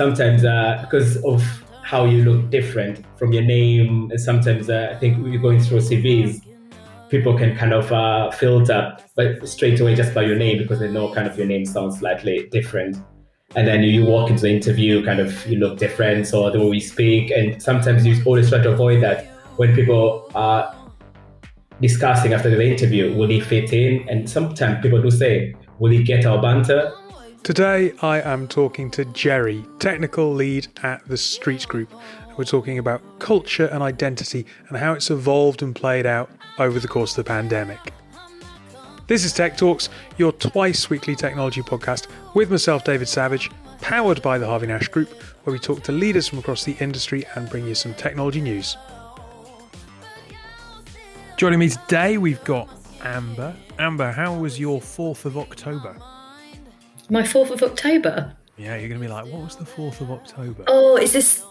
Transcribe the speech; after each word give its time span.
sometimes 0.00 0.46
uh, 0.46 0.78
because 0.80 1.22
of 1.24 1.42
how 1.82 2.06
you 2.06 2.24
look 2.24 2.48
different 2.48 3.04
from 3.18 3.34
your 3.34 3.42
name, 3.42 4.08
and 4.10 4.18
sometimes 4.18 4.70
uh, 4.70 4.92
I 4.94 4.98
think 4.98 5.22
we're 5.22 5.38
going 5.38 5.60
through 5.60 5.80
CVs, 5.80 6.40
people 7.10 7.36
can 7.36 7.54
kind 7.54 7.74
of 7.74 7.92
uh, 7.92 8.30
filter 8.30 8.96
but 9.14 9.46
straight 9.46 9.78
away 9.78 9.94
just 9.94 10.14
by 10.14 10.22
your 10.22 10.36
name 10.36 10.56
because 10.56 10.78
they 10.78 10.90
know 10.90 11.12
kind 11.12 11.26
of 11.26 11.36
your 11.36 11.46
name 11.46 11.66
sounds 11.66 11.98
slightly 11.98 12.48
different. 12.50 12.96
And 13.56 13.68
then 13.68 13.82
you 13.82 14.06
walk 14.06 14.30
into 14.30 14.42
the 14.42 14.50
interview, 14.58 15.04
kind 15.04 15.20
of 15.20 15.30
you 15.46 15.58
look 15.58 15.76
different, 15.76 16.26
so 16.26 16.50
the 16.50 16.58
way 16.60 16.70
we 16.70 16.80
speak, 16.80 17.30
and 17.30 17.62
sometimes 17.62 18.06
you 18.06 18.14
always 18.24 18.48
try 18.48 18.62
to 18.62 18.72
avoid 18.72 19.02
that 19.02 19.26
when 19.56 19.74
people 19.74 20.30
are 20.34 20.74
discussing 21.82 22.32
after 22.32 22.48
the 22.48 22.62
interview, 22.62 23.14
will 23.14 23.28
he 23.28 23.40
fit 23.40 23.70
in? 23.74 24.08
And 24.08 24.30
sometimes 24.30 24.80
people 24.80 25.02
do 25.02 25.10
say, 25.10 25.54
will 25.78 25.90
he 25.90 26.02
get 26.02 26.24
our 26.24 26.40
banter? 26.40 26.90
Today, 27.42 27.94
I 28.02 28.20
am 28.20 28.46
talking 28.46 28.90
to 28.90 29.06
Jerry, 29.06 29.64
technical 29.78 30.34
lead 30.34 30.68
at 30.82 31.02
the 31.08 31.16
Street 31.16 31.66
Group. 31.66 31.90
We're 32.36 32.44
talking 32.44 32.78
about 32.78 33.00
culture 33.18 33.64
and 33.66 33.82
identity 33.82 34.44
and 34.68 34.76
how 34.76 34.92
it's 34.92 35.10
evolved 35.10 35.62
and 35.62 35.74
played 35.74 36.04
out 36.04 36.30
over 36.58 36.78
the 36.78 36.86
course 36.86 37.12
of 37.16 37.24
the 37.24 37.28
pandemic. 37.28 37.94
This 39.06 39.24
is 39.24 39.32
Tech 39.32 39.56
Talks, 39.56 39.88
your 40.18 40.32
twice 40.32 40.90
weekly 40.90 41.16
technology 41.16 41.62
podcast 41.62 42.08
with 42.34 42.50
myself, 42.50 42.84
David 42.84 43.08
Savage, 43.08 43.50
powered 43.80 44.20
by 44.20 44.36
the 44.36 44.46
Harvey 44.46 44.66
Nash 44.66 44.88
Group, 44.88 45.10
where 45.44 45.52
we 45.52 45.58
talk 45.58 45.82
to 45.84 45.92
leaders 45.92 46.28
from 46.28 46.40
across 46.40 46.64
the 46.64 46.76
industry 46.78 47.24
and 47.36 47.48
bring 47.48 47.66
you 47.66 47.74
some 47.74 47.94
technology 47.94 48.42
news. 48.42 48.76
Joining 51.38 51.58
me 51.58 51.70
today, 51.70 52.18
we've 52.18 52.44
got 52.44 52.68
Amber. 53.02 53.56
Amber, 53.78 54.12
how 54.12 54.36
was 54.36 54.60
your 54.60 54.78
4th 54.78 55.24
of 55.24 55.38
October? 55.38 55.96
My 57.10 57.22
4th 57.22 57.50
of 57.50 57.62
October? 57.62 58.32
Yeah, 58.56 58.76
you're 58.76 58.88
going 58.88 59.00
to 59.00 59.06
be 59.06 59.12
like, 59.12 59.24
what 59.26 59.42
was 59.42 59.56
the 59.56 59.64
4th 59.64 60.00
of 60.00 60.10
October? 60.10 60.64
Oh, 60.68 60.96
is 60.96 61.12
this 61.12 61.44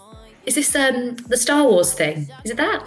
is 0.46 0.54
this 0.54 0.74
um 0.74 1.16
the 1.28 1.36
Star 1.36 1.64
Wars 1.64 1.92
thing? 1.92 2.28
Is 2.44 2.52
it 2.52 2.56
that? 2.56 2.82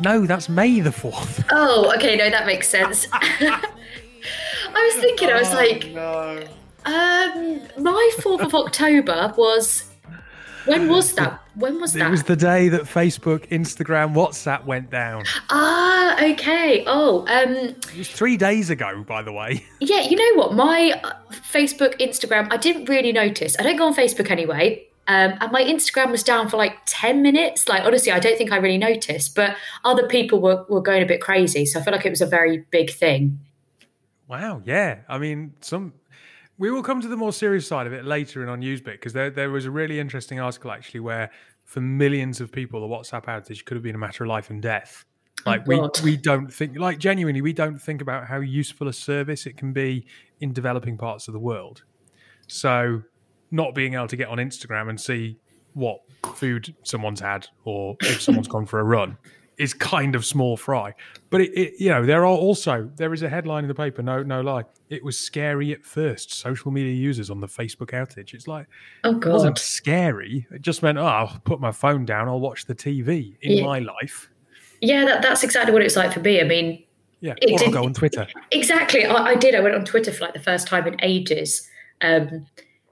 No, 0.00 0.24
that's 0.26 0.48
May 0.48 0.80
the 0.80 0.90
4th. 0.90 1.44
Oh, 1.50 1.92
okay, 1.96 2.16
no, 2.16 2.30
that 2.30 2.46
makes 2.46 2.68
sense. 2.68 3.06
I 3.12 3.60
was 4.74 4.94
thinking, 5.02 5.28
I 5.30 5.38
was 5.38 5.52
Oh, 5.52 5.56
like, 5.56 5.88
no. 5.92 6.44
um, 6.86 7.82
my 7.82 8.10
4th 8.18 8.40
of 8.44 8.54
October 8.54 9.34
was. 9.36 9.84
When 10.68 10.88
was 10.88 11.14
that? 11.14 11.42
When 11.54 11.80
was 11.80 11.94
It 11.94 12.00
that? 12.00 12.08
It 12.08 12.10
was 12.10 12.22
the 12.24 12.36
day 12.36 12.68
that 12.68 12.82
Facebook, 12.82 13.48
Instagram, 13.48 14.14
WhatsApp 14.14 14.64
went 14.64 14.90
down. 14.90 15.24
Ah, 15.50 16.22
okay. 16.22 16.84
Oh, 16.86 17.20
um, 17.28 17.54
It 17.56 17.96
was 17.96 18.08
three 18.08 18.36
days 18.36 18.70
ago, 18.70 19.04
by 19.06 19.22
the 19.22 19.32
way. 19.32 19.64
yeah, 19.80 20.00
you 20.00 20.16
know 20.16 20.40
what? 20.42 20.54
My 20.54 21.00
uh, 21.02 21.12
Facebook, 21.32 21.98
Instagram, 22.00 22.52
I 22.52 22.56
didn't 22.56 22.88
really 22.88 23.12
notice. 23.12 23.56
I 23.58 23.62
don't 23.62 23.76
go 23.76 23.86
on 23.86 23.94
Facebook 23.94 24.30
anyway. 24.30 24.84
Um, 25.08 25.34
and 25.40 25.50
my 25.50 25.64
Instagram 25.64 26.10
was 26.10 26.22
down 26.22 26.50
for 26.50 26.58
like 26.58 26.74
10 26.84 27.22
minutes. 27.22 27.66
Like, 27.66 27.82
honestly, 27.84 28.12
I 28.12 28.18
don't 28.18 28.36
think 28.36 28.52
I 28.52 28.56
really 28.58 28.76
noticed, 28.76 29.34
but 29.34 29.56
other 29.82 30.06
people 30.06 30.40
were, 30.40 30.66
were 30.68 30.82
going 30.82 31.02
a 31.02 31.06
bit 31.06 31.22
crazy. 31.22 31.64
So 31.64 31.80
I 31.80 31.82
feel 31.82 31.94
like 31.94 32.04
it 32.04 32.10
was 32.10 32.20
a 32.20 32.26
very 32.26 32.58
big 32.70 32.90
thing. 32.90 33.40
Wow, 34.28 34.60
yeah. 34.66 34.98
I 35.08 35.16
mean, 35.16 35.54
some. 35.62 35.94
We 36.58 36.70
will 36.70 36.82
come 36.82 37.00
to 37.00 37.08
the 37.08 37.16
more 37.16 37.32
serious 37.32 37.66
side 37.66 37.86
of 37.86 37.92
it 37.92 38.04
later 38.04 38.42
in 38.42 38.48
our 38.48 38.56
news 38.56 38.80
bit 38.80 38.94
because 38.94 39.12
there 39.12 39.30
there 39.30 39.50
was 39.50 39.64
a 39.64 39.70
really 39.70 40.00
interesting 40.00 40.40
article 40.40 40.72
actually 40.72 41.00
where 41.00 41.30
for 41.64 41.80
millions 41.80 42.40
of 42.40 42.50
people 42.50 42.80
the 42.80 42.86
WhatsApp 42.86 43.26
outage 43.26 43.64
could 43.64 43.76
have 43.76 43.84
been 43.84 43.94
a 43.94 43.98
matter 43.98 44.24
of 44.24 44.28
life 44.28 44.50
and 44.50 44.60
death. 44.60 45.04
Oh, 45.46 45.50
like 45.50 45.66
we 45.66 45.80
we 46.02 46.16
don't 46.16 46.52
think 46.52 46.76
like 46.76 46.98
genuinely 46.98 47.40
we 47.40 47.52
don't 47.52 47.78
think 47.78 48.02
about 48.02 48.26
how 48.26 48.40
useful 48.40 48.88
a 48.88 48.92
service 48.92 49.46
it 49.46 49.56
can 49.56 49.72
be 49.72 50.04
in 50.40 50.52
developing 50.52 50.98
parts 50.98 51.28
of 51.28 51.32
the 51.32 51.40
world. 51.40 51.84
So 52.48 53.02
not 53.50 53.74
being 53.74 53.94
able 53.94 54.08
to 54.08 54.16
get 54.16 54.28
on 54.28 54.38
Instagram 54.38 54.88
and 54.88 55.00
see 55.00 55.38
what 55.74 56.00
food 56.34 56.74
someone's 56.82 57.20
had 57.20 57.46
or 57.64 57.96
if 58.00 58.20
someone's 58.20 58.48
gone 58.48 58.66
for 58.66 58.80
a 58.80 58.84
run 58.84 59.16
is 59.58 59.74
kind 59.74 60.14
of 60.14 60.24
small 60.24 60.56
fry. 60.56 60.94
But 61.30 61.40
it, 61.42 61.50
it, 61.58 61.74
you 61.80 61.88
know, 61.90 62.04
there 62.06 62.22
are 62.22 62.26
also 62.26 62.90
there 62.96 63.12
is 63.12 63.22
a 63.22 63.28
headline 63.28 63.64
in 63.64 63.68
the 63.68 63.74
paper. 63.74 64.02
No, 64.02 64.22
no 64.22 64.40
lie. 64.40 64.64
It 64.88 65.04
was 65.04 65.18
scary 65.18 65.72
at 65.72 65.84
first. 65.84 66.32
Social 66.32 66.70
media 66.70 66.92
users 66.94 67.28
on 67.30 67.40
the 67.40 67.46
Facebook 67.48 67.90
outage. 67.90 68.34
It's 68.34 68.46
like 68.48 68.66
Oh, 69.04 69.14
god, 69.14 69.28
it 69.30 69.32
wasn't 69.32 69.58
scary. 69.58 70.46
It 70.50 70.62
just 70.62 70.82
meant, 70.82 70.96
oh, 70.98 71.04
I'll 71.04 71.40
put 71.44 71.60
my 71.60 71.72
phone 71.72 72.04
down. 72.04 72.28
I'll 72.28 72.40
watch 72.40 72.64
the 72.66 72.74
TV 72.74 73.36
in 73.42 73.58
Yeah. 73.58 73.64
my 73.64 73.80
life. 73.80 74.30
Yeah, 74.80 75.04
that, 75.04 75.22
that's 75.22 75.42
exactly 75.42 75.72
what 75.72 75.82
it's 75.82 75.96
like 75.96 76.12
for 76.12 76.20
me. 76.20 76.40
I 76.40 76.44
mean, 76.44 76.84
Yeah, 77.20 77.34
It 77.42 77.50
or 77.50 77.52
I'll 77.54 77.64
did- 77.66 77.72
go 77.72 77.84
on 77.84 77.94
Twitter. 77.94 78.26
exactly. 78.52 79.04
I, 79.04 79.14
I 79.14 79.34
did. 79.34 79.54
I 79.56 79.60
went 79.60 79.74
on 79.74 79.84
Twitter 79.84 80.12
for 80.12 80.24
like 80.24 80.34
the 80.34 80.40
first 80.40 80.68
time 80.68 80.86
in 80.86 80.96
ages. 81.02 81.68
Um, 82.00 82.46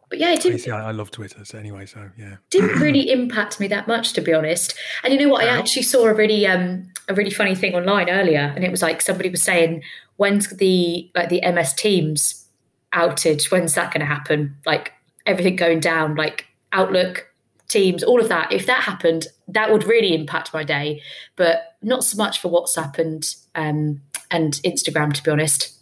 but 0.08 0.18
yeah, 0.18 0.32
it 0.32 0.40
didn't, 0.40 0.70
I 0.70 0.92
love 0.92 1.10
Twitter. 1.10 1.44
So 1.44 1.58
anyway, 1.58 1.86
so 1.86 2.10
yeah. 2.16 2.36
didn't 2.50 2.80
really 2.80 3.10
impact 3.10 3.58
me 3.58 3.66
that 3.68 3.88
much 3.88 4.12
to 4.14 4.20
be 4.20 4.32
honest. 4.32 4.74
And 5.02 5.12
you 5.12 5.18
know 5.18 5.28
what? 5.28 5.44
I 5.44 5.48
actually 5.48 5.82
saw 5.82 6.06
a 6.06 6.14
really 6.14 6.46
um 6.46 6.88
a 7.08 7.14
really 7.14 7.30
funny 7.30 7.54
thing 7.54 7.74
online 7.74 8.08
earlier 8.08 8.52
and 8.54 8.64
it 8.64 8.70
was 8.70 8.82
like 8.82 9.00
somebody 9.00 9.30
was 9.30 9.42
saying 9.42 9.82
when's 10.16 10.48
the 10.48 11.10
like 11.14 11.28
the 11.28 11.40
ms 11.52 11.74
teams 11.74 12.46
outage? 12.92 13.50
When's 13.50 13.74
that 13.74 13.92
going 13.92 14.00
to 14.00 14.06
happen? 14.06 14.56
Like 14.64 14.92
everything 15.26 15.56
going 15.56 15.80
down 15.80 16.14
like 16.14 16.46
outlook 16.72 17.28
teams 17.68 18.04
all 18.04 18.20
of 18.20 18.28
that. 18.28 18.52
If 18.52 18.66
that 18.66 18.82
happened 18.82 19.26
that 19.48 19.72
would 19.72 19.84
really 19.84 20.14
impact 20.14 20.54
my 20.54 20.62
day. 20.62 21.02
But 21.34 21.76
not 21.82 22.04
so 22.04 22.16
much 22.16 22.40
for 22.40 22.48
whatsapp 22.48 22.98
and 22.98 23.34
um 23.56 24.02
and 24.30 24.54
instagram 24.64 25.12
to 25.12 25.22
be 25.22 25.30
honest 25.30 25.75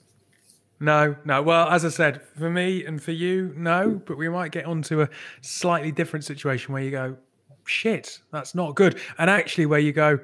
No, 0.81 1.17
no. 1.25 1.43
Well, 1.43 1.69
as 1.69 1.85
I 1.85 1.89
said, 1.89 2.21
for 2.37 2.51
me 2.51 2.85
and 2.85 3.03
for 3.03 3.13
you, 3.13 3.55
no. 3.57 4.03
But 4.05 4.19
we 4.19 4.29
might 4.29 4.53
get 4.53 4.67
onto 4.67 5.03
a 5.03 5.09
slightly 5.41 5.93
different 5.93 6.25
situation 6.25 6.73
where 6.73 6.83
you 6.83 6.91
go, 6.91 7.17
shit, 7.65 8.21
that's 8.33 8.55
not 8.55 8.75
good. 8.75 9.01
And 9.19 9.31
actually, 9.31 9.67
where 9.67 9.79
you 9.79 9.93
go, 9.93 10.19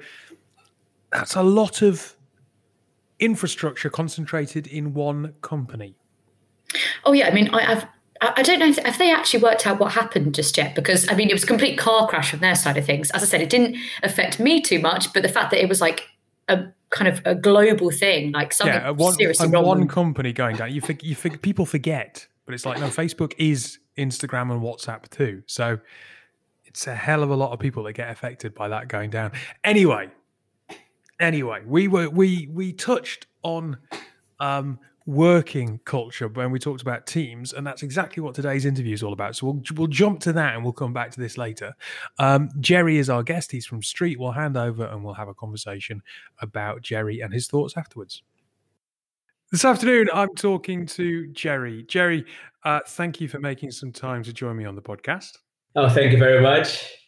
that's 1.12 1.34
a 1.34 1.42
lot 1.42 1.82
of 1.82 2.16
infrastructure 3.18 3.90
concentrated 3.90 4.66
in 4.66 4.94
one 4.94 5.34
company. 5.42 5.94
Oh 7.04 7.12
yeah, 7.12 7.28
I 7.28 7.32
mean, 7.32 7.48
I. 7.52 7.74
I 7.74 7.88
I 8.22 8.42
don't 8.42 8.58
know 8.58 8.68
if, 8.68 8.76
if 8.76 8.98
they 8.98 9.10
actually 9.10 9.42
worked 9.42 9.66
out 9.66 9.80
what 9.80 9.92
happened 9.92 10.34
just 10.34 10.58
yet 10.58 10.74
because 10.74 11.08
I 11.08 11.14
mean 11.14 11.30
it 11.30 11.32
was 11.32 11.44
a 11.44 11.46
complete 11.46 11.78
car 11.78 12.06
crash 12.06 12.30
from 12.30 12.40
their 12.40 12.54
side 12.54 12.76
of 12.76 12.84
things. 12.84 13.10
As 13.12 13.22
I 13.22 13.24
said, 13.24 13.40
it 13.40 13.48
didn't 13.48 13.78
affect 14.02 14.38
me 14.38 14.60
too 14.60 14.78
much, 14.78 15.10
but 15.14 15.22
the 15.22 15.28
fact 15.30 15.50
that 15.52 15.62
it 15.62 15.70
was 15.70 15.80
like 15.80 16.06
a 16.46 16.66
kind 16.90 17.08
of 17.08 17.22
a 17.24 17.34
global 17.34 17.90
thing, 17.90 18.32
like 18.32 18.52
something 18.52 18.74
yeah, 18.74 18.90
one, 18.90 19.14
seriously 19.14 19.48
wrong. 19.48 19.64
one 19.64 19.88
company 19.88 20.32
going 20.32 20.56
down. 20.56 20.72
You 20.72 20.80
think 20.80 21.02
you 21.02 21.14
think 21.14 21.42
people 21.42 21.66
forget, 21.66 22.26
but 22.46 22.54
it's 22.54 22.66
like 22.66 22.78
no, 22.80 22.88
Facebook 22.88 23.32
is 23.38 23.78
Instagram 23.96 24.50
and 24.50 24.60
WhatsApp 24.60 25.08
too. 25.08 25.42
So 25.46 25.78
it's 26.64 26.86
a 26.86 26.94
hell 26.94 27.22
of 27.22 27.30
a 27.30 27.36
lot 27.36 27.52
of 27.52 27.58
people 27.58 27.84
that 27.84 27.94
get 27.94 28.10
affected 28.10 28.54
by 28.54 28.68
that 28.68 28.88
going 28.88 29.10
down. 29.10 29.32
Anyway, 29.64 30.10
anyway, 31.18 31.62
we 31.66 31.88
were 31.88 32.08
we 32.08 32.48
we 32.52 32.72
touched 32.72 33.26
on 33.42 33.78
um, 34.40 34.78
working 35.06 35.80
culture 35.84 36.28
when 36.28 36.50
we 36.50 36.58
talked 36.58 36.82
about 36.82 37.06
teams, 37.06 37.52
and 37.52 37.66
that's 37.66 37.82
exactly 37.82 38.22
what 38.22 38.34
today's 38.34 38.64
interview 38.64 38.94
is 38.94 39.02
all 39.02 39.12
about. 39.12 39.36
So 39.36 39.46
we'll 39.46 39.62
we'll 39.74 39.86
jump 39.86 40.20
to 40.20 40.32
that, 40.34 40.54
and 40.54 40.64
we'll 40.64 40.72
come 40.72 40.92
back 40.92 41.10
to 41.12 41.20
this 41.20 41.38
later. 41.38 41.74
Um, 42.18 42.50
Jerry 42.60 42.98
is 42.98 43.10
our 43.10 43.22
guest; 43.22 43.52
he's 43.52 43.66
from 43.66 43.82
Street. 43.82 44.18
We'll 44.18 44.32
hand 44.32 44.56
over, 44.56 44.84
and 44.84 45.04
we'll 45.04 45.14
have 45.14 45.28
a 45.28 45.34
conversation 45.34 46.02
about 46.40 46.82
Jerry 46.82 47.20
and 47.20 47.32
his 47.32 47.46
thoughts 47.46 47.76
afterwards. 47.76 48.22
This 49.50 49.64
afternoon, 49.64 50.08
I'm 50.14 50.34
talking 50.36 50.86
to 50.86 51.26
Jerry. 51.32 51.82
Jerry, 51.88 52.24
uh, 52.64 52.80
thank 52.86 53.20
you 53.20 53.26
for 53.26 53.40
making 53.40 53.72
some 53.72 53.90
time 53.90 54.22
to 54.22 54.32
join 54.32 54.56
me 54.56 54.64
on 54.64 54.76
the 54.76 54.82
podcast. 54.82 55.38
Oh, 55.74 55.88
thank 55.88 56.12
you 56.12 56.18
very 56.18 56.40
much. 56.40 56.99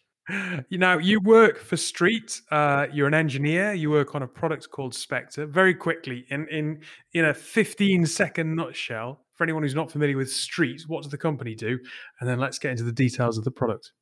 You 0.71 0.79
know, 0.79 0.99
you 0.99 1.21
work 1.21 1.59
for 1.59 1.77
Street. 1.77 2.41
Uh, 2.51 2.87
you're 2.93 3.07
an 3.07 3.15
engineer. 3.15 3.73
You 3.75 3.91
work 3.91 4.15
on 4.15 4.23
a 4.23 4.27
product 4.27 4.71
called 4.71 4.95
Spectre. 4.95 5.47
Very 5.47 5.75
quickly, 5.75 6.25
in 6.31 6.47
in 6.49 6.81
in 7.13 7.25
a 7.27 7.35
15 7.35 8.07
second 8.07 8.55
nutshell, 8.55 9.25
for 9.35 9.45
anyone 9.45 9.63
who's 9.63 9.75
not 9.75 9.91
familiar 9.91 10.17
with 10.17 10.31
Street, 10.31 10.83
what 10.87 11.03
does 11.03 11.11
the 11.11 11.19
company 11.19 11.55
do? 11.55 11.79
And 12.21 12.29
then 12.29 12.39
let's 12.39 12.59
get 12.59 12.71
into 12.71 12.85
the 12.85 12.93
details 12.93 13.37
of 13.39 13.45
the 13.45 13.51
product. 13.51 13.93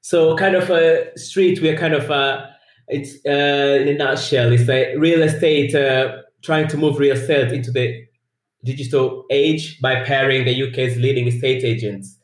So, 0.00 0.36
kind 0.36 0.54
of 0.54 0.70
a 0.70 1.10
street. 1.18 1.60
We're 1.60 1.76
kind 1.76 1.94
of 1.94 2.10
uh, 2.10 2.46
it's 2.88 3.16
uh, 3.26 3.82
in 3.82 3.88
a 3.88 3.94
nutshell. 3.94 4.52
It's 4.52 4.68
like 4.68 4.88
real 4.96 5.22
estate 5.22 5.74
uh, 5.74 6.18
trying 6.42 6.68
to 6.68 6.76
move 6.76 6.98
real 6.98 7.16
estate 7.16 7.52
into 7.52 7.70
the 7.70 8.04
digital 8.64 9.24
age 9.30 9.80
by 9.80 10.02
pairing 10.04 10.44
the 10.44 10.68
UK's 10.68 10.96
leading 10.96 11.26
estate 11.28 11.64
agents 11.64 12.18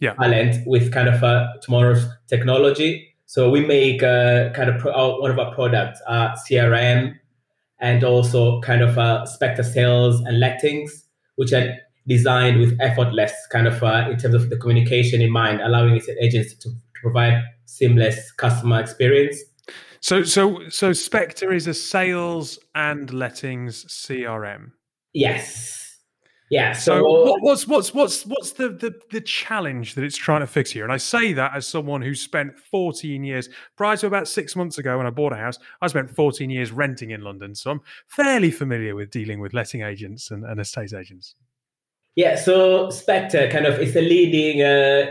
Yeah. 0.00 0.14
talent 0.14 0.66
with 0.66 0.92
kind 0.92 1.08
of 1.08 1.22
uh, 1.24 1.46
tomorrow's 1.62 2.04
technology. 2.28 3.14
So 3.26 3.50
we 3.50 3.64
make 3.64 4.02
uh, 4.02 4.50
kind 4.50 4.70
of 4.70 4.78
pro- 4.80 4.92
our, 4.92 5.20
one 5.20 5.30
of 5.30 5.38
our 5.38 5.54
products, 5.54 6.00
uh, 6.06 6.34
CRM, 6.48 7.14
and 7.78 8.04
also 8.04 8.60
kind 8.60 8.82
of 8.82 8.98
uh, 8.98 9.26
Spectre 9.26 9.62
sales 9.62 10.20
and 10.20 10.40
lettings, 10.40 11.04
which 11.36 11.52
are 11.52 11.74
designed 12.06 12.58
with 12.58 12.76
effortless 12.80 13.32
kind 13.50 13.66
of 13.66 13.82
uh, 13.82 14.08
in 14.10 14.16
terms 14.16 14.34
of 14.34 14.50
the 14.50 14.56
communication 14.56 15.20
in 15.20 15.30
mind, 15.30 15.60
allowing 15.60 15.96
estate 15.96 16.16
agents 16.20 16.54
to, 16.54 16.70
to 16.70 16.76
provide 17.02 17.42
seamless 17.66 18.32
customer 18.32 18.80
experience. 18.80 19.38
So, 20.00 20.22
so, 20.22 20.68
so 20.68 20.92
Spectre 20.92 21.52
is 21.52 21.66
a 21.66 21.74
sales 21.74 22.58
and 22.74 23.12
lettings 23.12 23.84
CRM. 23.86 24.72
Yes. 25.12 25.87
Yeah. 26.50 26.72
So, 26.72 26.98
So, 26.98 27.02
what, 27.02 27.42
what's 27.42 27.66
what's 27.66 27.92
what's 27.92 28.24
what's 28.24 28.52
the, 28.52 28.70
the 28.70 28.94
the 29.10 29.20
challenge 29.20 29.94
that 29.94 30.04
it's 30.04 30.16
trying 30.16 30.40
to 30.40 30.46
fix 30.46 30.70
here? 30.70 30.84
And 30.84 30.92
I 30.92 30.96
say 30.96 31.32
that 31.34 31.54
as 31.54 31.66
someone 31.66 32.00
who 32.02 32.14
spent 32.14 32.58
14 32.58 33.22
years 33.22 33.48
prior 33.76 33.96
to 33.98 34.06
about 34.06 34.28
six 34.28 34.56
months 34.56 34.78
ago 34.78 34.96
when 34.96 35.06
I 35.06 35.10
bought 35.10 35.32
a 35.32 35.36
house. 35.36 35.58
I 35.82 35.86
spent 35.88 36.10
14 36.10 36.48
years 36.50 36.72
renting 36.72 37.10
in 37.10 37.22
London, 37.22 37.54
so 37.54 37.70
I'm 37.70 37.80
fairly 38.06 38.50
familiar 38.50 38.94
with 38.94 39.10
dealing 39.10 39.40
with 39.40 39.52
letting 39.52 39.82
agents 39.82 40.30
and, 40.30 40.44
and 40.44 40.60
estate 40.60 40.92
agents. 40.94 41.34
yeah. 42.16 42.36
So 42.36 42.90
Spectre 42.90 43.48
kind 43.50 43.66
of 43.66 43.78
is 43.80 43.94
a 43.94 44.00
leading 44.00 44.62
uh, 44.62 45.10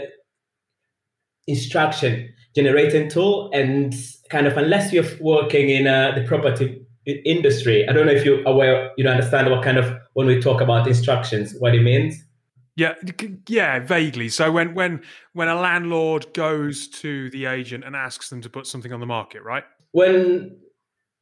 instruction 1.48 2.34
generating 2.56 3.10
tool, 3.10 3.52
and 3.54 3.94
kind 4.30 4.48
of 4.48 4.58
unless 4.58 4.92
you're 4.92 5.06
working 5.20 5.70
in 5.70 5.86
uh, 5.86 6.14
the 6.16 6.24
property 6.24 6.84
industry, 7.06 7.88
I 7.88 7.94
don't 7.94 8.06
know 8.06 8.12
if 8.12 8.26
you're 8.26 8.44
aware, 8.44 8.92
you 8.98 9.04
don't 9.04 9.14
understand 9.14 9.50
what 9.50 9.64
kind 9.64 9.78
of 9.78 9.96
when 10.18 10.26
we 10.26 10.42
talk 10.42 10.62
about 10.62 10.88
instructions, 10.88 11.54
what 11.60 11.76
it 11.76 11.84
means. 11.84 12.16
Yeah, 12.76 12.96
yeah, 13.48 13.78
vaguely. 13.78 14.30
So 14.30 14.52
when 14.52 14.74
when 14.74 15.02
when 15.34 15.48
a 15.48 15.54
landlord 15.54 16.34
goes 16.34 16.88
to 17.02 17.30
the 17.30 17.46
agent 17.46 17.84
and 17.84 17.96
asks 17.96 18.30
them 18.32 18.42
to 18.42 18.50
put 18.50 18.66
something 18.66 18.92
on 18.92 19.00
the 19.00 19.06
market, 19.06 19.44
right? 19.44 19.64
when 19.92 20.56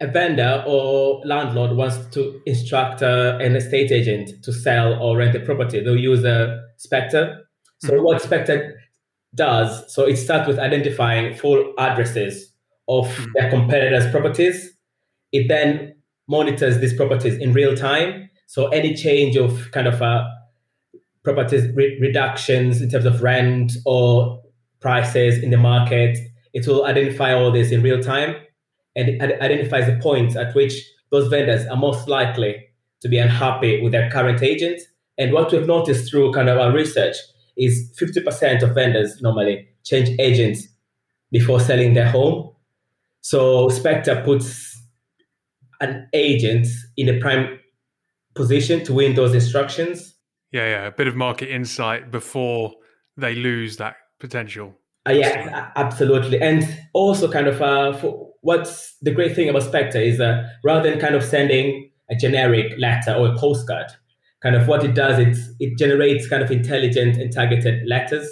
a 0.02 0.08
vendor 0.08 0.64
or 0.68 1.22
landlord 1.24 1.72
wants 1.78 1.98
to 2.16 2.42
instruct 2.46 3.02
uh, 3.02 3.38
an 3.42 3.56
estate 3.56 3.92
agent 3.92 4.44
to 4.44 4.52
sell 4.52 4.90
or 5.02 5.18
rent 5.18 5.36
a 5.36 5.40
property, 5.40 5.82
they'll 5.84 6.06
use 6.14 6.24
a 6.26 6.38
Spectre. 6.78 7.26
So 7.80 7.92
Mhm. 7.94 8.04
what 8.04 8.22
Spectre 8.22 8.60
does, 9.34 9.70
so 9.94 10.02
it 10.12 10.18
starts 10.18 10.48
with 10.48 10.60
identifying 10.60 11.36
full 11.36 11.74
addresses 11.78 12.34
of 12.88 13.06
Mhm. 13.08 13.32
their 13.36 13.50
competitors' 13.50 14.10
properties. 14.12 14.58
It 15.32 15.48
then 15.48 15.96
monitors 16.28 16.80
these 16.80 16.96
properties 17.02 17.36
in 17.38 17.54
real 17.54 17.76
time. 17.76 18.30
So 18.48 18.68
any 18.68 18.94
change 18.94 19.36
of 19.36 19.72
kind 19.72 19.88
of 19.88 20.02
uh, 20.02 20.26
properties 21.24 21.70
re- 21.76 21.98
reductions 22.00 22.82
in 22.82 22.90
terms 22.90 23.06
of 23.06 23.22
rent 23.22 23.74
or 23.86 24.42
prices 24.80 25.42
in 25.42 25.50
the 25.50 25.58
market, 25.58 26.18
it 26.54 26.68
will 26.68 26.86
identify 26.86 27.34
all 27.34 27.52
this 27.52 27.72
in 27.72 27.82
real 27.82 28.00
time 28.00 28.36
and 28.96 29.10
it 29.10 29.42
identifies 29.42 29.88
the 29.88 29.98
points 30.02 30.36
at 30.36 30.56
which 30.56 30.74
those 31.12 31.28
vendors 31.28 31.68
are 31.68 31.76
most 31.76 32.08
likely 32.08 32.66
to 33.02 33.10
be 33.10 33.18
unhappy 33.18 33.82
with 33.82 33.92
their 33.92 34.10
current 34.10 34.42
agent. 34.42 34.82
And 35.18 35.34
what 35.34 35.52
we've 35.52 35.68
noticed 35.68 36.10
through 36.10 36.34
kind 36.34 36.50
of 36.50 36.58
our 36.58 36.72
research 36.72 37.16
is 37.58 37.92
50% 38.00 38.64
of 38.64 38.74
vendors 38.74 39.22
normally 39.22 39.68
change 39.84 40.10
agents 40.20 40.68
before 41.32 41.60
selling 41.60 41.94
their 41.94 42.10
home. 42.10 42.52
So 43.22 43.70
Spectre 43.70 44.22
puts 44.24 44.82
an 45.82 46.08
agent 46.14 46.68
in 46.96 47.10
a 47.10 47.20
prime 47.20 47.60
position 48.36 48.84
to 48.86 48.94
win 48.94 49.16
those 49.16 49.34
instructions. 49.34 50.14
Yeah, 50.52 50.70
yeah, 50.70 50.88
a 50.88 50.92
bit 50.92 51.08
of 51.08 51.16
market 51.16 51.50
insight 51.50 52.12
before 52.12 52.74
they 53.18 53.36
lose 53.36 53.78
that 53.78 53.96
potential. 54.20 54.74
Uh, 55.08 55.12
yeah, 55.12 55.72
absolutely. 55.76 56.42
And 56.42 56.64
also, 56.94 57.32
kind 57.32 57.48
of, 57.48 57.62
uh, 57.62 57.94
for, 57.94 58.32
what's 58.42 58.96
the 59.02 59.12
great 59.12 59.36
thing 59.36 59.50
about 59.50 59.64
Spectre 59.64 60.00
is 60.00 60.20
uh, 60.20 60.48
rather 60.64 60.90
than 60.90 61.00
kind 61.00 61.16
of 61.16 61.24
sending 61.24 61.92
a 62.10 62.16
generic 62.16 62.74
letter 62.78 63.14
or 63.14 63.28
a 63.28 63.38
postcard, 63.38 63.88
kind 64.42 64.56
of 64.56 64.68
what 64.68 64.84
it 64.84 64.94
does, 64.94 65.20
it, 65.20 65.38
it 65.60 65.78
generates 65.78 66.28
kind 66.28 66.44
of 66.44 66.52
intelligent 66.52 67.18
and 67.18 67.34
targeted 67.34 67.88
letters, 67.88 68.28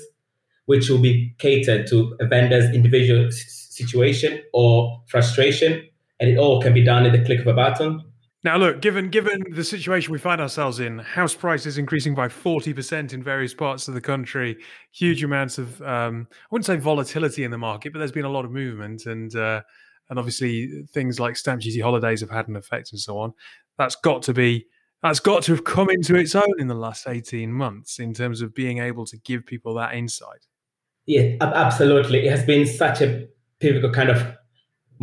which 0.65 0.89
will 0.89 0.99
be 0.99 1.35
catered 1.39 1.87
to 1.87 2.15
a 2.19 2.25
vendor's 2.25 2.73
individual 2.73 3.27
s- 3.27 3.67
situation 3.69 4.41
or 4.53 5.01
frustration. 5.07 5.83
And 6.19 6.29
it 6.29 6.37
all 6.37 6.61
can 6.61 6.73
be 6.73 6.83
done 6.83 7.05
at 7.05 7.11
the 7.11 7.23
click 7.23 7.39
of 7.39 7.47
a 7.47 7.53
button. 7.53 8.01
Now, 8.43 8.57
look, 8.57 8.81
given 8.81 9.09
given 9.09 9.41
the 9.51 9.63
situation 9.63 10.11
we 10.11 10.19
find 10.19 10.41
ourselves 10.41 10.81
in, 10.81 10.99
house 10.99 11.33
prices 11.33 11.77
increasing 11.77 12.13
by 12.13 12.27
forty 12.27 12.73
percent 12.73 13.13
in 13.13 13.23
various 13.23 13.53
parts 13.53 13.87
of 13.87 13.93
the 13.93 14.01
country, 14.01 14.57
huge 14.91 15.23
amounts 15.23 15.57
of 15.57 15.81
um, 15.81 16.27
I 16.29 16.45
wouldn't 16.51 16.65
say 16.65 16.75
volatility 16.75 17.45
in 17.45 17.51
the 17.51 17.57
market, 17.57 17.93
but 17.93 17.99
there's 17.99 18.11
been 18.11 18.25
a 18.25 18.29
lot 18.29 18.43
of 18.43 18.51
movement, 18.51 19.05
and 19.05 19.33
uh, 19.33 19.61
and 20.09 20.19
obviously 20.19 20.83
things 20.91 21.21
like 21.21 21.37
stamp 21.37 21.61
duty 21.61 21.79
holidays 21.79 22.19
have 22.19 22.29
had 22.29 22.49
an 22.49 22.57
effect, 22.57 22.91
and 22.91 22.99
so 22.99 23.17
on. 23.17 23.33
That's 23.77 23.95
got 23.95 24.23
to 24.23 24.33
be 24.33 24.65
that's 25.01 25.21
got 25.21 25.43
to 25.43 25.53
have 25.53 25.63
come 25.63 25.89
into 25.89 26.15
its 26.15 26.35
own 26.35 26.59
in 26.59 26.67
the 26.67 26.75
last 26.75 27.07
eighteen 27.07 27.53
months 27.53 27.97
in 27.99 28.13
terms 28.13 28.41
of 28.41 28.53
being 28.53 28.79
able 28.79 29.05
to 29.05 29.17
give 29.19 29.45
people 29.45 29.73
that 29.75 29.93
insight. 29.93 30.47
Yeah, 31.05 31.37
absolutely. 31.41 32.25
It 32.25 32.31
has 32.31 32.45
been 32.45 32.65
such 32.65 33.01
a 33.01 33.27
pivotal 33.59 33.91
kind 33.91 34.09
of 34.09 34.35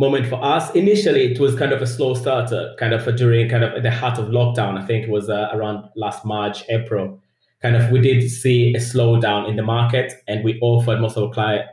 moment 0.01 0.27
for 0.27 0.43
us. 0.43 0.71
Initially, 0.71 1.31
it 1.31 1.39
was 1.39 1.55
kind 1.55 1.71
of 1.71 1.81
a 1.81 1.87
slow 1.87 2.13
starter, 2.13 2.75
kind 2.79 2.93
of 2.93 3.03
during 3.15 3.47
kind 3.49 3.63
of 3.63 3.83
the 3.83 3.91
heart 3.91 4.17
of 4.17 4.25
lockdown. 4.29 4.81
I 4.81 4.85
think 4.85 5.05
it 5.05 5.11
was 5.11 5.29
uh, 5.29 5.49
around 5.53 5.77
last 5.95 6.25
March, 6.25 6.63
April. 6.69 7.19
Kind 7.61 7.75
of, 7.75 7.91
we 7.91 7.99
did 8.01 8.27
see 8.29 8.73
a 8.73 8.79
slowdown 8.79 9.47
in 9.47 9.55
the 9.55 9.63
market, 9.63 10.13
and 10.27 10.43
we 10.43 10.59
offered 10.61 10.99
most 10.99 11.15
of 11.17 11.23
our 11.23 11.33
client, 11.33 11.65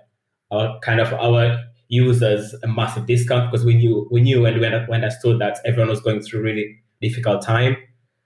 our 0.50 0.78
kind 0.80 1.00
of 1.00 1.12
our 1.14 1.58
users 1.88 2.54
a 2.62 2.69
massive 2.69 3.06
discount 3.06 3.50
because 3.50 3.64
we 3.64 3.75
knew 3.75 4.06
we 4.10 4.20
knew 4.20 4.44
and 4.44 4.60
we 4.60 4.66
understood 4.66 5.40
that 5.40 5.58
everyone 5.64 5.88
was 5.88 6.02
going 6.02 6.20
through 6.20 6.42
really 6.42 6.76
difficult 7.00 7.40
time. 7.40 7.76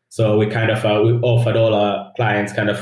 So 0.08 0.36
we 0.36 0.46
kind 0.46 0.70
of 0.70 0.84
uh, 0.84 1.00
we 1.04 1.12
offered 1.32 1.56
all 1.56 1.72
our 1.74 2.12
clients 2.16 2.52
kind 2.52 2.68
of 2.68 2.78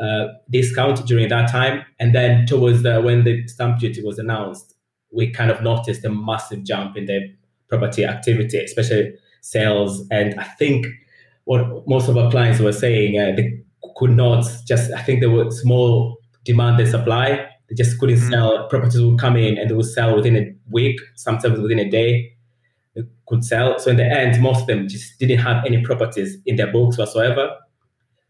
uh, 0.00 0.26
discount 0.50 1.06
during 1.06 1.28
that 1.28 1.50
time. 1.50 1.84
And 1.98 2.14
then 2.14 2.46
towards 2.46 2.82
the, 2.82 3.00
when 3.00 3.24
the 3.24 3.48
stamp 3.48 3.78
duty 3.78 4.02
was 4.02 4.18
announced, 4.18 4.75
we 5.16 5.30
kind 5.30 5.50
of 5.50 5.62
noticed 5.62 6.04
a 6.04 6.10
massive 6.10 6.62
jump 6.62 6.96
in 6.96 7.06
the 7.06 7.20
property 7.68 8.04
activity, 8.04 8.58
especially 8.58 9.14
sales. 9.40 10.06
And 10.10 10.38
I 10.38 10.44
think 10.44 10.86
what 11.44 11.88
most 11.88 12.08
of 12.08 12.16
our 12.16 12.30
clients 12.30 12.60
were 12.60 12.72
saying, 12.72 13.18
uh, 13.18 13.34
they 13.36 13.60
could 13.96 14.10
not 14.10 14.44
just, 14.66 14.92
I 14.92 15.02
think 15.02 15.20
there 15.20 15.30
was 15.30 15.64
more 15.64 16.16
demand 16.44 16.78
than 16.78 16.86
supply. 16.86 17.48
They 17.68 17.74
just 17.74 17.98
couldn't 17.98 18.18
Mm. 18.18 18.30
sell. 18.30 18.68
Properties 18.68 19.00
would 19.02 19.18
come 19.18 19.36
in 19.36 19.58
and 19.58 19.68
they 19.70 19.74
would 19.74 19.86
sell 19.86 20.14
within 20.14 20.36
a 20.36 20.54
week, 20.70 20.98
sometimes 21.14 21.58
within 21.58 21.78
a 21.78 21.88
day. 21.90 22.32
They 22.94 23.02
could 23.28 23.44
sell. 23.44 23.78
So 23.78 23.90
in 23.90 23.96
the 23.96 24.04
end, 24.04 24.40
most 24.40 24.62
of 24.62 24.66
them 24.66 24.86
just 24.88 25.18
didn't 25.18 25.38
have 25.38 25.64
any 25.64 25.82
properties 25.82 26.36
in 26.46 26.56
their 26.56 26.70
books 26.72 26.98
whatsoever. 26.98 27.50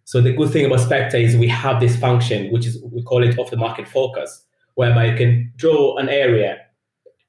So 0.05 0.21
the 0.21 0.33
good 0.33 0.50
thing 0.50 0.65
about 0.67 0.81
Spectre 0.81 1.17
is 1.17 1.37
we 1.37 1.49
have 1.49 1.81
this 1.81 1.97
function, 1.97 2.53
which 2.53 2.65
is 2.67 2.81
we 2.93 3.03
call 3.03 3.23
it 3.25 3.38
off 3.38 3.50
the 3.50 3.56
market 3.56 3.88
focus, 3.88 4.31
whereby 4.75 5.06
you 5.06 5.17
can 5.17 5.53
draw 5.56 5.97
an 5.97 6.09
area 6.09 6.59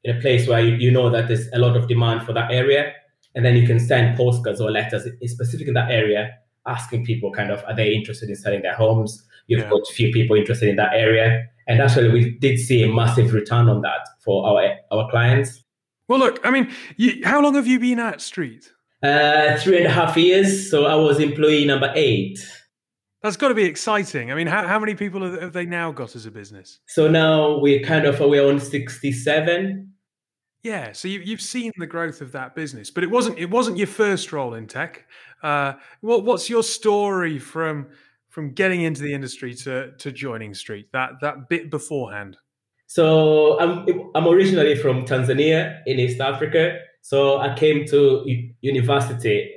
in 0.08 0.18
a 0.18 0.22
place 0.22 0.48
where 0.48 0.62
you, 0.62 0.76
you 0.76 0.90
know 0.92 1.10
that 1.10 1.28
there's 1.28 1.48
a 1.54 1.60
lot 1.60 1.76
of 1.76 1.88
demand 1.88 2.24
for 2.26 2.34
that 2.34 2.50
area, 2.52 2.94
and 3.36 3.46
then 3.46 3.56
you 3.56 3.68
can 3.68 3.80
send 3.80 4.16
postcards 4.18 4.62
or 4.62 4.72
letters 4.72 5.06
specific 5.26 5.68
in 5.68 5.74
that 5.74 5.92
area, 5.92 6.34
asking 6.66 7.06
people 7.06 7.32
kind 7.32 7.52
of 7.52 7.64
are 7.68 7.76
they 7.76 7.94
interested 7.94 8.30
in 8.30 8.36
selling 8.36 8.62
their 8.62 8.74
homes. 8.76 9.24
You've 9.48 9.62
Yeah. 9.62 9.70
got 9.70 9.82
a 9.82 9.94
few 9.94 10.12
people 10.12 10.36
interested 10.38 10.70
in 10.70 10.78
that 10.78 10.94
area, 10.94 11.46
and 11.68 11.82
actually 11.82 12.10
we 12.10 12.38
did 12.40 12.58
see 12.58 12.84
a 12.84 12.88
massive 12.88 13.34
return 13.34 13.68
on 13.68 13.82
that 13.82 14.08
for 14.24 14.48
our 14.48 14.76
our 14.92 15.10
clients. 15.12 15.64
Well, 16.08 16.20
look, 16.20 16.40
I 16.46 16.52
mean, 16.52 16.72
you, 16.96 17.22
how 17.26 17.42
long 17.42 17.56
have 17.56 17.68
you 17.68 17.80
been 17.80 18.00
at 18.00 18.22
Street? 18.22 18.72
Uh, 19.04 19.58
three 19.58 19.78
and 19.78 19.88
a 19.88 19.92
half 19.92 20.16
years, 20.16 20.72
so 20.72 20.86
I 20.86 20.96
was 20.96 21.20
employee 21.20 21.66
number 21.66 21.92
eight. 21.96 22.40
That's 23.22 23.36
got 23.36 23.50
to 23.50 23.54
be 23.56 23.66
exciting. 23.66 24.32
I 24.32 24.36
mean, 24.36 24.48
how, 24.48 24.66
how 24.66 24.80
many 24.80 24.96
people 24.96 25.22
have 25.40 25.52
they 25.52 25.66
now 25.66 25.92
got 25.92 26.16
as 26.16 26.26
a 26.26 26.32
business? 26.32 26.80
So 26.88 27.10
now 27.10 27.60
we're 27.60 27.84
kind 27.84 28.06
of 28.06 28.20
we're 28.20 28.48
on 28.48 28.60
sixty 28.60 29.12
seven. 29.12 29.92
Yeah, 30.64 30.92
so 30.92 31.08
you, 31.08 31.20
you've 31.20 31.42
seen 31.42 31.72
the 31.78 31.88
growth 31.88 32.22
of 32.22 32.32
that 32.34 32.56
business, 32.56 32.90
but 32.90 33.04
it 33.04 33.10
wasn't 33.10 33.38
it 33.38 33.50
wasn't 33.50 33.78
your 33.78 33.88
first 33.88 34.32
role 34.32 34.56
in 34.56 34.68
tech. 34.68 35.06
Uh, 35.44 35.74
what 36.02 36.26
what's 36.26 36.50
your 36.50 36.64
story 36.64 37.40
from 37.40 37.88
from 38.30 38.54
getting 38.54 38.82
into 38.82 39.02
the 39.02 39.14
industry 39.14 39.54
to 39.54 39.92
to 39.98 40.12
joining 40.12 40.54
Street? 40.54 40.88
That 40.94 41.12
that 41.22 41.48
bit 41.50 41.70
beforehand. 41.70 42.38
So 42.88 43.60
I'm 43.60 43.86
I'm 44.16 44.28
originally 44.28 44.76
from 44.76 45.06
Tanzania 45.06 45.82
in 45.86 46.00
East 46.00 46.20
Africa. 46.20 46.80
So 47.02 47.38
I 47.38 47.56
came 47.56 47.86
to 47.86 48.26
university 48.62 49.52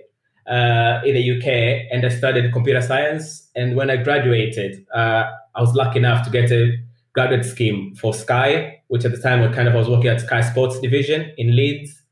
uh, 0.49 1.01
in 1.05 1.15
the 1.15 1.37
UK 1.37 1.87
and 1.91 2.05
I 2.05 2.09
studied 2.09 2.53
computer 2.53 2.81
science. 2.81 3.49
And 3.57 3.77
when 3.77 3.91
I 3.91 3.97
graduated, 3.97 4.85
uh, 4.95 5.25
I 5.55 5.61
was 5.61 5.75
lucky 5.75 5.99
enough 5.99 6.25
to 6.27 6.31
get 6.31 6.51
a 6.51 6.77
graduate 7.13 7.45
scheme 7.45 7.95
for 7.95 8.15
Sky, 8.15 8.83
which 8.89 9.05
at 9.05 9.13
the 9.13 9.19
time 9.19 9.41
was 9.41 9.55
kind 9.55 9.69
of 9.69 9.75
I 9.75 9.79
was 9.79 9.89
working 9.89 10.09
at 10.09 10.21
Sky 10.21 10.41
Sports 10.41 10.79
Division 10.81 11.33
in 11.37 11.57
Leeds. 11.57 12.03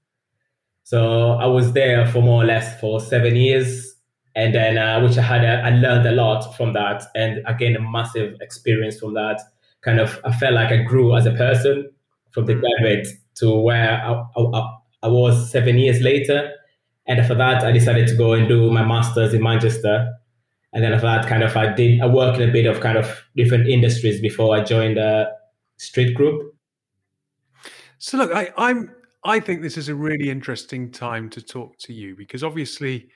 So 0.85 1.33
I 1.33 1.47
was 1.47 1.73
there 1.73 2.07
for 2.07 2.23
more 2.23 2.43
or 2.43 2.47
less 2.47 2.79
for 2.81 3.01
seven 3.01 3.37
years, 3.37 3.95
and 4.35 4.55
then 4.55 4.79
uh, 4.79 5.01
which 5.03 5.19
I 5.19 5.23
had 5.23 5.45
a, 5.45 5.63
I 5.63 5.71
learned 5.71 6.07
a 6.07 6.13
lot 6.13 6.57
from 6.57 6.73
that, 6.73 7.05
and 7.15 7.43
again 7.47 7.77
a 7.77 7.81
massive 7.81 8.37
experience 8.41 8.99
from 8.99 9.15
that. 9.15 9.41
Kind 9.83 10.01
of 10.01 10.19
I 10.25 10.33
felt 10.33 10.55
like 10.55 10.71
I 10.73 10.79
grew 10.83 11.17
as 11.17 11.27
a 11.27 11.33
person 11.33 11.91
from 12.31 12.47
the 12.47 12.55
Mm. 12.55 12.61
graduate 12.61 13.09
to 13.37 13.55
where 13.61 14.03
I, 14.03 14.25
I, 14.37 14.77
I 15.05 15.09
was 15.09 15.51
seven 15.51 15.79
years 15.79 16.01
later, 16.01 16.53
and 17.07 17.21
after 17.21 17.35
that 17.35 17.63
I 17.65 17.73
decided 17.73 18.09
to 18.09 18.17
go 18.17 18.33
and 18.33 18.49
do 18.49 18.71
my 18.71 18.85
masters 18.85 19.35
in 19.35 19.43
Manchester, 19.43 20.15
and 20.73 20.83
then 20.85 20.93
after 20.93 21.07
that 21.07 21.27
kind 21.29 21.43
of 21.43 21.57
I 21.57 21.73
did 21.73 22.01
I 22.01 22.07
worked 22.07 22.39
in 22.41 22.49
a 22.49 22.53
bit 22.53 22.67
of 22.67 22.81
kind 22.81 22.99
of 22.99 23.23
different 23.37 23.69
industries 23.69 24.21
before 24.21 24.55
I 24.57 24.63
joined 24.65 24.99
uh, 24.99 25.27
Street 25.77 26.15
Group. 26.15 26.55
So 27.99 28.17
look, 28.19 28.33
I, 28.33 28.53
I'm 28.57 28.95
I 29.25 29.41
think 29.41 29.63
this 29.63 29.77
is 29.77 29.89
a 29.89 29.95
really 29.95 30.31
interesting 30.31 30.91
time 30.91 31.29
to 31.31 31.43
talk 31.43 31.77
to 31.81 31.93
you 31.93 32.15
because 32.17 32.45
obviously 32.45 33.09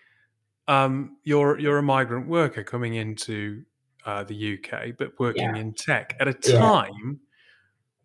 um, 0.69 1.17
you're 1.25 1.59
you're 1.59 1.79
a 1.79 1.83
migrant 1.83 2.29
worker 2.29 2.65
coming 2.65 2.95
into 2.95 3.63
uh, 4.07 4.25
the 4.25 4.59
UK, 4.59 4.97
but 4.99 5.13
working 5.19 5.55
Yeah. 5.55 5.61
in 5.61 5.75
tech 5.75 6.17
at 6.21 6.29
a 6.29 6.37
Yeah. 6.45 6.59
time 6.59 7.21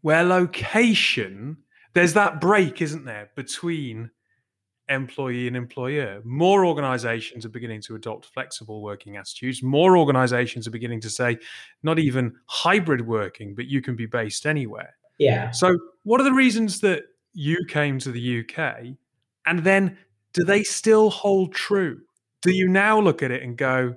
where 0.02 0.24
location 0.24 1.58
there's 1.94 2.14
that 2.14 2.40
break, 2.40 2.80
isn't 2.84 3.06
there, 3.06 3.32
between 3.36 4.12
employee 4.90 5.48
and 5.48 5.56
employer. 5.56 6.22
More 6.24 6.66
organizations 6.66 7.46
are 7.46 7.50
beginning 7.50 7.82
to 7.84 7.96
adopt 7.96 8.26
flexible 8.26 8.82
working 8.82 9.18
attitudes. 9.18 9.62
More 9.62 9.98
organizations 9.98 10.68
are 10.68 10.72
beginning 10.72 11.02
to 11.02 11.10
say 11.10 11.38
not 11.84 12.00
even 12.00 12.34
hybrid 12.46 13.06
working, 13.06 13.56
but 13.56 13.66
you 13.66 13.82
can 13.82 13.96
be 13.96 14.06
based 14.06 14.46
anywhere. 14.46 14.96
Yeah. 15.18 15.52
So, 15.52 15.78
what 16.04 16.22
are 16.22 16.24
the 16.24 16.34
reasons 16.34 16.80
that 16.82 17.04
you 17.34 17.66
came 17.68 18.00
to 18.00 18.12
the 18.12 18.40
UK? 18.42 18.96
And 19.46 19.64
then, 19.64 19.98
do 20.34 20.44
they 20.44 20.64
still 20.64 21.10
hold 21.10 21.54
true? 21.54 22.02
Do 22.42 22.52
you 22.52 22.68
now 22.68 23.00
look 23.00 23.24
at 23.24 23.32
it 23.32 23.44
and 23.44 23.58
go, 23.58 23.96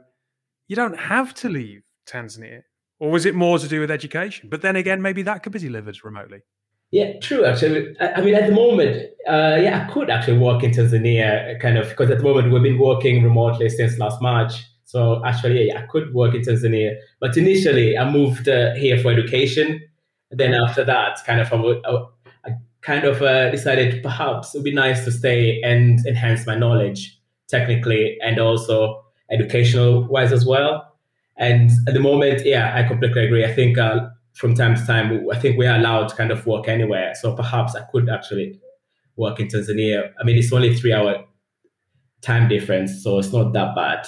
you 0.69 0.77
don't 0.77 0.99
have 0.99 1.35
to 1.35 1.49
leave 1.49 1.83
Tanzania? 2.07 2.63
Or 2.99 3.11
was 3.11 3.27
it 3.27 3.35
more 3.35 3.59
to 3.59 3.69
do 3.69 3.81
with 3.81 3.91
education? 3.91 4.49
But 4.51 4.63
then 4.63 4.77
again, 4.77 5.03
maybe 5.03 5.23
that 5.23 5.43
could 5.43 5.53
be 5.53 5.59
delivered 5.59 5.99
remotely. 6.05 6.43
Yeah, 6.91 7.19
true. 7.21 7.45
Actually, 7.45 7.97
I, 8.01 8.15
I 8.15 8.21
mean, 8.21 8.35
at 8.35 8.47
the 8.49 8.53
moment, 8.55 8.97
uh, 9.29 9.57
yeah, 9.61 9.87
I 9.87 9.93
could 9.93 10.11
actually 10.11 10.39
work 10.39 10.65
in 10.65 10.73
Tanzania, 10.73 11.61
kind 11.61 11.79
of, 11.79 11.89
because 11.89 12.11
at 12.11 12.19
the 12.19 12.25
moment 12.25 12.53
we've 12.53 12.63
been 12.63 12.79
working 12.79 13.23
remotely 13.23 13.69
since 13.69 13.99
last 13.99 14.21
March. 14.21 14.55
So 14.85 15.25
actually, 15.25 15.69
yeah, 15.69 15.79
I 15.83 15.87
could 15.87 16.13
work 16.13 16.35
in 16.35 16.43
Tanzania. 16.43 16.97
But 17.21 17.37
initially, 17.37 17.97
I 17.97 18.11
moved 18.11 18.49
uh, 18.49 18.75
here 18.75 18.99
for 18.99 19.13
education. 19.13 19.81
Then 20.33 20.53
after 20.55 20.85
that, 20.85 21.19
kind 21.25 21.41
of, 21.41 21.53
I, 21.53 21.57
I, 21.89 22.51
I 22.51 22.57
kind 22.81 23.05
of 23.05 23.23
uh, 23.23 23.51
decided 23.51 24.03
perhaps 24.03 24.53
it 24.55 24.59
would 24.59 24.65
be 24.65 24.75
nice 24.75 25.05
to 25.05 25.13
stay 25.13 25.61
and 25.63 26.05
enhance 26.07 26.45
my 26.47 26.57
knowledge 26.57 27.17
technically 27.49 28.17
and 28.25 28.39
also 28.41 29.05
educational 29.31 30.09
wise 30.09 30.33
as 30.33 30.45
well. 30.45 30.93
And 31.37 31.71
at 31.87 31.95
the 31.95 32.01
moment, 32.01 32.45
yeah, 32.45 32.73
I 32.75 32.83
completely 32.83 33.25
agree. 33.25 33.45
I 33.45 33.53
think 33.55 33.79
uh, 33.79 34.09
from 34.35 34.55
time 34.55 34.77
to 34.77 34.87
time, 34.87 35.27
I 35.31 35.39
think 35.39 35.59
we 35.59 35.67
are 35.67 35.79
allowed 35.79 36.09
to 36.09 36.17
kind 36.17 36.31
of 36.31 36.47
work 36.47 36.69
anywhere. 36.69 37.15
So 37.15 37.35
perhaps 37.35 37.75
I 37.75 37.83
could 37.91 38.09
actually 38.09 38.61
work 39.17 39.41
in 39.41 39.49
Tanzania. 39.49 40.13
I 40.21 40.25
mean, 40.25 40.37
it's 40.37 40.53
only 40.53 40.75
three 40.75 40.93
hour 40.93 41.25
time 42.23 42.49
difference, 42.49 43.03
so 43.03 43.19
it's 43.19 43.33
not 43.33 43.53
that 43.53 43.75
bad. 43.75 44.07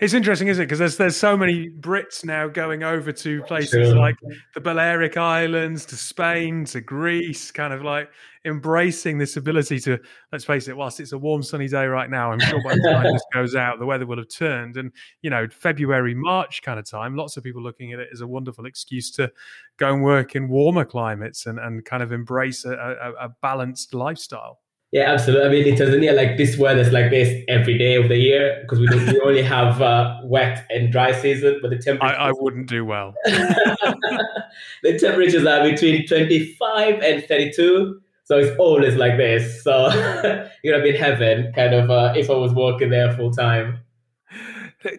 It's 0.00 0.14
interesting, 0.14 0.48
isn't 0.48 0.62
it? 0.62 0.66
Because 0.66 0.78
there's 0.78 0.96
there's 0.96 1.16
so 1.16 1.36
many 1.36 1.70
Brits 1.70 2.24
now 2.24 2.48
going 2.48 2.82
over 2.82 3.12
to 3.12 3.42
places 3.44 3.88
Sure. 3.88 3.96
like 3.96 4.16
the 4.54 4.60
Balearic 4.60 5.16
Islands, 5.16 5.86
to 5.86 5.96
Spain, 5.96 6.64
to 6.66 6.80
Greece, 6.80 7.50
kind 7.50 7.72
of 7.72 7.82
like 7.82 8.10
embracing 8.44 9.18
this 9.18 9.36
ability 9.36 9.78
to 9.80 9.98
let's 10.32 10.44
face 10.44 10.68
it, 10.68 10.76
whilst 10.76 11.00
it's 11.00 11.12
a 11.12 11.18
warm 11.18 11.42
sunny 11.42 11.68
day 11.68 11.86
right 11.86 12.10
now, 12.10 12.30
I'm 12.30 12.40
sure 12.40 12.62
by 12.62 12.74
the 12.74 12.80
time 12.82 13.12
this 13.12 13.24
goes 13.34 13.54
out, 13.54 13.78
the 13.78 13.86
weather 13.86 14.06
will 14.06 14.18
have 14.18 14.28
turned. 14.28 14.76
And 14.76 14.92
you 15.22 15.30
know, 15.30 15.48
February, 15.48 16.14
March 16.14 16.62
kind 16.62 16.78
of 16.78 16.88
time, 16.88 17.16
lots 17.16 17.36
of 17.36 17.42
people 17.44 17.62
looking 17.62 17.92
at 17.92 18.00
it 18.00 18.08
as 18.12 18.20
a 18.20 18.26
wonderful 18.26 18.66
excuse 18.66 19.10
to 19.12 19.30
go 19.78 19.92
and 19.94 20.02
work 20.02 20.36
in 20.36 20.48
warmer 20.48 20.84
climates 20.84 21.46
and, 21.46 21.58
and 21.58 21.84
kind 21.84 22.02
of 22.02 22.12
embrace 22.12 22.64
a, 22.64 22.72
a, 22.72 23.26
a 23.26 23.28
balanced 23.42 23.94
lifestyle. 23.94 24.60
Yeah, 24.92 25.12
absolutely. 25.12 25.46
I 25.46 25.50
mean, 25.50 25.66
in 25.68 25.74
Tanzania, 25.76 26.16
like 26.16 26.36
this 26.36 26.58
weather 26.58 26.80
is 26.80 26.92
like 26.92 27.10
this 27.10 27.44
every 27.46 27.78
day 27.78 27.94
of 27.94 28.08
the 28.08 28.16
year 28.16 28.58
because 28.62 28.80
we, 28.80 28.88
we 28.88 29.20
only 29.20 29.42
have 29.42 29.80
uh, 29.80 30.18
wet 30.24 30.66
and 30.68 30.90
dry 30.90 31.12
season, 31.12 31.60
but 31.62 31.70
the 31.70 31.76
I, 31.76 31.80
temperature 31.80 32.16
I 32.18 32.32
wouldn't 32.32 32.66
do 32.66 32.84
well. 32.84 33.14
the 33.24 34.98
temperatures 34.98 35.46
are 35.46 35.62
between 35.62 36.06
25 36.06 37.02
and 37.02 37.24
32 37.24 38.00
so 38.24 38.38
it's 38.38 38.56
always 38.58 38.94
like 38.96 39.16
this 39.16 39.64
so 39.64 39.88
you're 40.62 40.74
gonna 40.74 40.82
be 40.82 40.90
in 40.90 40.96
heaven 40.96 41.52
kind 41.52 41.74
of 41.74 41.90
uh, 41.90 42.12
if 42.16 42.30
i 42.30 42.34
was 42.34 42.52
working 42.54 42.90
there 42.90 43.12
full 43.16 43.32
time 43.32 43.80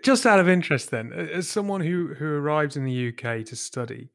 Just 0.03 0.25
out 0.25 0.39
of 0.39 0.47
interest, 0.47 0.91
then, 0.91 1.11
as 1.11 1.49
someone 1.49 1.81
who 1.81 2.13
who 2.13 2.25
arrived 2.25 2.77
in 2.77 2.85
the 2.85 3.09
UK 3.09 3.43
to 3.45 3.55
study, 3.55 4.11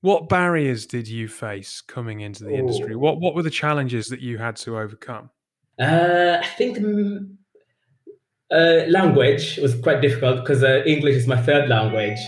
what 0.00 0.28
barriers 0.28 0.86
did 0.86 1.08
you 1.08 1.28
face 1.28 1.80
coming 1.80 2.20
into 2.20 2.44
the 2.44 2.54
industry? 2.54 2.96
What 2.96 3.20
what 3.20 3.34
were 3.34 3.42
the 3.42 3.50
challenges 3.50 4.08
that 4.08 4.20
you 4.20 4.38
had 4.38 4.56
to 4.56 4.78
overcome? 4.78 5.30
uh, 5.80 6.38
i 6.42 6.46
think 6.56 6.78
mm, 6.78 7.36
uh, 8.50 8.86
language 8.88 9.58
was 9.58 9.78
quite 9.80 10.00
difficult 10.00 10.36
because 10.36 10.62
uh, 10.62 10.82
english 10.86 11.14
is 11.14 11.26
my 11.26 11.36
third 11.36 11.68
language 11.68 12.18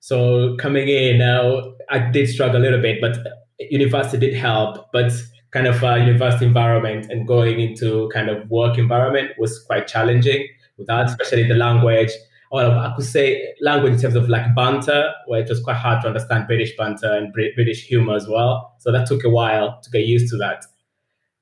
so 0.00 0.56
coming 0.56 0.88
in 0.88 1.20
uh, 1.20 1.60
i 1.90 1.98
did 1.98 2.28
struggle 2.28 2.60
a 2.60 2.62
little 2.62 2.80
bit 2.80 3.00
but 3.00 3.18
university 3.58 4.18
did 4.18 4.34
help 4.34 4.90
but 4.92 5.12
kind 5.50 5.66
of 5.68 5.82
uh, 5.84 5.94
university 5.94 6.44
environment 6.44 7.06
and 7.10 7.28
going 7.28 7.60
into 7.60 8.08
kind 8.12 8.28
of 8.28 8.48
work 8.50 8.76
environment 8.76 9.30
was 9.38 9.62
quite 9.62 9.86
challenging 9.86 10.48
with 10.76 10.88
that, 10.88 11.06
especially 11.06 11.46
the 11.46 11.54
language. 11.54 12.10
Or 12.54 12.62
I 12.62 12.92
could 12.94 13.04
say 13.04 13.52
language 13.60 13.94
in 13.94 14.00
terms 14.00 14.14
of 14.14 14.28
like 14.28 14.54
banter, 14.54 15.12
where 15.26 15.40
it 15.40 15.48
was 15.48 15.60
quite 15.60 15.76
hard 15.76 16.02
to 16.02 16.06
understand 16.06 16.46
British 16.46 16.76
banter 16.76 17.12
and 17.12 17.32
British 17.32 17.84
humor 17.84 18.14
as 18.14 18.28
well. 18.28 18.76
So 18.78 18.92
that 18.92 19.08
took 19.08 19.24
a 19.24 19.28
while 19.28 19.80
to 19.82 19.90
get 19.90 20.06
used 20.06 20.30
to 20.30 20.36
that. 20.36 20.64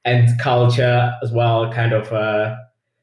And 0.06 0.30
culture 0.40 1.12
as 1.22 1.30
well, 1.30 1.70
kind 1.70 1.92
of, 1.92 2.10
uh, 2.14 2.56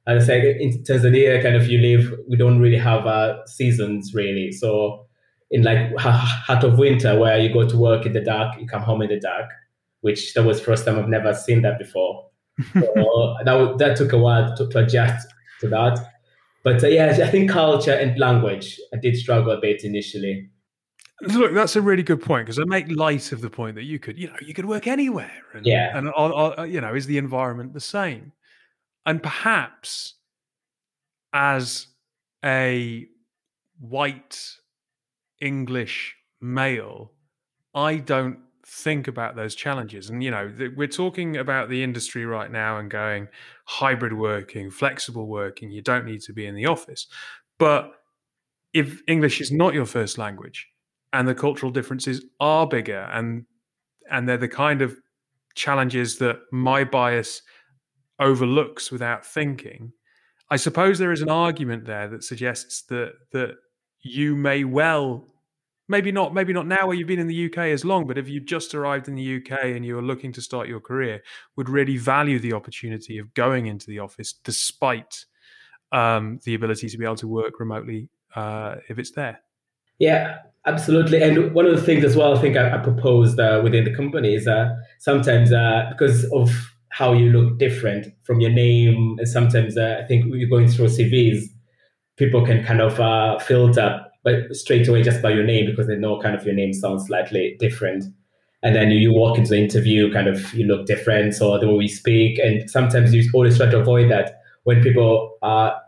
as 0.08 0.24
I 0.24 0.26
say, 0.26 0.60
in 0.60 0.84
Tanzania, 0.84 1.40
kind 1.44 1.56
of 1.56 1.68
you 1.68 1.78
live, 1.78 2.20
we 2.28 2.36
don't 2.36 2.60
really 2.60 2.80
have 2.80 3.06
uh, 3.06 3.46
seasons 3.46 4.16
really. 4.16 4.54
So 4.54 5.06
in 5.52 5.62
like 5.62 5.96
heart 5.98 6.64
of 6.64 6.80
winter, 6.80 7.20
where 7.20 7.38
you 7.38 7.54
go 7.54 7.70
to 7.70 7.78
work 7.78 8.08
in 8.08 8.14
the 8.14 8.22
dark, 8.22 8.60
you 8.60 8.66
come 8.66 8.82
home 8.82 9.04
in 9.04 9.10
the 9.10 9.20
dark, 9.20 9.52
which 10.02 10.34
that 10.34 10.46
was 10.46 10.60
first 10.60 10.84
time 10.84 10.98
I've 10.98 11.10
never 11.10 11.36
seen 11.36 11.62
that 11.62 11.78
before. 11.78 12.26
So 12.74 13.36
that, 13.46 13.78
that 13.78 13.98
took 13.98 14.14
a 14.14 14.18
while 14.18 14.56
to, 14.58 14.68
to 14.68 14.80
adjust 14.80 15.28
to 15.62 15.68
that. 15.68 16.00
But 16.64 16.84
uh, 16.84 16.88
yeah, 16.88 17.08
I 17.08 17.28
think 17.30 17.50
culture 17.50 17.94
and 17.94 18.18
language, 18.20 18.80
I 18.94 18.98
did 18.98 19.16
struggle 19.16 19.52
a 19.52 19.60
bit 19.62 19.84
initially. 19.84 20.50
Look, 21.22 21.54
that's 21.54 21.76
a 21.76 21.82
really 21.82 22.04
good 22.04 22.22
point 22.22 22.46
because 22.46 22.60
I 22.60 22.64
make 22.66 22.90
light 22.90 23.32
of 23.32 23.42
the 23.42 23.50
point 23.50 23.76
that 23.76 23.84
you 23.84 24.00
could, 24.00 24.18
you 24.18 24.28
know, 24.28 24.38
you 24.42 24.54
could 24.54 24.66
work 24.66 24.88
anywhere, 24.88 25.32
and, 25.54 25.66
Yeah. 25.66 25.98
and 25.98 26.10
uh, 26.16 26.64
you 26.64 26.80
know, 26.80 26.96
is 26.96 27.08
the 27.08 27.18
environment 27.18 27.74
the 27.74 27.82
same? 27.82 28.32
And 29.06 29.22
perhaps 29.22 30.16
as 31.34 31.88
a 32.44 33.08
white 33.80 34.56
English 35.42 36.16
male, 36.42 37.12
I 37.74 37.98
don't 37.98 38.40
think 38.66 39.08
about 39.08 39.36
those 39.36 39.56
challenges. 39.56 40.10
And 40.10 40.24
you 40.24 40.32
know, 40.32 40.52
we're 40.76 40.88
talking 40.88 41.38
about 41.38 41.70
the 41.70 41.84
industry 41.84 42.26
right 42.26 42.52
now 42.52 42.78
and 42.78 42.90
going 42.90 43.28
hybrid 43.70 44.14
working, 44.14 44.72
flexible 44.72 45.28
working. 45.28 45.70
You 45.70 45.84
don't 45.84 46.06
need 46.06 46.22
to 46.22 46.34
be 46.34 46.48
in 46.48 46.56
the 46.56 46.66
office, 46.66 47.06
but 47.60 47.92
if 48.74 49.02
English 49.08 49.42
is 49.42 49.52
not 49.52 49.76
your 49.76 49.86
first 49.86 50.18
language 50.18 50.68
and 51.14 51.28
the 51.28 51.36
cultural 51.36 51.72
differences 51.72 52.26
are 52.40 52.68
bigger 52.68 53.08
and 53.12 53.46
and 54.10 54.28
they're 54.28 54.38
the 54.38 54.48
kind 54.48 54.82
of 54.82 54.98
challenges 55.56 56.18
that 56.18 56.38
my 56.52 56.84
bias 56.84 57.44
overlooks 58.20 58.92
without 58.92 59.26
thinking 59.26 59.92
i 60.52 60.56
suppose 60.56 61.00
there 61.00 61.12
is 61.12 61.22
an 61.22 61.30
argument 61.30 61.86
there 61.86 62.08
that 62.08 62.24
suggests 62.24 62.84
that 62.84 63.14
that 63.32 63.56
you 64.02 64.36
may 64.36 64.64
well 64.64 65.26
maybe 65.90 66.12
not 66.12 66.34
maybe 66.34 66.54
not 66.54 66.68
now 66.68 66.88
where 66.88 66.96
you've 66.96 67.08
been 67.08 67.20
in 67.20 67.28
the 67.28 67.46
UK 67.46 67.58
as 67.58 67.84
long 67.84 68.08
but 68.08 68.18
if 68.18 68.30
you 68.30 68.40
just 68.40 68.74
arrived 68.74 69.08
in 69.08 69.16
the 69.16 69.38
UK 69.38 69.66
and 69.76 69.86
you 69.86 69.98
are 69.98 70.02
looking 70.02 70.32
to 70.32 70.42
start 70.42 70.68
your 70.68 70.80
career 70.80 71.22
would 71.58 71.68
really 71.68 71.98
value 71.98 72.40
the 72.40 72.54
opportunity 72.54 73.18
of 73.18 73.34
going 73.34 73.66
into 73.66 73.88
the 73.88 74.00
office 74.00 74.34
despite 74.34 75.26
um, 75.92 76.40
the 76.46 76.54
ability 76.54 76.88
to 76.88 76.98
be 76.98 77.04
able 77.04 77.16
to 77.16 77.28
work 77.28 77.60
remotely 77.60 78.10
uh, 78.36 78.76
if 78.88 78.98
it's 78.98 79.12
there 79.12 79.42
Yeah, 80.00 80.38
absolutely. 80.66 81.22
And 81.22 81.54
one 81.54 81.66
of 81.66 81.76
the 81.76 81.82
things 81.82 82.04
as 82.04 82.16
well, 82.16 82.36
I 82.36 82.42
think 82.42 82.58
I, 82.58 82.74
I 82.74 82.78
proposed 82.78 83.40
uh, 83.40 83.62
within 83.64 83.84
the 83.84 83.94
company 83.94 84.34
is 84.34 84.48
uh, 84.48 84.76
sometimes 85.00 85.52
uh, 85.52 85.88
because 85.90 86.26
of 86.32 86.50
how 86.90 87.14
you 87.14 87.30
look 87.30 87.60
different 87.60 88.08
from 88.24 88.40
your 88.40 88.50
name, 88.50 89.18
and 89.20 89.28
sometimes 89.28 89.78
uh, 89.78 90.00
I 90.04 90.08
think 90.08 90.26
you're 90.28 90.50
going 90.50 90.70
through 90.70 90.88
CVs, 90.88 91.44
people 92.18 92.46
can 92.46 92.64
kind 92.64 92.82
of 92.82 93.00
uh, 93.00 93.38
filter 93.40 94.06
but 94.24 94.56
straight 94.56 94.88
away 94.88 95.02
just 95.02 95.22
by 95.22 95.32
your 95.32 95.44
name 95.44 95.66
because 95.66 95.88
they 95.88 95.96
know 95.96 96.20
kind 96.20 96.36
of 96.36 96.46
your 96.46 96.56
name 96.56 96.74
sounds 96.74 97.08
slightly 97.08 97.56
different. 97.60 98.06
And 98.62 98.76
then 98.76 98.92
you, 98.92 98.98
you 98.98 99.14
walk 99.14 99.38
into 99.38 99.52
the 99.52 99.58
interview, 99.58 100.12
kind 100.12 100.28
of 100.28 100.54
you 100.54 100.66
look 100.66 100.86
different, 100.86 101.34
so 101.34 101.58
the 101.58 101.68
way 101.68 101.76
we 101.76 101.88
speak, 101.88 102.40
and 102.40 102.70
sometimes 102.70 103.14
you 103.14 103.30
always 103.34 103.58
try 103.58 103.68
to 103.68 103.80
avoid 103.80 104.12
that 104.12 104.42
when 104.64 104.84
people 104.84 105.38
are 105.42 105.82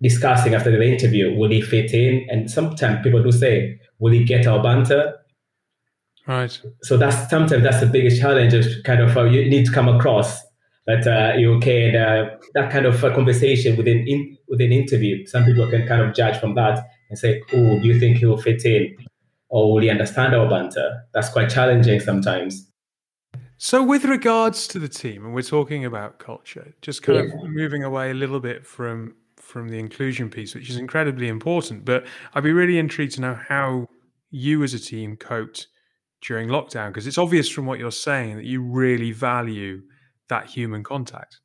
discussing 0.00 0.54
after 0.54 0.70
the 0.70 0.82
interview, 0.82 1.36
will 1.36 1.50
he 1.50 1.62
fit 1.62 1.94
in? 1.94 2.26
And 2.28 2.50
sometimes 2.50 3.04
people 3.04 3.22
do 3.22 3.30
say, 3.30 3.78
will 4.00 4.12
he 4.12 4.24
get 4.24 4.46
our 4.46 4.62
banter? 4.62 5.14
right 6.26 6.60
So 6.82 6.96
that's 6.96 7.30
sometimes 7.30 7.62
that's 7.62 7.80
the 7.80 7.86
biggest 7.86 8.20
challenge 8.20 8.54
is 8.54 8.80
kind 8.82 9.00
of 9.00 9.10
how 9.10 9.24
you 9.24 9.48
need 9.48 9.66
to 9.66 9.72
come 9.72 9.88
across 9.88 10.40
that 10.86 11.06
uh, 11.06 11.36
you 11.36 11.60
can 11.60 11.94
uh, 11.94 12.36
that 12.54 12.70
kind 12.70 12.86
of 12.86 13.02
uh, 13.04 13.14
conversation 13.14 13.76
within 13.76 14.04
in, 14.06 14.36
within 14.48 14.72
interview. 14.72 15.24
Some 15.26 15.44
people 15.44 15.68
can 15.68 15.86
kind 15.86 16.02
of 16.02 16.14
judge 16.14 16.38
from 16.38 16.54
that 16.54 16.84
and 17.08 17.18
say, 17.18 17.42
"Oh, 17.52 17.78
do 17.78 17.86
you 17.86 17.98
think 17.98 18.18
he 18.18 18.26
will 18.26 18.38
fit 18.40 18.64
in, 18.64 18.96
or 19.48 19.72
will 19.72 19.82
he 19.82 19.90
understand 19.90 20.34
our 20.34 20.48
banter?" 20.48 21.04
That's 21.14 21.28
quite 21.28 21.50
challenging 21.50 22.00
sometimes. 22.00 22.68
So, 23.58 23.80
with 23.80 24.04
regards 24.04 24.66
to 24.68 24.80
the 24.80 24.88
team, 24.88 25.24
and 25.24 25.34
we're 25.34 25.42
talking 25.42 25.84
about 25.84 26.18
culture, 26.18 26.74
just 26.82 27.04
kind 27.04 27.28
yeah. 27.28 27.34
of 27.34 27.48
moving 27.48 27.84
away 27.84 28.10
a 28.10 28.14
little 28.14 28.40
bit 28.40 28.66
from 28.66 29.14
from 29.36 29.68
the 29.68 29.78
inclusion 29.78 30.30
piece, 30.30 30.54
which 30.54 30.68
is 30.68 30.76
incredibly 30.76 31.28
important. 31.28 31.84
But 31.84 32.04
I'd 32.34 32.42
be 32.42 32.52
really 32.52 32.78
intrigued 32.78 33.14
to 33.14 33.20
know 33.20 33.34
how 33.34 33.86
you 34.30 34.64
as 34.64 34.74
a 34.74 34.80
team 34.80 35.16
coped 35.16 35.68
during 36.22 36.48
lockdown, 36.48 36.88
because 36.88 37.06
it's 37.06 37.18
obvious 37.18 37.48
from 37.48 37.66
what 37.66 37.78
you're 37.78 37.92
saying 37.92 38.36
that 38.36 38.46
you 38.46 38.62
really 38.62 39.12
value 39.12 39.82
that 40.32 40.46
human 40.46 40.82
contact. 40.82 41.40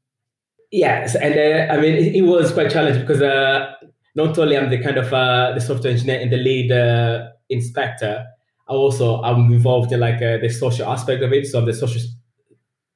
Yes, 0.71 1.15
and 1.15 1.33
uh, 1.35 1.73
I 1.73 1.77
mean 1.81 1.95
it, 1.95 2.15
it, 2.15 2.21
was 2.21 2.51
quite 2.51 2.71
challenging 2.71 3.01
because 3.01 3.21
uh, 3.21 3.73
not 4.15 4.37
only 4.37 4.57
I'm 4.57 4.69
the 4.69 4.81
kind 4.81 4.97
of 4.97 5.13
uh, 5.13 5.51
the 5.53 5.61
software 5.61 5.91
engineer 5.91 6.19
and 6.21 6.31
the 6.31 6.37
lead 6.37 6.71
uh, 6.71 7.27
in 7.49 7.61
Spectre, 7.61 8.25
I 8.69 8.73
also 8.73 9.21
I'm 9.21 9.51
involved 9.51 9.91
in 9.91 9.99
like 9.99 10.21
uh, 10.21 10.37
the 10.37 10.49
social 10.49 10.87
aspect 10.91 11.21
of 11.23 11.31
it. 11.33 11.45
So 11.47 11.59
I'm 11.59 11.65
the 11.65 11.73
social 11.73 12.01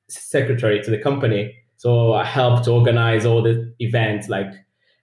secretary 0.10 0.82
to 0.82 0.92
the 0.92 0.98
company. 0.98 1.56
So 1.78 2.14
I 2.14 2.26
help 2.26 2.64
to 2.66 2.72
organize 2.72 3.26
all 3.26 3.42
the 3.42 3.74
events 3.80 4.30
like 4.30 4.52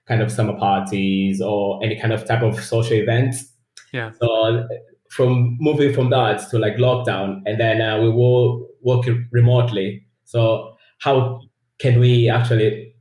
kind 0.07 0.21
of 0.21 0.31
summer 0.31 0.57
parties 0.57 1.41
or 1.41 1.83
any 1.83 1.99
kind 1.99 2.13
of 2.13 2.25
type 2.25 2.43
of 2.43 2.59
social 2.63 2.97
events. 2.97 3.51
Yeah. 3.93 4.11
So 4.21 4.67
from 5.09 5.57
moving 5.59 5.93
from 5.93 6.09
that 6.11 6.49
to 6.49 6.59
like 6.59 6.75
lockdown, 6.75 7.41
and 7.45 7.59
then 7.59 7.81
uh, 7.81 7.99
we 8.01 8.09
were 8.09 8.65
working 8.81 9.27
remotely. 9.31 10.05
So 10.25 10.75
how 10.99 11.41
can 11.79 11.99
we 11.99 12.29
actually 12.29 12.93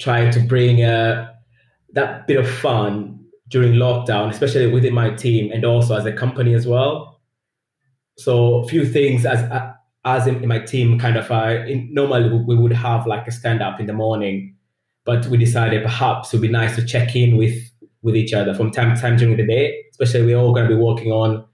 try 0.00 0.30
to 0.30 0.40
bring 0.40 0.82
uh, 0.82 1.30
that 1.92 2.26
bit 2.26 2.38
of 2.38 2.48
fun 2.48 3.18
during 3.48 3.74
lockdown, 3.74 4.30
especially 4.30 4.70
within 4.70 4.94
my 4.94 5.10
team 5.10 5.50
and 5.52 5.64
also 5.64 5.96
as 5.96 6.06
a 6.06 6.12
company 6.12 6.54
as 6.54 6.66
well? 6.66 7.20
So 8.16 8.56
a 8.56 8.68
few 8.68 8.84
things 8.84 9.26
as 9.26 9.40
uh, 9.50 9.72
as 10.04 10.26
in, 10.26 10.46
my 10.46 10.58
team, 10.60 10.98
kind 10.98 11.16
of 11.16 11.30
uh, 11.30 11.64
in, 11.66 11.92
normally 11.92 12.30
we 12.30 12.56
would 12.56 12.72
have 12.72 13.06
like 13.06 13.26
a 13.26 13.32
stand 13.32 13.62
up 13.62 13.80
in 13.80 13.86
the 13.86 13.92
morning, 13.92 14.56
but 15.04 15.26
we 15.26 15.36
decided 15.36 15.82
perhaps 15.82 16.32
it 16.32 16.36
would 16.36 16.42
be 16.42 16.52
nice 16.52 16.76
to 16.76 16.84
check 16.84 17.14
in 17.14 17.36
with 17.36 17.56
with 18.02 18.16
each 18.16 18.32
other 18.32 18.54
from 18.54 18.70
time 18.70 18.94
to 18.94 19.00
time 19.00 19.16
during 19.16 19.36
the 19.36 19.46
day. 19.46 19.76
Especially 19.90 20.24
we're 20.24 20.38
all 20.38 20.54
going 20.54 20.68
to 20.68 20.74
be 20.74 20.80
working 20.80 21.10
on 21.10 21.44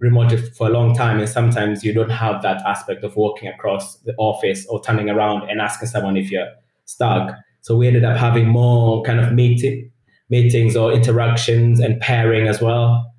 remote 0.00 0.32
for 0.56 0.68
a 0.68 0.70
long 0.70 0.94
time, 0.94 1.18
and 1.18 1.28
sometimes 1.28 1.84
you 1.84 1.92
don't 1.92 2.10
have 2.10 2.42
that 2.42 2.62
aspect 2.66 3.04
of 3.04 3.16
walking 3.16 3.48
across 3.48 3.96
the 4.00 4.14
office 4.18 4.66
or 4.66 4.80
turning 4.82 5.10
around 5.10 5.48
and 5.50 5.60
asking 5.60 5.88
someone 5.88 6.16
if 6.16 6.30
you're 6.30 6.48
stuck. 6.84 7.34
So 7.60 7.76
we 7.76 7.86
ended 7.86 8.04
up 8.04 8.16
having 8.16 8.48
more 8.48 9.02
kind 9.02 9.20
of 9.20 9.32
meeting 9.32 9.90
meetings 10.30 10.76
or 10.76 10.92
interactions 10.92 11.80
and 11.80 12.00
pairing 12.00 12.48
as 12.48 12.60
well. 12.60 13.12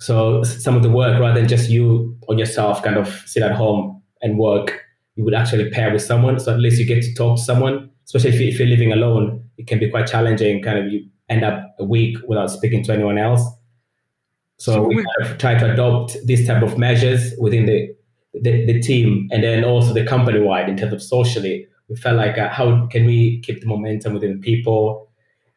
So 0.00 0.42
some 0.42 0.76
of 0.76 0.82
the 0.82 0.90
work, 0.90 1.20
rather 1.20 1.40
than 1.40 1.48
just 1.48 1.70
you 1.70 2.16
on 2.28 2.38
yourself, 2.38 2.82
kind 2.82 2.96
of 2.96 3.08
sit 3.26 3.42
at 3.42 3.52
home 3.52 4.02
and 4.22 4.38
work, 4.38 4.82
you 5.14 5.24
would 5.24 5.34
actually 5.34 5.70
pair 5.70 5.92
with 5.92 6.02
someone. 6.02 6.38
So 6.40 6.52
at 6.52 6.60
least 6.60 6.78
you 6.78 6.86
get 6.86 7.02
to 7.02 7.14
talk 7.14 7.36
to 7.36 7.42
someone. 7.42 7.90
Especially 8.04 8.30
if, 8.30 8.54
if 8.54 8.58
you're 8.58 8.68
living 8.68 8.92
alone, 8.92 9.42
it 9.58 9.66
can 9.66 9.78
be 9.78 9.90
quite 9.90 10.06
challenging. 10.06 10.62
Kind 10.62 10.78
of 10.78 10.92
you 10.92 11.08
end 11.28 11.44
up 11.44 11.74
a 11.78 11.84
week 11.84 12.16
without 12.26 12.50
speaking 12.50 12.82
to 12.84 12.92
anyone 12.92 13.18
else. 13.18 13.42
So, 14.58 14.72
so 14.72 14.82
we 14.84 15.04
have 15.20 15.38
tried 15.38 15.58
to 15.58 15.72
adopt 15.72 16.16
these 16.24 16.46
type 16.46 16.62
of 16.62 16.78
measures 16.78 17.34
within 17.38 17.66
the, 17.66 17.94
the, 18.32 18.64
the 18.66 18.80
team 18.80 19.28
and 19.30 19.42
then 19.42 19.64
also 19.64 19.92
the 19.92 20.04
company 20.04 20.40
wide 20.40 20.68
in 20.68 20.76
terms 20.76 20.92
of 20.92 21.02
socially. 21.02 21.66
We 21.88 21.96
felt 21.96 22.16
like 22.16 22.38
uh, 22.38 22.48
how 22.48 22.86
can 22.86 23.04
we 23.04 23.40
keep 23.40 23.60
the 23.60 23.66
momentum 23.66 24.14
within 24.14 24.40
people, 24.40 25.08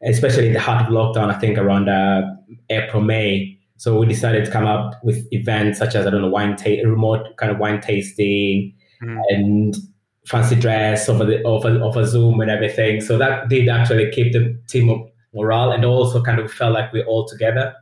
especially 0.03 0.48
in 0.48 0.53
the 0.53 0.60
heart 0.60 0.86
of 0.86 0.91
lockdown, 0.91 1.34
I 1.34 1.39
think 1.39 1.58
around 1.58 1.89
uh, 1.89 2.22
April, 2.70 3.01
May. 3.01 3.58
So 3.77 3.98
we 3.98 4.06
decided 4.06 4.46
to 4.46 4.51
come 4.51 4.65
up 4.65 4.96
with 5.03 5.25
events 5.32 5.79
such 5.79 5.96
as, 5.96 6.06
I 6.06 6.10
don't 6.10 6.22
know, 6.22 6.29
wine 6.29 6.58
ta- 6.58 6.84
remote 6.84 7.38
kind 7.38 7.51
of 7.51 7.58
wine 7.58 7.79
tasting 7.79 8.75
mm. 9.01 9.22
and 9.29 9.75
fancy 10.27 10.56
dress 10.56 11.08
over 11.08 11.25
the 11.25 11.41
over, 11.44 11.70
over 11.82 12.06
Zoom 12.06 12.41
and 12.41 12.51
everything. 12.51 13.01
So 13.01 13.18
that 13.18 13.48
did 13.48 13.70
actually 13.70 14.12
keep 14.12 14.34
the 14.34 14.60
team 14.68 15.10
morale 15.34 15.72
and 15.72 15.86
also 15.86 16.22
kind 16.22 16.40
of 16.40 16.51
felt 16.51 16.74
like 16.74 16.92
we're 16.92 17.05
all 17.05 17.25
together. 17.25 17.74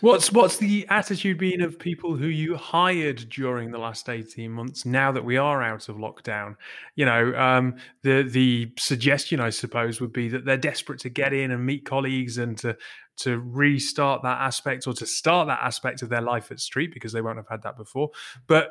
What's 0.00 0.30
what's 0.30 0.58
the 0.58 0.86
attitude 0.90 1.38
been 1.38 1.60
of 1.60 1.76
people 1.78 2.14
who 2.14 2.28
you 2.28 2.56
hired 2.56 3.28
during 3.30 3.72
the 3.72 3.78
last 3.78 4.08
eighteen 4.08 4.52
months? 4.52 4.86
Now 4.86 5.10
that 5.10 5.24
we 5.24 5.36
are 5.36 5.60
out 5.60 5.88
of 5.88 5.96
lockdown, 5.96 6.54
you 6.94 7.04
know, 7.04 7.34
um, 7.34 7.76
the 8.02 8.22
the 8.22 8.72
suggestion 8.78 9.40
I 9.40 9.50
suppose 9.50 10.00
would 10.00 10.12
be 10.12 10.28
that 10.28 10.44
they're 10.44 10.56
desperate 10.56 11.00
to 11.00 11.08
get 11.08 11.32
in 11.32 11.50
and 11.50 11.66
meet 11.66 11.84
colleagues 11.84 12.38
and 12.38 12.56
to 12.58 12.76
to 13.18 13.40
restart 13.40 14.22
that 14.22 14.40
aspect 14.40 14.86
or 14.86 14.92
to 14.94 15.06
start 15.06 15.48
that 15.48 15.62
aspect 15.62 16.02
of 16.02 16.10
their 16.10 16.22
life 16.22 16.52
at 16.52 16.60
Street 16.60 16.94
because 16.94 17.12
they 17.12 17.20
won't 17.20 17.38
have 17.38 17.48
had 17.48 17.62
that 17.62 17.76
before. 17.76 18.10
But 18.46 18.70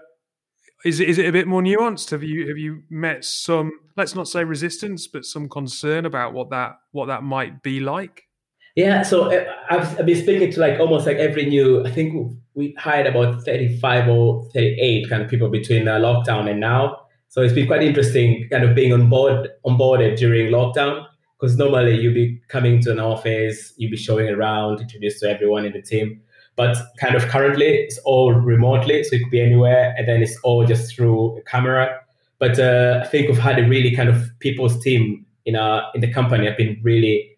is 0.86 1.02
it, 1.02 1.10
is 1.10 1.18
it 1.18 1.26
a 1.26 1.32
bit 1.34 1.48
more 1.48 1.62
nuanced? 1.62 2.12
Have 2.12 2.24
you 2.24 2.48
have 2.48 2.58
you 2.58 2.84
met 2.90 3.26
some 3.26 3.74
let's 3.98 4.16
not 4.16 4.30
say 4.30 4.46
resistance, 4.46 5.08
but 5.08 5.26
some 5.26 5.50
concern 5.50 6.06
about 6.06 6.32
what 6.32 6.52
that 6.52 6.78
what 6.92 7.08
that 7.08 7.24
might 7.24 7.64
be 7.64 7.82
like? 7.82 8.27
Yeah, 8.78 9.02
so 9.02 9.32
uh, 9.32 9.44
I've, 9.72 10.00
I've 10.00 10.06
been 10.06 10.22
speaking 10.22 10.52
to 10.52 10.60
like 10.60 10.80
almost 10.80 11.08
like 11.08 11.18
every 11.18 11.48
new. 11.48 11.84
I 11.84 11.90
think 11.90 12.32
we 12.54 12.76
hired 12.78 13.08
about 13.08 13.44
thirty-five 13.44 14.08
or 14.08 14.48
thirty-eight 14.54 15.10
kind 15.10 15.24
of 15.24 15.28
people 15.32 15.50
between 15.50 15.88
uh, 15.88 15.96
lockdown 15.98 16.48
and 16.48 16.60
now. 16.60 17.02
So 17.30 17.42
it's 17.42 17.56
been 17.56 17.66
quite 17.66 17.82
interesting, 17.82 18.48
kind 18.52 18.64
of 18.64 18.76
being 18.76 18.94
on 18.94 19.10
board 19.10 19.50
onboarded 19.66 20.20
during 20.20 20.52
lockdown 20.52 21.08
because 21.40 21.58
normally 21.58 22.00
you'd 22.00 22.14
be 22.14 22.40
coming 22.50 22.80
to 22.84 22.92
an 22.92 23.00
office, 23.00 23.74
you'd 23.78 23.90
be 23.90 23.98
showing 23.98 24.30
around, 24.30 24.80
introduced 24.80 25.22
to 25.22 25.30
everyone 25.30 25.66
in 25.66 25.74
the 25.74 25.82
team. 25.82 26.22
But 26.56 26.78
kind 27.00 27.16
of 27.16 27.24
currently 27.30 27.66
it's 27.66 27.98
all 28.06 28.32
remotely, 28.32 29.04
so 29.04 29.16
it 29.16 29.24
could 29.24 29.32
be 29.32 29.42
anywhere, 29.42 29.96
and 29.98 30.08
then 30.08 30.22
it's 30.22 30.38
all 30.44 30.68
just 30.68 30.96
through 30.96 31.36
a 31.40 31.42
camera. 31.42 32.00
But 32.38 32.60
uh, 32.60 33.02
I 33.04 33.08
think 33.08 33.28
we've 33.28 33.40
had 33.40 33.58
a 33.58 33.68
really 33.68 33.96
kind 33.96 34.10
of 34.10 34.30
people's 34.38 34.80
team 34.84 35.26
in 35.48 35.56
our 35.56 35.90
in 35.96 36.02
the 36.02 36.14
company 36.14 36.46
have 36.46 36.58
been 36.58 36.80
really 36.84 37.37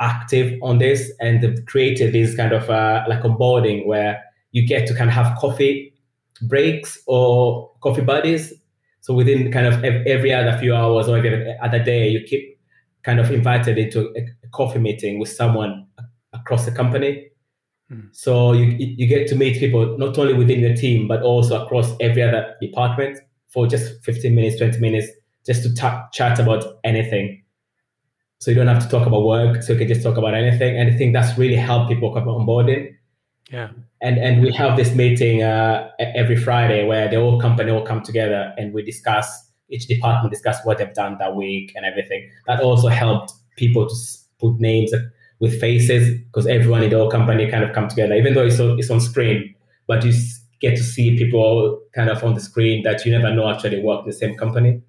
active 0.00 0.58
on 0.62 0.78
this 0.78 1.12
and 1.20 1.42
they've 1.42 1.64
created 1.66 2.12
this 2.12 2.36
kind 2.36 2.52
of 2.52 2.70
uh, 2.70 3.04
like 3.08 3.22
onboarding 3.22 3.86
where 3.86 4.22
you 4.52 4.66
get 4.66 4.86
to 4.86 4.94
kind 4.94 5.10
of 5.10 5.14
have 5.14 5.36
coffee 5.38 5.92
breaks 6.42 6.98
or 7.06 7.70
coffee 7.82 8.02
buddies. 8.02 8.52
So 9.00 9.14
within 9.14 9.50
kind 9.50 9.66
of 9.66 9.82
every 9.84 10.32
other 10.32 10.56
few 10.58 10.74
hours 10.74 11.08
or 11.08 11.16
every 11.16 11.56
other 11.60 11.82
day, 11.82 12.08
you 12.08 12.22
keep 12.22 12.58
kind 13.02 13.18
of 13.18 13.30
invited 13.32 13.78
into 13.78 14.12
a, 14.16 14.26
coffee 14.52 14.78
meeting 14.78 15.18
with 15.18 15.30
someone 15.30 15.86
across 16.34 16.66
the 16.66 16.70
company. 16.70 17.26
Hmm. 17.88 18.00
So 18.12 18.52
you 18.52 18.66
you 18.78 19.06
get 19.06 19.26
to 19.28 19.34
meet 19.34 19.58
people 19.58 19.96
not 19.96 20.18
only 20.18 20.34
within 20.34 20.60
your 20.60 20.76
team 20.76 21.08
but 21.08 21.22
also 21.22 21.64
across 21.64 21.94
every 22.00 22.22
other 22.22 22.54
department 22.60 23.18
for 23.48 23.66
just 23.66 24.04
15 24.04 24.34
minutes, 24.34 24.58
20 24.58 24.78
minutes, 24.78 25.08
just 25.46 25.62
to 25.62 25.74
t- 25.74 26.02
chat 26.12 26.38
about 26.38 26.64
anything. 26.84 27.41
So 28.42 28.50
you 28.50 28.56
don't 28.56 28.66
have 28.66 28.82
to 28.82 28.88
talk 28.88 29.06
about 29.06 29.22
work. 29.24 29.62
So 29.62 29.72
you 29.72 29.78
can 29.78 29.86
just 29.86 30.02
talk 30.02 30.16
about 30.16 30.34
anything. 30.34 30.76
And 30.76 30.92
I 30.92 30.96
think 30.96 31.12
that's 31.12 31.38
really 31.38 31.54
helped 31.54 31.88
people 31.88 32.12
come 32.12 32.26
on 32.26 32.44
board 32.44 32.68
in. 32.68 32.98
Yeah. 33.52 33.68
And 34.00 34.18
and 34.18 34.42
we 34.42 34.52
have 34.54 34.76
this 34.76 34.96
meeting 34.96 35.44
uh, 35.44 35.88
every 36.00 36.34
Friday 36.34 36.84
where 36.84 37.08
the 37.08 37.20
whole 37.20 37.40
company 37.40 37.70
all 37.70 37.86
come 37.86 38.02
together 38.02 38.52
and 38.58 38.74
we 38.74 38.82
discuss 38.82 39.26
each 39.70 39.86
department 39.86 40.32
discuss 40.32 40.58
what 40.64 40.78
they've 40.78 40.92
done 40.92 41.18
that 41.20 41.36
week 41.36 41.70
and 41.76 41.86
everything. 41.86 42.28
That 42.48 42.60
also 42.60 42.88
helped 42.88 43.32
people 43.56 43.88
to 43.88 43.94
put 44.40 44.58
names 44.58 44.92
with 45.38 45.60
faces 45.60 46.18
because 46.26 46.48
everyone 46.48 46.82
in 46.82 46.90
the 46.90 46.96
whole 46.96 47.10
company 47.10 47.48
kind 47.48 47.62
of 47.62 47.72
come 47.72 47.86
together, 47.86 48.14
even 48.14 48.34
though 48.34 48.46
it's 48.46 48.58
on, 48.58 48.76
it's 48.76 48.90
on 48.90 49.00
screen, 49.00 49.54
but 49.86 50.04
you 50.04 50.12
get 50.60 50.76
to 50.76 50.82
see 50.82 51.16
people 51.16 51.80
kind 51.94 52.10
of 52.10 52.24
on 52.24 52.34
the 52.34 52.40
screen 52.40 52.82
that 52.82 53.06
you 53.06 53.12
never 53.16 53.32
know 53.32 53.48
actually 53.48 53.80
work 53.80 54.00
in 54.00 54.10
the 54.10 54.16
same 54.16 54.34
company. 54.34 54.82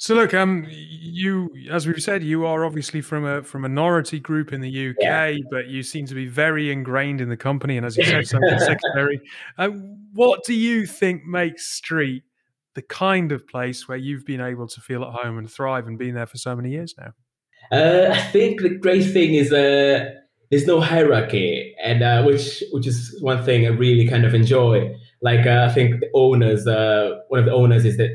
So 0.00 0.14
look, 0.14 0.32
um, 0.32 0.64
you, 0.70 1.50
as 1.72 1.88
we've 1.88 2.00
said, 2.00 2.22
you 2.22 2.46
are 2.46 2.64
obviously 2.64 3.00
from 3.00 3.24
a 3.24 3.42
from 3.42 3.64
a 3.64 3.68
minority 3.68 4.20
group 4.20 4.52
in 4.52 4.60
the 4.60 4.90
UK, 4.90 4.96
yeah. 5.00 5.36
but 5.50 5.66
you 5.66 5.82
seem 5.82 6.06
to 6.06 6.14
be 6.14 6.26
very 6.26 6.70
ingrained 6.70 7.20
in 7.20 7.28
the 7.28 7.36
company, 7.36 7.76
and 7.76 7.84
as 7.84 7.96
you 7.96 8.04
said, 8.04 8.26
so 8.26 8.38
secretary. 8.58 9.20
Uh, 9.58 9.70
what 10.14 10.44
do 10.44 10.54
you 10.54 10.86
think 10.86 11.24
makes 11.24 11.66
Street 11.66 12.22
the 12.74 12.82
kind 12.82 13.32
of 13.32 13.48
place 13.48 13.88
where 13.88 13.98
you've 13.98 14.24
been 14.24 14.40
able 14.40 14.68
to 14.68 14.80
feel 14.80 15.02
at 15.02 15.12
home 15.12 15.36
and 15.36 15.50
thrive, 15.50 15.88
and 15.88 15.98
been 15.98 16.14
there 16.14 16.26
for 16.26 16.38
so 16.38 16.54
many 16.54 16.70
years 16.70 16.94
now? 16.96 17.12
Uh, 17.72 18.12
I 18.12 18.20
think 18.30 18.62
the 18.62 18.78
great 18.78 19.02
thing 19.12 19.34
is 19.34 19.52
uh, 19.52 20.10
there's 20.50 20.66
no 20.66 20.80
hierarchy, 20.80 21.74
and 21.82 22.04
uh, 22.04 22.22
which 22.22 22.62
which 22.70 22.86
is 22.86 23.18
one 23.20 23.44
thing 23.44 23.66
I 23.66 23.70
really 23.70 24.06
kind 24.06 24.24
of 24.24 24.32
enjoy. 24.32 24.94
Like 25.22 25.44
uh, 25.44 25.66
I 25.68 25.74
think 25.74 25.98
the 25.98 26.10
owners, 26.14 26.68
uh, 26.68 27.18
one 27.26 27.40
of 27.40 27.46
the 27.46 27.52
owners 27.52 27.84
is 27.84 27.96
that 27.96 28.10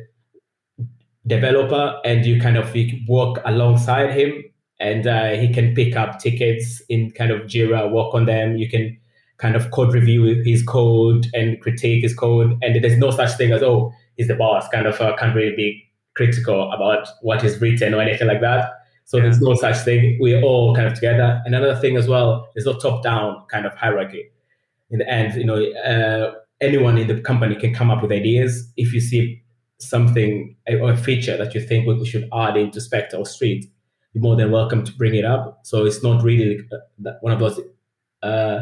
developer 1.27 1.99
and 2.03 2.25
you 2.25 2.39
kind 2.39 2.57
of 2.57 2.75
work 3.07 3.41
alongside 3.45 4.11
him 4.11 4.43
and 4.79 5.07
uh, 5.07 5.31
he 5.31 5.53
can 5.53 5.73
pick 5.73 5.95
up 5.95 6.19
tickets 6.19 6.81
in 6.89 7.11
kind 7.11 7.31
of 7.31 7.43
Jira, 7.43 7.91
work 7.91 8.13
on 8.13 8.25
them. 8.25 8.57
You 8.57 8.69
can 8.69 8.97
kind 9.37 9.55
of 9.55 9.71
code 9.71 9.93
review 9.93 10.41
his 10.43 10.63
code 10.63 11.27
and 11.33 11.59
critique 11.61 12.03
his 12.03 12.13
code. 12.13 12.57
And 12.61 12.83
there's 12.83 12.97
no 12.97 13.11
such 13.11 13.37
thing 13.37 13.51
as, 13.51 13.63
oh, 13.63 13.93
he's 14.17 14.27
the 14.27 14.35
boss, 14.35 14.67
kind 14.69 14.85
of 14.85 14.99
uh, 14.99 15.15
can't 15.17 15.35
really 15.35 15.55
be 15.55 15.83
critical 16.15 16.71
about 16.71 17.07
what 17.21 17.43
is 17.43 17.59
written 17.61 17.93
or 17.93 18.01
anything 18.01 18.27
like 18.27 18.41
that. 18.41 18.71
So 19.05 19.17
yeah. 19.17 19.23
there's 19.23 19.41
no 19.41 19.55
such 19.55 19.77
thing. 19.77 20.17
We're 20.19 20.41
all 20.41 20.75
kind 20.75 20.87
of 20.87 20.93
together. 20.93 21.41
And 21.45 21.55
another 21.55 21.75
thing 21.75 21.97
as 21.97 22.07
well, 22.07 22.47
there's 22.53 22.65
no 22.65 22.77
top 22.77 23.03
down 23.03 23.43
kind 23.49 23.65
of 23.65 23.73
hierarchy. 23.75 24.29
In 24.91 24.99
the 24.99 25.09
end, 25.09 25.35
you 25.35 25.45
know, 25.45 25.63
uh, 25.81 26.35
anyone 26.61 26.97
in 26.97 27.07
the 27.07 27.19
company 27.21 27.55
can 27.55 27.73
come 27.73 27.89
up 27.91 28.01
with 28.01 28.11
ideas. 28.11 28.71
If 28.77 28.93
you 28.93 29.01
see 29.01 29.42
something 29.89 30.55
or 30.67 30.91
a 30.91 30.97
feature 30.97 31.37
that 31.37 31.53
you 31.53 31.61
think 31.61 31.87
we 31.87 32.05
should 32.05 32.29
add 32.33 32.57
into 32.57 32.81
Spectre 32.81 33.17
or 33.17 33.25
Street, 33.25 33.65
you're 34.13 34.21
more 34.21 34.35
than 34.35 34.51
welcome 34.51 34.83
to 34.83 34.91
bring 34.93 35.15
it 35.15 35.25
up. 35.25 35.59
So 35.63 35.85
it's 35.85 36.03
not 36.03 36.23
really 36.23 36.59
uh, 36.71 37.11
one 37.21 37.33
of 37.33 37.39
those 37.39 37.59
uh, 38.21 38.61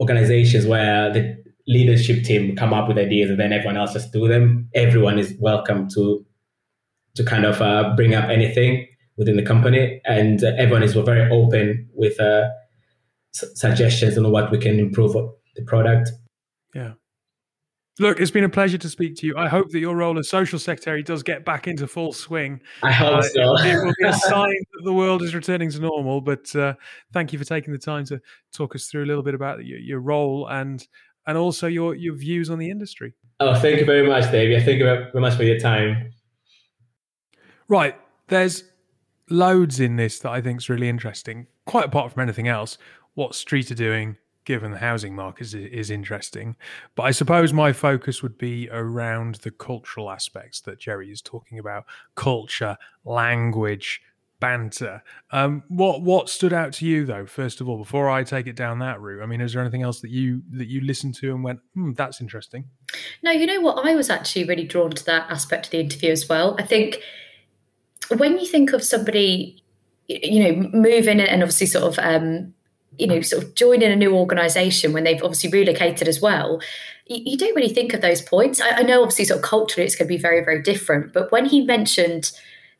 organizations 0.00 0.66
where 0.66 1.12
the 1.12 1.42
leadership 1.66 2.24
team 2.24 2.56
come 2.56 2.74
up 2.74 2.88
with 2.88 2.98
ideas 2.98 3.30
and 3.30 3.38
then 3.38 3.52
everyone 3.52 3.76
else 3.76 3.92
just 3.92 4.12
do 4.12 4.26
them. 4.28 4.68
Everyone 4.74 5.18
is 5.18 5.34
welcome 5.38 5.88
to 5.90 6.24
to 7.14 7.22
kind 7.24 7.44
of 7.44 7.60
uh, 7.60 7.92
bring 7.94 8.14
up 8.14 8.30
anything 8.30 8.86
within 9.18 9.36
the 9.36 9.42
company, 9.42 10.00
and 10.06 10.42
uh, 10.42 10.52
everyone 10.56 10.82
is 10.82 10.94
very 10.94 11.30
open 11.30 11.86
with 11.92 12.18
uh, 12.18 12.48
suggestions 13.32 14.16
on 14.16 14.30
what 14.30 14.50
we 14.50 14.58
can 14.58 14.78
improve 14.78 15.12
the 15.54 15.62
product. 15.62 16.10
Look, 17.98 18.20
it's 18.20 18.30
been 18.30 18.44
a 18.44 18.48
pleasure 18.48 18.78
to 18.78 18.88
speak 18.88 19.16
to 19.16 19.26
you. 19.26 19.36
I 19.36 19.48
hope 19.48 19.70
that 19.70 19.78
your 19.78 19.94
role 19.94 20.18
as 20.18 20.28
social 20.28 20.58
secretary 20.58 21.02
does 21.02 21.22
get 21.22 21.44
back 21.44 21.68
into 21.68 21.86
full 21.86 22.12
swing. 22.12 22.60
I 22.82 22.90
hope 22.90 23.18
uh, 23.18 23.22
so. 23.22 23.56
it, 23.58 23.84
will 23.84 23.94
be 23.98 24.06
a 24.06 24.12
sign 24.30 24.48
that 24.48 24.84
the 24.84 24.94
world 24.94 25.22
is 25.22 25.34
returning 25.34 25.70
to 25.70 25.78
normal. 25.78 26.22
But 26.22 26.54
uh, 26.56 26.74
thank 27.12 27.34
you 27.34 27.38
for 27.38 27.44
taking 27.44 27.72
the 27.72 27.78
time 27.78 28.06
to 28.06 28.18
talk 28.52 28.74
us 28.74 28.86
through 28.86 29.04
a 29.04 29.06
little 29.06 29.22
bit 29.22 29.34
about 29.34 29.66
your, 29.66 29.78
your 29.78 30.00
role 30.00 30.48
and 30.48 30.86
and 31.26 31.38
also 31.38 31.66
your 31.66 31.94
your 31.94 32.14
views 32.14 32.48
on 32.48 32.58
the 32.58 32.70
industry. 32.70 33.14
Oh, 33.40 33.54
thank 33.54 33.78
you 33.78 33.84
very 33.84 34.06
much, 34.08 34.30
Dave. 34.30 34.64
Thank 34.64 34.78
you 34.78 34.84
very 34.84 35.10
much 35.14 35.34
for 35.34 35.42
your 35.42 35.58
time. 35.58 36.12
Right, 37.68 37.96
there's 38.28 38.64
loads 39.28 39.80
in 39.80 39.96
this 39.96 40.18
that 40.20 40.30
I 40.30 40.40
think 40.40 40.60
is 40.60 40.68
really 40.68 40.88
interesting. 40.88 41.46
Quite 41.66 41.86
apart 41.86 42.12
from 42.12 42.22
anything 42.22 42.48
else, 42.48 42.78
what 43.14 43.34
Street 43.34 43.70
are 43.70 43.76
doing, 43.76 44.16
given 44.44 44.72
the 44.72 44.78
housing 44.78 45.14
market, 45.14 45.42
is, 45.42 45.54
is 45.54 45.90
interesting. 45.90 46.56
But 46.94 47.04
I 47.04 47.10
suppose 47.10 47.52
my 47.52 47.72
focus 47.72 48.22
would 48.22 48.38
be 48.38 48.68
around 48.70 49.36
the 49.36 49.50
cultural 49.50 50.10
aspects 50.10 50.60
that 50.62 50.78
Jerry 50.78 51.10
is 51.10 51.22
talking 51.22 51.58
about: 51.58 51.84
culture, 52.14 52.76
language, 53.04 54.00
banter. 54.42 55.04
Um, 55.30 55.62
what 55.68 56.02
what 56.02 56.28
stood 56.28 56.52
out 56.52 56.72
to 56.74 56.84
you 56.84 57.06
though? 57.06 57.26
First 57.26 57.60
of 57.60 57.68
all, 57.68 57.78
before 57.78 58.10
I 58.10 58.24
take 58.24 58.48
it 58.48 58.56
down 58.56 58.80
that 58.80 59.00
route, 59.00 59.22
I 59.22 59.26
mean, 59.26 59.40
is 59.40 59.52
there 59.52 59.62
anything 59.62 59.82
else 59.82 60.00
that 60.00 60.10
you 60.10 60.42
that 60.50 60.66
you 60.66 60.80
listened 60.80 61.14
to 61.16 61.32
and 61.32 61.44
went, 61.44 61.60
hmm, 61.74 61.92
that's 61.92 62.20
interesting? 62.20 62.64
No, 63.22 63.30
you 63.30 63.46
know 63.46 63.60
what? 63.60 63.86
I 63.86 63.94
was 63.94 64.10
actually 64.10 64.44
really 64.44 64.64
drawn 64.64 64.90
to 64.90 65.04
that 65.04 65.30
aspect 65.30 65.66
of 65.66 65.70
the 65.70 65.80
interview 65.80 66.10
as 66.10 66.28
well. 66.28 66.56
I 66.58 66.64
think 66.64 66.98
when 68.16 68.38
you 68.38 68.46
think 68.46 68.72
of 68.72 68.82
somebody, 68.82 69.62
you 70.08 70.42
know, 70.42 70.68
moving 70.74 71.20
and 71.20 71.42
obviously 71.42 71.68
sort 71.68 71.84
of. 71.84 71.98
Um, 72.04 72.52
you 72.98 73.06
know, 73.06 73.20
sort 73.20 73.42
of 73.42 73.54
joining 73.54 73.90
a 73.90 73.96
new 73.96 74.14
organisation 74.14 74.92
when 74.92 75.04
they've 75.04 75.22
obviously 75.22 75.50
relocated 75.50 76.08
as 76.08 76.20
well, 76.20 76.60
you, 77.06 77.22
you 77.24 77.38
don't 77.38 77.54
really 77.54 77.72
think 77.72 77.94
of 77.94 78.00
those 78.00 78.20
points. 78.22 78.60
I, 78.60 78.70
I 78.70 78.82
know, 78.82 79.02
obviously, 79.02 79.24
sort 79.24 79.38
of 79.38 79.44
culturally, 79.44 79.86
it's 79.86 79.96
going 79.96 80.08
to 80.08 80.14
be 80.14 80.20
very, 80.20 80.44
very 80.44 80.62
different. 80.62 81.12
But 81.12 81.32
when 81.32 81.46
he 81.46 81.62
mentioned 81.62 82.32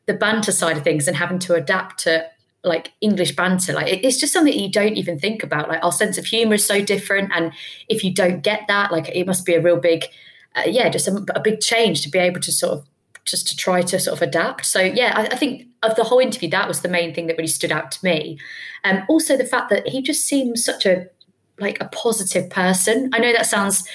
the 0.07 0.15
banter 0.15 0.53
side 0.53 0.77
of 0.77 0.85
things 0.85 1.07
and 1.07 1.17
having 1.17 1.39
to 1.41 1.55
adapt 1.55 2.01
to 2.01 2.27
like 2.65 2.93
English 3.01 3.35
banter. 3.35 3.73
Like 3.73 3.89
it's 4.05 4.19
just 4.19 4.33
something 4.33 4.53
you 4.53 4.71
don't 4.71 4.97
even 4.97 5.19
think 5.19 5.43
about. 5.43 5.69
Like 5.69 5.83
our 5.85 5.93
sense 5.93 6.19
of 6.19 6.27
humor 6.27 6.55
is 6.55 6.65
so 6.65 6.85
different, 6.85 7.33
and 7.35 7.53
if 7.89 8.05
you 8.05 8.13
don't 8.13 8.43
get 8.43 8.63
that, 8.69 8.93
like 8.93 9.09
it 9.09 9.27
must 9.27 9.45
be 9.45 9.55
a 9.55 9.61
real 9.61 9.79
big, 9.79 10.05
uh, 10.55 10.63
yeah, 10.67 10.89
just 10.89 11.09
a, 11.09 11.25
a, 11.35 11.41
big 11.41 11.61
change 11.61 12.03
to 12.03 12.09
be 12.09 12.19
able 12.19 12.41
to 12.41 12.53
sort 12.53 12.73
of 12.73 12.87
just 13.25 13.49
to 13.49 13.57
try 13.57 13.83
to 13.83 13.99
sort 13.99 14.17
of 14.17 14.23
adapt. 14.23 14.67
So 14.67 14.81
yeah, 14.81 15.13
I, 15.17 15.27
I 15.27 15.37
think 15.37 15.67
of 15.83 15.97
the 15.97 16.05
whole 16.05 16.21
interview, 16.21 16.51
that 16.51 16.69
was 16.69 16.83
the 16.83 16.89
main 16.89 17.15
thing 17.15 17.27
that 17.27 17.37
really 17.37 17.49
stood 17.49 17.73
out 17.73 17.91
to 17.93 18.05
me. 18.05 18.39
Um, 18.85 19.05
also 19.09 19.37
the 19.37 19.45
fact 19.45 19.71
that 19.71 19.89
he 19.89 20.03
just 20.03 20.25
seems 20.27 20.65
such 20.65 20.87
a 20.87 21.07
like 21.59 21.81
a 21.81 21.89
positive 21.89 22.51
person. 22.51 23.11
I 23.13 23.19
know 23.19 23.33
that 23.33 23.47
sounds 23.47 23.87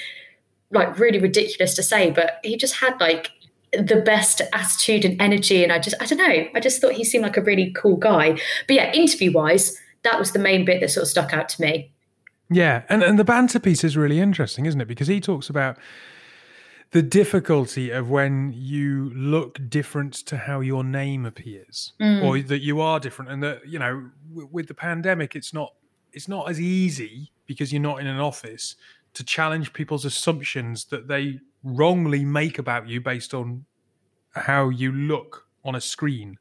like 0.70 0.98
really 0.98 1.18
ridiculous 1.18 1.74
to 1.74 1.82
say, 1.82 2.10
but 2.10 2.38
he 2.42 2.56
just 2.56 2.76
had 2.76 3.00
like 3.00 3.30
the 3.72 4.00
best 4.00 4.40
attitude 4.52 5.04
and 5.04 5.20
energy. 5.20 5.62
And 5.62 5.72
I 5.72 5.78
just, 5.78 5.96
I 6.00 6.06
don't 6.06 6.18
know, 6.18 6.46
I 6.54 6.60
just 6.60 6.80
thought 6.80 6.92
he 6.92 7.04
seemed 7.04 7.24
like 7.24 7.36
a 7.36 7.42
really 7.42 7.70
cool 7.72 7.96
guy. 7.96 8.38
But 8.66 8.76
yeah, 8.76 8.92
interview 8.92 9.32
wise, 9.32 9.76
that 10.02 10.18
was 10.18 10.32
the 10.32 10.38
main 10.38 10.64
bit 10.64 10.80
that 10.80 10.90
sort 10.90 11.02
of 11.02 11.08
stuck 11.08 11.32
out 11.32 11.48
to 11.50 11.62
me. 11.62 11.92
Yeah. 12.50 12.82
And, 12.88 13.02
and 13.02 13.18
the 13.18 13.24
banter 13.24 13.58
piece 13.58 13.84
is 13.84 13.96
really 13.96 14.20
interesting, 14.20 14.64
isn't 14.66 14.80
it? 14.80 14.88
Because 14.88 15.08
he 15.08 15.20
talks 15.20 15.50
about 15.50 15.76
the 16.90 17.02
difficulty 17.02 17.90
of 17.90 18.08
when 18.10 18.52
you 18.54 19.10
look 19.14 19.58
different 19.68 20.14
to 20.14 20.36
how 20.36 20.60
your 20.60 20.82
name 20.82 21.26
appears 21.26 21.92
mm. 22.00 22.22
or 22.24 22.40
that 22.40 22.60
you 22.60 22.80
are 22.80 22.98
different 22.98 23.30
and 23.30 23.42
that 23.42 23.66
you 23.66 23.78
know 23.78 24.10
w- 24.30 24.48
with 24.50 24.66
the 24.68 24.74
pandemic 24.74 25.36
it's 25.36 25.52
not 25.52 25.74
it's 26.12 26.28
not 26.28 26.48
as 26.48 26.60
easy 26.60 27.30
because 27.46 27.72
you're 27.72 27.82
not 27.82 28.00
in 28.00 28.06
an 28.06 28.20
office 28.20 28.76
to 29.14 29.24
challenge 29.24 29.72
people's 29.72 30.04
assumptions 30.04 30.84
that 30.86 31.08
they 31.08 31.40
wrongly 31.62 32.24
make 32.24 32.58
about 32.58 32.88
you 32.88 33.00
based 33.00 33.34
on 33.34 33.64
how 34.34 34.68
you 34.68 34.92
look 34.92 35.46
on 35.64 35.74
a 35.74 35.80
screen. 35.80 36.38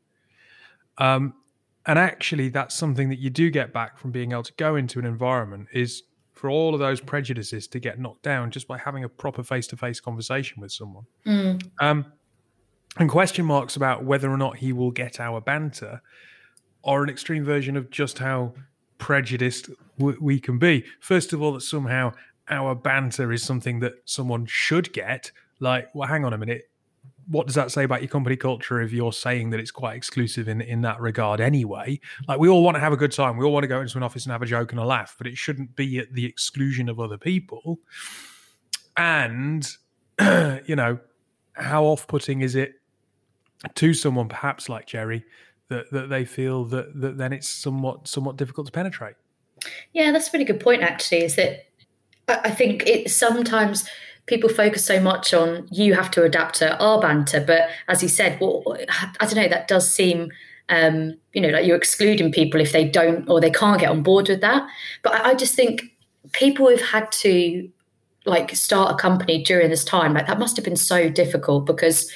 Um, 0.97 1.33
and 1.85 1.97
actually, 1.97 2.49
that's 2.49 2.75
something 2.75 3.09
that 3.09 3.19
you 3.19 3.29
do 3.29 3.49
get 3.49 3.73
back 3.73 3.97
from 3.97 4.11
being 4.11 4.31
able 4.31 4.43
to 4.43 4.53
go 4.57 4.75
into 4.75 4.99
an 4.99 5.05
environment 5.05 5.67
is 5.73 6.03
for 6.37 6.49
all 6.49 6.73
of 6.73 6.79
those 6.79 7.01
prejudices 7.01 7.67
to 7.67 7.79
get 7.79 7.99
knocked 7.99 8.23
down 8.23 8.51
just 8.51 8.67
by 8.67 8.77
having 8.77 9.03
a 9.03 9.09
proper 9.09 9.43
face-to-face 9.43 9.99
conversation 9.99 10.61
with 10.61 10.71
someone. 10.71 11.05
Mm. 11.25 11.69
Um, 11.79 12.05
and 12.97 13.09
question 13.09 13.45
marks 13.45 13.75
about 13.75 14.03
whether 14.03 14.31
or 14.31 14.37
not 14.37 14.57
he 14.57 14.73
will 14.73 14.91
get 14.91 15.19
our 15.19 15.41
banter 15.41 16.01
are 16.83 17.03
an 17.03 17.09
extreme 17.09 17.43
version 17.43 17.75
of 17.75 17.89
just 17.89 18.19
how 18.19 18.53
prejudiced 18.97 19.69
w- 19.97 20.17
we 20.21 20.39
can 20.39 20.57
be. 20.57 20.83
First 20.99 21.33
of 21.33 21.41
all, 21.41 21.53
that 21.53 21.61
somehow 21.61 22.13
our 22.49 22.75
banter 22.75 23.31
is 23.31 23.43
something 23.43 23.79
that 23.81 23.93
someone 24.05 24.45
should 24.45 24.93
get. 24.93 25.31
Like, 25.59 25.93
well, 25.93 26.07
hang 26.07 26.23
on 26.23 26.33
a 26.33 26.37
minute. 26.37 26.69
What 27.29 27.45
does 27.45 27.55
that 27.55 27.71
say 27.71 27.83
about 27.83 28.01
your 28.01 28.09
company 28.09 28.35
culture 28.35 28.81
if 28.81 28.91
you're 28.91 29.13
saying 29.13 29.49
that 29.49 29.59
it's 29.59 29.71
quite 29.71 29.95
exclusive 29.95 30.47
in, 30.47 30.61
in 30.61 30.81
that 30.81 30.99
regard 30.99 31.41
anyway? 31.41 31.99
Like, 32.27 32.39
we 32.39 32.47
all 32.47 32.63
want 32.63 32.75
to 32.75 32.79
have 32.79 32.93
a 32.93 32.97
good 32.97 33.11
time. 33.11 33.37
We 33.37 33.45
all 33.45 33.51
want 33.51 33.63
to 33.63 33.67
go 33.67 33.81
into 33.81 33.97
an 33.97 34.03
office 34.03 34.25
and 34.25 34.31
have 34.31 34.41
a 34.41 34.45
joke 34.45 34.71
and 34.71 34.79
a 34.79 34.85
laugh, 34.85 35.15
but 35.17 35.27
it 35.27 35.37
shouldn't 35.37 35.75
be 35.75 35.99
at 35.99 36.13
the 36.13 36.25
exclusion 36.25 36.89
of 36.89 36.99
other 36.99 37.17
people. 37.17 37.79
And, 38.95 39.67
you 40.21 40.75
know, 40.75 40.99
how 41.53 41.85
off 41.85 42.07
putting 42.07 42.41
is 42.41 42.55
it 42.55 42.75
to 43.75 43.93
someone 43.93 44.29
perhaps 44.29 44.69
like 44.69 44.87
Jerry 44.87 45.25
that, 45.69 45.91
that 45.91 46.09
they 46.09 46.25
feel 46.25 46.65
that, 46.65 46.99
that 46.99 47.17
then 47.17 47.33
it's 47.33 47.47
somewhat 47.47 48.07
somewhat 48.07 48.37
difficult 48.37 48.67
to 48.67 48.71
penetrate? 48.71 49.15
Yeah, 49.93 50.11
that's 50.11 50.29
a 50.29 50.31
really 50.31 50.45
good 50.45 50.59
point, 50.59 50.83
actually, 50.83 51.23
is 51.23 51.35
that 51.35 51.65
I 52.27 52.51
think 52.51 52.85
it 52.85 53.09
sometimes 53.09 53.87
people 54.27 54.49
focus 54.49 54.85
so 54.85 54.99
much 54.99 55.33
on 55.33 55.67
you 55.71 55.93
have 55.93 56.11
to 56.11 56.23
adapt 56.23 56.55
to 56.55 56.77
our 56.79 57.01
banter, 57.01 57.43
but 57.45 57.69
as 57.87 58.03
you 58.03 58.09
said, 58.09 58.39
well, 58.39 58.63
I 59.19 59.25
don't 59.25 59.35
know, 59.35 59.47
that 59.47 59.67
does 59.67 59.89
seem 59.89 60.31
um, 60.69 61.17
you 61.31 61.39
know 61.41 61.47
like 61.47 61.65
you're 61.65 61.77
excluding 61.77 62.29
people 62.31 62.59
if 62.59 62.73
they 62.73 62.85
don't 62.85 63.29
or 63.29 63.39
they 63.39 63.49
can't 63.49 63.79
get 63.79 63.89
on 63.89 64.03
board 64.03 64.27
with 64.27 64.41
that. 64.41 64.67
But 65.01 65.13
I, 65.13 65.29
I 65.29 65.33
just 65.33 65.55
think 65.55 65.81
people 66.33 66.67
who've 66.67 66.81
had 66.81 67.11
to 67.13 67.69
like 68.25 68.53
start 68.55 68.91
a 68.91 68.95
company 68.95 69.41
during 69.43 69.69
this 69.69 69.85
time, 69.85 70.13
like 70.13 70.27
that 70.27 70.39
must 70.39 70.57
have 70.57 70.65
been 70.65 70.75
so 70.75 71.09
difficult 71.09 71.65
because 71.65 72.11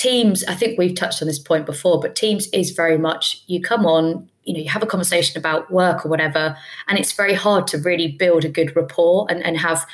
teams 0.00 0.42
i 0.44 0.54
think 0.54 0.78
we've 0.78 0.94
touched 0.94 1.20
on 1.20 1.28
this 1.28 1.38
point 1.38 1.66
before 1.66 2.00
but 2.00 2.16
teams 2.16 2.48
is 2.54 2.70
very 2.70 2.96
much 2.96 3.42
you 3.48 3.60
come 3.60 3.84
on 3.84 4.26
you 4.44 4.54
know 4.54 4.60
you 4.60 4.70
have 4.70 4.82
a 4.82 4.86
conversation 4.86 5.38
about 5.38 5.70
work 5.70 6.06
or 6.06 6.08
whatever 6.08 6.56
and 6.88 6.98
it's 6.98 7.12
very 7.12 7.34
hard 7.34 7.66
to 7.66 7.76
really 7.76 8.08
build 8.08 8.42
a 8.42 8.48
good 8.48 8.74
rapport 8.74 9.26
and, 9.28 9.44
and 9.44 9.58
have 9.58 9.86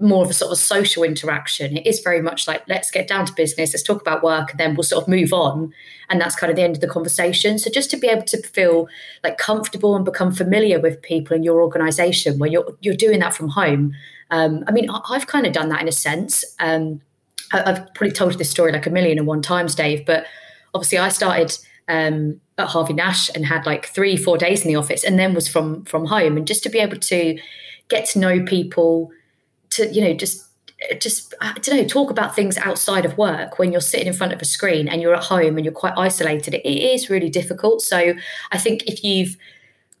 more 0.00 0.24
of 0.24 0.30
a 0.30 0.32
sort 0.32 0.48
of 0.48 0.58
a 0.58 0.60
social 0.60 1.02
interaction. 1.02 1.76
It 1.76 1.86
is 1.86 2.00
very 2.00 2.20
much 2.20 2.48
like 2.48 2.62
let's 2.68 2.90
get 2.90 3.08
down 3.08 3.26
to 3.26 3.32
business 3.34 3.72
let's 3.72 3.82
talk 3.82 4.00
about 4.00 4.22
work 4.22 4.50
and 4.50 4.60
then 4.60 4.74
we'll 4.74 4.84
sort 4.84 5.02
of 5.02 5.08
move 5.08 5.32
on. 5.32 5.72
And 6.08 6.20
that's 6.20 6.36
kind 6.36 6.50
of 6.50 6.56
the 6.56 6.62
end 6.62 6.74
of 6.74 6.80
the 6.80 6.88
conversation. 6.88 7.58
So 7.58 7.70
just 7.70 7.90
to 7.92 7.96
be 7.96 8.08
able 8.08 8.24
to 8.24 8.42
feel 8.42 8.88
like 9.22 9.38
comfortable 9.38 9.94
and 9.94 10.04
become 10.04 10.32
familiar 10.32 10.80
with 10.80 11.02
people 11.02 11.36
in 11.36 11.42
your 11.42 11.62
organization 11.62 12.38
where 12.38 12.50
you're 12.50 12.76
you're 12.80 12.94
doing 12.94 13.20
that 13.20 13.34
from 13.34 13.48
home. 13.48 13.94
Um, 14.30 14.64
i 14.66 14.72
mean 14.72 14.88
i've 15.10 15.26
kind 15.26 15.46
of 15.46 15.52
done 15.52 15.68
that 15.68 15.82
in 15.82 15.88
a 15.88 15.92
sense. 15.92 16.44
Um, 16.58 17.00
I've 17.52 17.92
probably 17.94 18.12
told 18.12 18.38
this 18.38 18.50
story 18.50 18.72
like 18.72 18.86
a 18.86 18.90
million 18.90 19.18
and 19.18 19.26
one 19.26 19.42
times, 19.42 19.74
Dave, 19.74 20.06
but 20.06 20.24
obviously 20.74 20.98
I 20.98 21.10
started 21.10 21.56
um, 21.88 22.40
at 22.58 22.68
Harvey 22.68 22.94
Nash 22.94 23.30
and 23.34 23.44
had 23.44 23.66
like 23.66 23.86
three, 23.86 24.16
four 24.16 24.38
days 24.38 24.62
in 24.62 24.68
the 24.68 24.76
office 24.76 25.04
and 25.04 25.18
then 25.18 25.34
was 25.34 25.48
from 25.48 25.84
from 25.84 26.06
home. 26.06 26.36
And 26.36 26.46
just 26.46 26.62
to 26.64 26.70
be 26.70 26.78
able 26.78 26.98
to 26.98 27.38
get 27.88 28.08
to 28.10 28.18
know 28.18 28.42
people, 28.44 29.10
to, 29.72 29.92
you 29.92 30.02
know, 30.02 30.14
just 30.14 30.46
just 30.98 31.34
I 31.40 31.52
don't 31.54 31.76
know, 31.76 31.86
talk 31.86 32.10
about 32.10 32.34
things 32.34 32.58
outside 32.58 33.04
of 33.04 33.16
work 33.16 33.58
when 33.58 33.72
you're 33.72 33.80
sitting 33.80 34.06
in 34.06 34.12
front 34.12 34.32
of 34.32 34.42
a 34.42 34.44
screen 34.44 34.88
and 34.88 35.00
you're 35.00 35.14
at 35.14 35.24
home 35.24 35.56
and 35.56 35.64
you're 35.64 35.72
quite 35.72 35.94
isolated, 35.96 36.54
it 36.54 36.66
is 36.66 37.08
really 37.08 37.30
difficult. 37.30 37.82
So 37.82 38.14
I 38.50 38.58
think 38.58 38.84
if 38.86 39.04
you've 39.04 39.36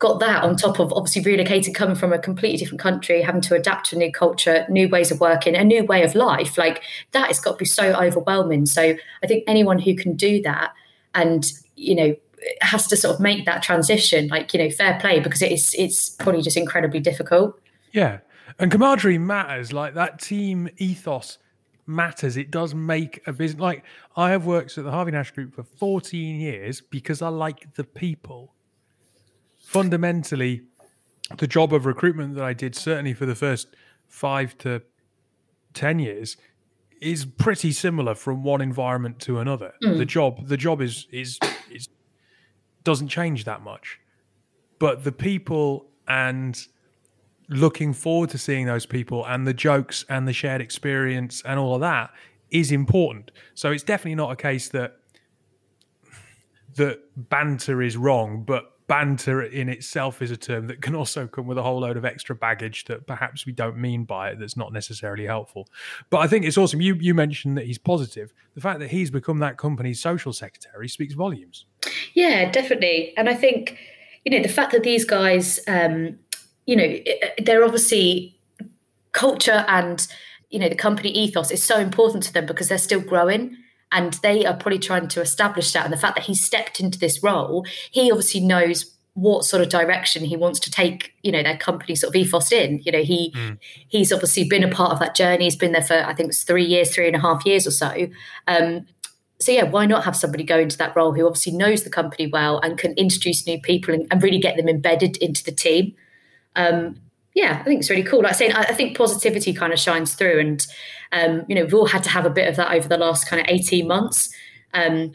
got 0.02 0.18
that 0.18 0.42
on 0.42 0.56
top 0.56 0.80
of 0.80 0.92
obviously 0.92 1.22
relocating, 1.22 1.72
coming 1.72 1.94
from 1.94 2.12
a 2.12 2.18
completely 2.18 2.58
different 2.58 2.80
country, 2.80 3.22
having 3.22 3.40
to 3.40 3.54
adapt 3.54 3.90
to 3.90 3.96
a 3.96 3.98
new 3.98 4.10
culture, 4.10 4.66
new 4.68 4.88
ways 4.88 5.12
of 5.12 5.20
working, 5.20 5.54
a 5.54 5.62
new 5.62 5.84
way 5.84 6.02
of 6.02 6.16
life. 6.16 6.58
Like 6.58 6.82
that 7.12 7.28
has 7.28 7.38
got 7.38 7.52
to 7.52 7.58
be 7.58 7.64
so 7.64 7.94
overwhelming. 7.94 8.66
So 8.66 8.96
I 9.22 9.26
think 9.28 9.44
anyone 9.46 9.78
who 9.78 9.94
can 9.94 10.16
do 10.16 10.42
that 10.42 10.72
and, 11.14 11.52
you 11.76 11.94
know, 11.94 12.16
has 12.60 12.88
to 12.88 12.96
sort 12.96 13.14
of 13.14 13.20
make 13.20 13.44
that 13.44 13.62
transition, 13.62 14.26
like, 14.26 14.52
you 14.52 14.58
know, 14.58 14.70
fair 14.70 14.98
play 14.98 15.20
because 15.20 15.40
it 15.40 15.52
is 15.52 15.72
it's 15.78 16.08
probably 16.10 16.42
just 16.42 16.56
incredibly 16.56 16.98
difficult. 16.98 17.56
Yeah. 17.92 18.18
And 18.58 18.70
camaraderie 18.70 19.18
matters. 19.18 19.72
Like 19.72 19.94
that 19.94 20.20
team 20.20 20.68
ethos 20.78 21.38
matters. 21.86 22.36
It 22.36 22.50
does 22.50 22.74
make 22.74 23.20
a 23.26 23.32
business. 23.32 23.60
Like 23.60 23.84
I 24.16 24.30
have 24.30 24.46
worked 24.46 24.76
at 24.78 24.84
the 24.84 24.90
Harvey 24.90 25.12
Nash 25.12 25.30
Group 25.30 25.54
for 25.54 25.62
14 25.62 26.40
years 26.40 26.80
because 26.80 27.22
I 27.22 27.28
like 27.28 27.74
the 27.74 27.84
people. 27.84 28.54
Fundamentally, 29.58 30.62
the 31.38 31.46
job 31.46 31.72
of 31.72 31.86
recruitment 31.86 32.34
that 32.34 32.44
I 32.44 32.52
did, 32.52 32.74
certainly 32.74 33.14
for 33.14 33.26
the 33.26 33.34
first 33.34 33.68
five 34.06 34.58
to 34.58 34.82
10 35.74 35.98
years, 35.98 36.36
is 37.00 37.24
pretty 37.24 37.72
similar 37.72 38.14
from 38.14 38.44
one 38.44 38.60
environment 38.60 39.18
to 39.20 39.38
another. 39.38 39.72
Mm. 39.82 39.98
The 39.98 40.04
job, 40.04 40.46
the 40.46 40.56
job 40.56 40.80
is, 40.80 41.06
is, 41.10 41.38
is, 41.70 41.88
doesn't 42.84 43.08
change 43.08 43.44
that 43.44 43.62
much. 43.62 43.98
But 44.78 45.04
the 45.04 45.12
people 45.12 45.86
and 46.06 46.60
looking 47.52 47.92
forward 47.92 48.30
to 48.30 48.38
seeing 48.38 48.66
those 48.66 48.86
people 48.86 49.24
and 49.26 49.46
the 49.46 49.54
jokes 49.54 50.04
and 50.08 50.26
the 50.26 50.32
shared 50.32 50.60
experience 50.60 51.42
and 51.44 51.58
all 51.58 51.74
of 51.74 51.80
that 51.80 52.10
is 52.50 52.70
important. 52.72 53.30
So 53.54 53.70
it's 53.70 53.82
definitely 53.82 54.16
not 54.16 54.30
a 54.30 54.36
case 54.36 54.68
that 54.70 54.96
that 56.76 57.00
banter 57.16 57.82
is 57.82 57.96
wrong, 57.96 58.44
but 58.44 58.72
banter 58.86 59.42
in 59.42 59.68
itself 59.68 60.20
is 60.20 60.30
a 60.30 60.36
term 60.36 60.66
that 60.66 60.82
can 60.82 60.94
also 60.94 61.26
come 61.26 61.46
with 61.46 61.56
a 61.56 61.62
whole 61.62 61.80
load 61.80 61.96
of 61.96 62.04
extra 62.04 62.34
baggage 62.34 62.84
that 62.84 63.06
perhaps 63.06 63.46
we 63.46 63.52
don't 63.52 63.76
mean 63.76 64.04
by 64.04 64.30
it 64.30 64.38
that's 64.38 64.56
not 64.56 64.72
necessarily 64.72 65.24
helpful. 65.24 65.66
But 66.10 66.18
I 66.18 66.26
think 66.26 66.44
it's 66.44 66.58
awesome. 66.58 66.80
You 66.80 66.94
you 66.96 67.14
mentioned 67.14 67.56
that 67.56 67.66
he's 67.66 67.78
positive. 67.78 68.32
The 68.54 68.60
fact 68.60 68.80
that 68.80 68.90
he's 68.90 69.10
become 69.10 69.38
that 69.38 69.56
company's 69.56 70.00
social 70.00 70.32
secretary 70.32 70.88
speaks 70.88 71.14
volumes. 71.14 71.66
Yeah, 72.14 72.50
definitely. 72.50 73.14
And 73.16 73.28
I 73.28 73.34
think, 73.34 73.78
you 74.24 74.36
know, 74.36 74.42
the 74.42 74.52
fact 74.52 74.72
that 74.72 74.82
these 74.82 75.04
guys 75.04 75.60
um, 75.66 76.18
you 76.66 76.76
know, 76.76 76.96
they're 77.44 77.64
obviously 77.64 78.38
culture 79.12 79.64
and 79.68 80.06
you 80.50 80.58
know 80.58 80.68
the 80.68 80.74
company 80.74 81.10
ethos 81.10 81.50
is 81.50 81.62
so 81.62 81.78
important 81.78 82.22
to 82.24 82.32
them 82.32 82.46
because 82.46 82.68
they're 82.68 82.78
still 82.78 83.00
growing 83.00 83.56
and 83.90 84.14
they 84.22 84.44
are 84.46 84.54
probably 84.54 84.78
trying 84.78 85.06
to 85.06 85.20
establish 85.20 85.72
that. 85.72 85.84
And 85.84 85.92
the 85.92 85.98
fact 85.98 86.16
that 86.16 86.24
he 86.24 86.34
stepped 86.34 86.80
into 86.80 86.98
this 86.98 87.22
role 87.22 87.64
he 87.90 88.10
obviously 88.10 88.40
knows 88.40 88.94
what 89.14 89.44
sort 89.44 89.62
of 89.62 89.68
direction 89.68 90.24
he 90.24 90.38
wants 90.38 90.58
to 90.60 90.70
take 90.70 91.12
you 91.22 91.30
know 91.30 91.42
their 91.42 91.56
company 91.56 91.94
sort 91.94 92.10
of 92.10 92.16
ethos 92.16 92.52
in. 92.52 92.80
You 92.84 92.92
know 92.92 93.02
he 93.02 93.32
mm. 93.36 93.58
he's 93.88 94.12
obviously 94.12 94.48
been 94.48 94.64
a 94.64 94.68
part 94.68 94.92
of 94.92 94.98
that 95.00 95.14
journey. 95.14 95.44
He's 95.44 95.56
been 95.56 95.72
there 95.72 95.82
for 95.82 96.02
i 96.04 96.14
think 96.14 96.30
it's 96.30 96.42
three 96.42 96.64
years 96.64 96.94
three 96.94 97.06
and 97.06 97.16
a 97.16 97.20
half 97.20 97.44
years 97.46 97.66
or 97.66 97.72
so. 97.72 98.08
Um, 98.46 98.86
so 99.38 99.52
yeah 99.52 99.64
why 99.64 99.86
not 99.86 100.04
have 100.04 100.16
somebody 100.16 100.44
go 100.44 100.58
into 100.58 100.78
that 100.78 100.94
role 100.96 101.12
who 101.12 101.26
obviously 101.26 101.52
knows 101.52 101.82
the 101.82 101.90
company 101.90 102.28
well 102.28 102.58
and 102.60 102.78
can 102.78 102.92
introduce 102.92 103.46
new 103.46 103.60
people 103.60 103.92
and, 103.92 104.06
and 104.10 104.22
really 104.22 104.38
get 104.38 104.56
them 104.56 104.68
embedded 104.68 105.16
into 105.16 105.42
the 105.44 105.52
team 105.52 105.94
um, 106.56 106.96
yeah, 107.34 107.58
I 107.60 107.64
think 107.64 107.80
it's 107.80 107.90
really 107.90 108.02
cool. 108.02 108.22
Like 108.22 108.32
I 108.32 108.36
say, 108.36 108.52
I 108.52 108.74
think 108.74 108.96
positivity 108.96 109.54
kind 109.54 109.72
of 109.72 109.78
shines 109.78 110.14
through, 110.14 110.38
and 110.38 110.66
um, 111.12 111.44
you 111.48 111.54
know, 111.54 111.62
we've 111.62 111.74
all 111.74 111.86
had 111.86 112.02
to 112.04 112.10
have 112.10 112.26
a 112.26 112.30
bit 112.30 112.48
of 112.48 112.56
that 112.56 112.72
over 112.72 112.88
the 112.88 112.98
last 112.98 113.26
kind 113.26 113.40
of 113.40 113.46
eighteen 113.48 113.88
months. 113.88 114.34
Um, 114.74 115.14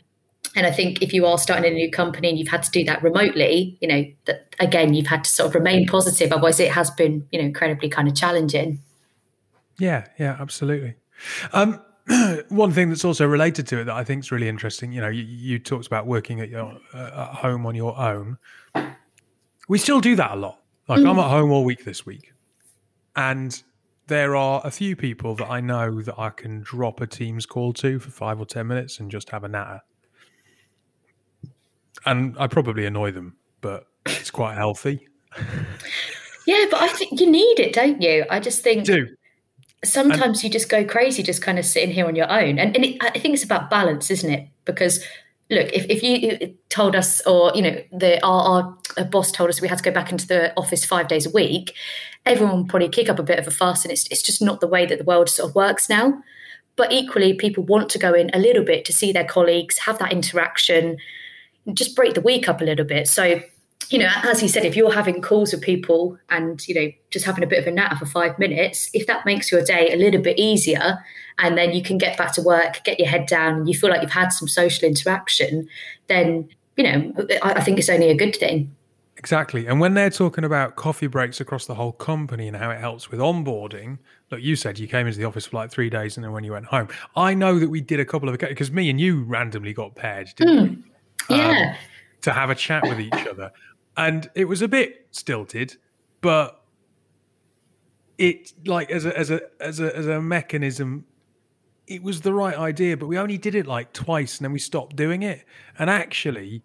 and 0.55 0.65
I 0.65 0.71
think 0.71 1.01
if 1.01 1.13
you 1.13 1.25
are 1.25 1.37
starting 1.37 1.71
a 1.71 1.73
new 1.73 1.91
company 1.91 2.29
and 2.29 2.39
you've 2.39 2.47
had 2.47 2.63
to 2.63 2.71
do 2.71 2.83
that 2.85 3.03
remotely, 3.03 3.77
you 3.79 3.87
know, 3.87 4.03
that 4.25 4.55
again, 4.59 4.93
you've 4.93 5.07
had 5.07 5.23
to 5.23 5.29
sort 5.29 5.49
of 5.49 5.55
remain 5.55 5.85
positive. 5.85 6.31
Otherwise, 6.31 6.59
it 6.59 6.71
has 6.71 6.89
been, 6.89 7.27
you 7.31 7.39
know, 7.39 7.45
incredibly 7.45 7.89
kind 7.89 8.07
of 8.07 8.15
challenging. 8.15 8.79
Yeah, 9.77 10.07
yeah, 10.17 10.37
absolutely. 10.39 10.95
Um, 11.53 11.79
one 12.49 12.71
thing 12.71 12.89
that's 12.89 13.05
also 13.05 13.27
related 13.27 13.67
to 13.67 13.81
it 13.81 13.83
that 13.83 13.95
I 13.95 14.03
think 14.03 14.23
is 14.23 14.31
really 14.31 14.47
interesting, 14.47 14.91
you 14.91 15.01
know, 15.01 15.09
you, 15.09 15.23
you 15.23 15.59
talked 15.59 15.85
about 15.85 16.07
working 16.07 16.39
at 16.39 16.49
your 16.49 16.77
uh, 16.93 17.27
at 17.29 17.35
home 17.35 17.65
on 17.65 17.75
your 17.75 17.97
own. 17.97 18.37
We 19.67 19.77
still 19.77 19.99
do 19.99 20.15
that 20.15 20.31
a 20.31 20.35
lot. 20.35 20.61
Like 20.87 20.99
mm. 20.99 21.09
I'm 21.09 21.19
at 21.19 21.29
home 21.29 21.51
all 21.51 21.63
week 21.63 21.83
this 21.83 22.05
week, 22.05 22.33
and 23.15 23.61
there 24.07 24.35
are 24.35 24.61
a 24.63 24.71
few 24.71 24.95
people 24.95 25.35
that 25.35 25.49
I 25.49 25.59
know 25.59 26.01
that 26.01 26.17
I 26.17 26.29
can 26.29 26.61
drop 26.61 27.01
a 27.01 27.07
Teams 27.07 27.45
call 27.45 27.73
to 27.73 27.99
for 27.99 28.09
five 28.09 28.39
or 28.39 28.45
ten 28.45 28.67
minutes 28.67 28.99
and 28.99 29.11
just 29.11 29.29
have 29.29 29.43
a 29.43 29.47
natter. 29.47 29.81
And 32.05 32.37
I 32.39 32.47
probably 32.47 32.85
annoy 32.85 33.11
them, 33.11 33.35
but 33.59 33.87
it's 34.05 34.31
quite 34.31 34.55
healthy. 34.55 35.07
yeah, 36.47 36.65
but 36.71 36.81
I 36.81 36.87
think 36.87 37.19
you 37.19 37.29
need 37.29 37.59
it, 37.59 37.73
don't 37.73 38.01
you? 38.01 38.25
I 38.29 38.39
just 38.39 38.61
think 38.61 38.85
do. 38.85 39.07
sometimes 39.83 40.37
and, 40.37 40.43
you 40.45 40.49
just 40.49 40.69
go 40.69 40.85
crazy 40.85 41.21
just 41.21 41.41
kind 41.41 41.59
of 41.59 41.65
sitting 41.65 41.91
here 41.91 42.05
on 42.05 42.15
your 42.15 42.31
own. 42.31 42.59
And, 42.59 42.75
and 42.75 42.85
it, 42.85 42.97
I 43.01 43.19
think 43.19 43.33
it's 43.33 43.43
about 43.43 43.69
balance, 43.69 44.09
isn't 44.09 44.29
it? 44.29 44.47
Because 44.63 45.03
look, 45.49 45.71
if, 45.73 45.85
if 45.89 46.01
you 46.01 46.55
told 46.69 46.95
us, 46.95 47.19
or 47.25 47.51
you 47.55 47.61
know, 47.61 47.81
the 47.91 48.23
our, 48.25 48.41
our 48.41 48.77
boss 49.05 49.31
told 49.31 49.49
us 49.49 49.61
we 49.61 49.67
had 49.67 49.77
to 49.77 49.83
go 49.83 49.91
back 49.91 50.11
into 50.11 50.27
the 50.27 50.53
office 50.57 50.85
five 50.85 51.07
days 51.07 51.25
a 51.25 51.29
week, 51.29 51.73
everyone 52.25 52.57
would 52.57 52.69
probably 52.69 52.89
kick 52.89 53.09
up 53.09 53.19
a 53.19 53.23
bit 53.23 53.39
of 53.39 53.47
a 53.47 53.51
fuss, 53.51 53.83
and 53.83 53.91
it's 53.91 54.07
it's 54.07 54.21
just 54.21 54.41
not 54.41 54.59
the 54.59 54.67
way 54.67 54.85
that 54.85 54.97
the 54.97 55.05
world 55.05 55.29
sort 55.29 55.49
of 55.49 55.55
works 55.55 55.89
now. 55.89 56.21
But 56.75 56.91
equally, 56.91 57.33
people 57.33 57.63
want 57.63 57.89
to 57.89 57.99
go 57.99 58.13
in 58.13 58.29
a 58.33 58.39
little 58.39 58.63
bit 58.63 58.85
to 58.85 58.93
see 58.93 59.11
their 59.11 59.25
colleagues, 59.25 59.79
have 59.79 59.97
that 59.99 60.11
interaction, 60.11 60.97
just 61.73 61.95
break 61.95 62.13
the 62.13 62.21
week 62.21 62.47
up 62.47 62.61
a 62.61 62.65
little 62.65 62.85
bit. 62.85 63.07
So 63.07 63.41
you 63.89 63.99
know, 63.99 64.09
as 64.23 64.39
he 64.39 64.47
said, 64.47 64.65
if 64.65 64.75
you're 64.75 64.91
having 64.91 65.21
calls 65.21 65.53
with 65.53 65.61
people 65.61 66.17
and, 66.29 66.65
you 66.67 66.75
know, 66.75 66.91
just 67.09 67.25
having 67.25 67.43
a 67.43 67.47
bit 67.47 67.59
of 67.59 67.67
a 67.67 67.71
natter 67.71 67.95
for 67.95 68.05
five 68.05 68.37
minutes, 68.37 68.89
if 68.93 69.07
that 69.07 69.25
makes 69.25 69.51
your 69.51 69.63
day 69.63 69.93
a 69.93 69.95
little 69.95 70.21
bit 70.21 70.37
easier 70.37 70.97
and 71.37 71.57
then 71.57 71.71
you 71.71 71.81
can 71.81 71.97
get 71.97 72.17
back 72.17 72.33
to 72.33 72.41
work, 72.41 72.83
get 72.83 72.99
your 72.99 73.07
head 73.07 73.27
down, 73.27 73.55
and 73.55 73.69
you 73.69 73.77
feel 73.77 73.89
like 73.89 74.01
you've 74.01 74.11
had 74.11 74.29
some 74.29 74.47
social 74.47 74.87
interaction, 74.87 75.69
then, 76.07 76.49
you 76.75 76.83
know, 76.83 77.13
I, 77.41 77.53
I 77.53 77.61
think 77.61 77.79
it's 77.79 77.89
only 77.89 78.09
a 78.09 78.15
good 78.15 78.35
thing. 78.35 78.75
Exactly. 79.27 79.67
And 79.67 79.81
when 79.81 79.93
they're 79.93 80.09
talking 80.09 80.45
about 80.45 80.77
coffee 80.77 81.07
breaks 81.07 81.41
across 81.41 81.65
the 81.65 81.75
whole 81.75 81.91
company 81.91 82.47
and 82.47 82.55
how 82.55 82.69
it 82.69 82.79
helps 82.79 83.11
with 83.11 83.19
onboarding, 83.19 83.97
look, 84.31 84.41
you 84.41 84.55
said 84.55 84.79
you 84.79 84.87
came 84.87 85.05
into 85.05 85.19
the 85.19 85.25
office 85.25 85.47
for 85.47 85.57
like 85.57 85.69
three 85.69 85.89
days 85.89 86.15
and 86.15 86.23
then 86.23 86.31
when 86.31 86.45
you 86.45 86.53
went 86.53 86.67
home, 86.67 86.87
I 87.13 87.33
know 87.33 87.59
that 87.59 87.67
we 87.67 87.81
did 87.81 87.99
a 87.99 88.05
couple 88.05 88.29
of 88.29 88.39
because 88.39 88.71
me 88.71 88.89
and 88.89 89.01
you 89.01 89.23
randomly 89.23 89.73
got 89.73 89.95
paired, 89.95 90.29
didn't 90.37 90.69
mm. 90.69 90.83
we? 91.29 91.35
Yeah. 91.35 91.71
Um, 91.71 91.75
to 92.21 92.31
have 92.31 92.49
a 92.49 92.55
chat 92.55 92.83
with 92.83 93.01
each 93.01 93.27
other 93.29 93.51
and 93.97 94.29
it 94.33 94.45
was 94.45 94.61
a 94.61 94.67
bit 94.69 95.07
stilted, 95.11 95.75
but 96.21 96.63
it 98.17 98.53
like 98.65 98.89
as 98.89 99.05
a 99.05 99.17
as 99.17 99.29
a 99.29 99.41
as 99.59 99.81
a 99.81 99.93
as 99.93 100.07
a 100.07 100.21
mechanism 100.21 101.03
it 101.85 102.01
was 102.01 102.21
the 102.21 102.33
right 102.33 102.57
idea 102.57 102.95
but 102.95 103.07
we 103.07 103.17
only 103.17 103.37
did 103.37 103.55
it 103.55 103.67
like 103.67 103.91
twice 103.91 104.37
and 104.37 104.45
then 104.45 104.53
we 104.53 104.59
stopped 104.59 104.95
doing 104.95 105.21
it 105.21 105.43
and 105.77 105.89
actually 105.89 106.63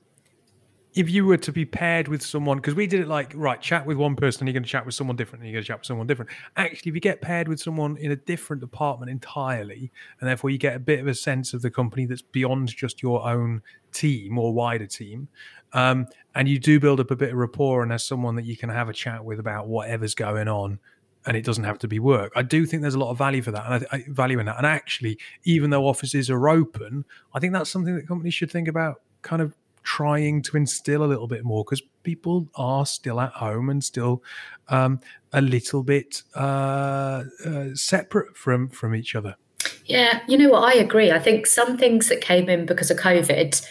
if 0.95 1.09
you 1.09 1.25
were 1.25 1.37
to 1.39 1.53
be 1.53 1.65
paired 1.65 2.09
with 2.09 2.23
someone 2.23 2.59
because 2.59 2.75
we 2.75 2.87
did 2.87 3.01
it 3.01 3.09
like 3.09 3.33
right 3.35 3.61
chat 3.61 3.87
with 3.87 3.97
one 3.97 4.15
person 4.15 4.47
you're 4.47 4.53
going 4.53 4.63
to 4.63 4.69
chat 4.69 4.85
with 4.85 4.95
someone 4.95 5.17
different 5.17 5.43
and 5.43 5.49
you're 5.49 5.57
going 5.57 5.63
to 5.63 5.69
chat 5.69 5.79
with 5.79 5.87
someone 5.87 6.07
different 6.07 6.31
actually 6.57 6.91
if 6.91 6.95
you 6.95 7.01
get 7.01 7.21
paired 7.21 7.49
with 7.49 7.61
someone 7.61 7.97
in 7.97 8.11
a 8.11 8.17
different 8.17 8.61
department 8.61 9.11
entirely 9.11 9.91
and 10.21 10.29
therefore 10.29 10.51
you 10.51 10.59
get 10.59 10.77
a 10.77 10.79
bit 10.79 11.01
of 11.01 11.07
a 11.07 11.15
sense 11.15 11.55
of 11.55 11.63
the 11.63 11.71
company 11.71 12.07
that's 12.07 12.23
beyond 12.23 12.69
just 12.69 13.03
your 13.03 13.27
own 13.27 13.63
team 13.93 14.39
or 14.39 14.53
wider 14.53 14.87
team 14.87 15.29
um, 15.73 16.07
and 16.35 16.49
you 16.49 16.59
do 16.59 16.79
build 16.79 17.01
up 17.01 17.11
a 17.11 17.17
bit 17.17 17.31
of 17.31 17.37
rapport 17.37 17.83
and 17.83 17.91
there's 17.91 18.05
someone 18.05 18.37
that 18.37 18.45
you 18.45 18.57
can 18.57 18.69
have 18.69 18.89
a 18.89 18.93
chat 18.93 19.25
with 19.25 19.39
about 19.39 19.69
whatever's 19.69 20.15
going 20.15 20.49
on 20.49 20.79
and 21.25 21.37
it 21.37 21.45
doesn't 21.45 21.65
have 21.65 21.79
to 21.79 21.89
be 21.89 22.01
work. 22.01 22.33
I 22.35 22.43
do 22.43 22.67
think 22.67 22.83
there's 22.83 22.97
a 22.97 22.99
lot 22.99 23.11
of 23.11 23.19
value 23.19 23.43
for 23.43 23.53
that, 23.53 23.65
and 23.65 23.87
I, 23.93 23.97
I 23.97 24.05
value 24.09 24.41
in 24.41 24.47
that. 24.47 24.57
And 24.57 24.67
actually, 24.67 25.19
even 25.45 25.71
though 25.71 25.87
offices 25.87 26.29
are 26.29 26.49
open, 26.49 27.05
I 27.33 27.39
think 27.39 27.53
that's 27.53 27.71
something 27.71 27.95
that 27.95 28.09
companies 28.09 28.35
should 28.35 28.51
think 28.51 28.67
about, 28.67 29.03
kind 29.23 29.41
of 29.41 29.55
trying 29.83 30.43
to 30.43 30.57
instill 30.57 31.05
a 31.05 31.07
little 31.07 31.27
bit 31.27 31.45
more 31.45 31.65
because 31.65 31.83
people 32.03 32.49
are 32.55 32.87
still 32.87 33.21
at 33.21 33.33
home 33.33 33.71
and 33.71 33.83
still 33.83 34.23
um, 34.69 35.01
a 35.33 35.41
little 35.41 35.83
bit 35.83 36.23
uh, 36.35 37.25
uh, 37.45 37.67
separate 37.75 38.37
from 38.37 38.69
from 38.69 38.95
each 38.95 39.15
other. 39.15 39.37
Yeah, 39.85 40.21
you 40.29 40.39
know 40.39 40.51
what? 40.51 40.75
I 40.75 40.79
agree. 40.79 41.11
I 41.11 41.19
think 41.19 41.47
some 41.47 41.77
things 41.77 42.09
that 42.09 42.21
came 42.21 42.49
in 42.49 42.67
because 42.67 42.91
of 42.91 42.99
COVID 42.99 43.65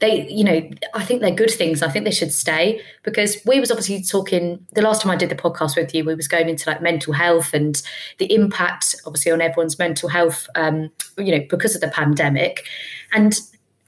they 0.00 0.26
you 0.28 0.42
know 0.42 0.68
i 0.94 1.04
think 1.04 1.20
they're 1.20 1.30
good 1.30 1.50
things 1.50 1.82
i 1.82 1.88
think 1.88 2.04
they 2.04 2.10
should 2.10 2.32
stay 2.32 2.80
because 3.02 3.36
we 3.46 3.60
was 3.60 3.70
obviously 3.70 4.02
talking 4.02 4.66
the 4.72 4.82
last 4.82 5.02
time 5.02 5.10
i 5.12 5.16
did 5.16 5.28
the 5.28 5.34
podcast 5.34 5.76
with 5.76 5.94
you 5.94 6.04
we 6.04 6.14
was 6.14 6.26
going 6.26 6.48
into 6.48 6.68
like 6.68 6.82
mental 6.82 7.12
health 7.12 7.54
and 7.54 7.82
the 8.18 8.32
impact 8.34 8.96
obviously 9.06 9.30
on 9.30 9.40
everyone's 9.40 9.78
mental 9.78 10.08
health 10.08 10.48
um, 10.56 10.90
you 11.16 11.30
know 11.30 11.44
because 11.48 11.74
of 11.74 11.80
the 11.80 11.88
pandemic 11.88 12.64
and 13.12 13.40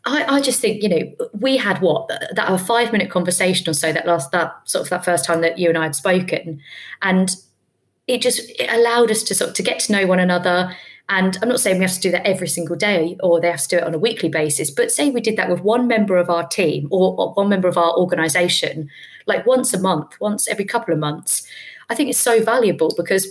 I, 0.05 0.25
I 0.37 0.41
just 0.41 0.61
think 0.61 0.83
you 0.83 0.88
know 0.88 1.29
we 1.33 1.57
had 1.57 1.81
what 1.81 2.09
that 2.09 2.51
a 2.51 2.59
five 2.59 2.93
minute 2.93 3.11
conversation 3.11 3.69
or 3.69 3.75
so 3.75 3.93
that 3.93 4.07
last 4.07 4.33
that 4.33 4.53
sort 4.65 4.85
of 4.85 4.91
that 4.91 5.05
first 5.05 5.25
time 5.25 5.41
that 5.43 5.59
you 5.59 5.69
and 5.69 5.79
I 5.79 5.85
had 5.85 5.95
spoken, 5.95 6.61
and 7.03 7.35
it 8.07 8.21
just 8.21 8.41
it 8.59 8.73
allowed 8.73 9.11
us 9.11 9.23
to 9.25 9.35
sort 9.35 9.51
of 9.51 9.57
to 9.57 9.62
get 9.62 9.81
to 9.81 9.93
know 9.93 10.07
one 10.07 10.19
another 10.19 10.75
and 11.09 11.37
I'm 11.43 11.49
not 11.49 11.61
saying 11.61 11.79
we 11.79 11.85
have 11.85 11.95
to 11.95 12.01
do 12.01 12.11
that 12.12 12.27
every 12.27 12.49
single 12.49 12.77
day 12.77 13.17
or 13.23 13.41
they 13.41 13.51
have 13.51 13.61
to 13.62 13.69
do 13.69 13.77
it 13.77 13.85
on 13.85 13.95
a 13.95 13.99
weekly 13.99 14.29
basis, 14.29 14.71
but 14.71 14.91
say 14.91 15.11
we 15.11 15.21
did 15.21 15.37
that 15.37 15.51
with 15.51 15.61
one 15.61 15.87
member 15.87 16.17
of 16.17 16.31
our 16.31 16.47
team 16.47 16.88
or, 16.91 17.15
or 17.19 17.35
one 17.35 17.49
member 17.49 17.69
of 17.69 17.77
our 17.77 17.93
organization, 17.99 18.88
like 19.27 19.47
once 19.47 19.75
a 19.75 19.81
month, 19.81 20.19
once 20.21 20.49
every 20.49 20.65
couple 20.65 20.95
of 20.95 21.01
months. 21.01 21.47
I 21.91 21.95
think 21.95 22.09
it's 22.09 22.19
so 22.19 22.43
valuable 22.43 22.95
because 22.97 23.27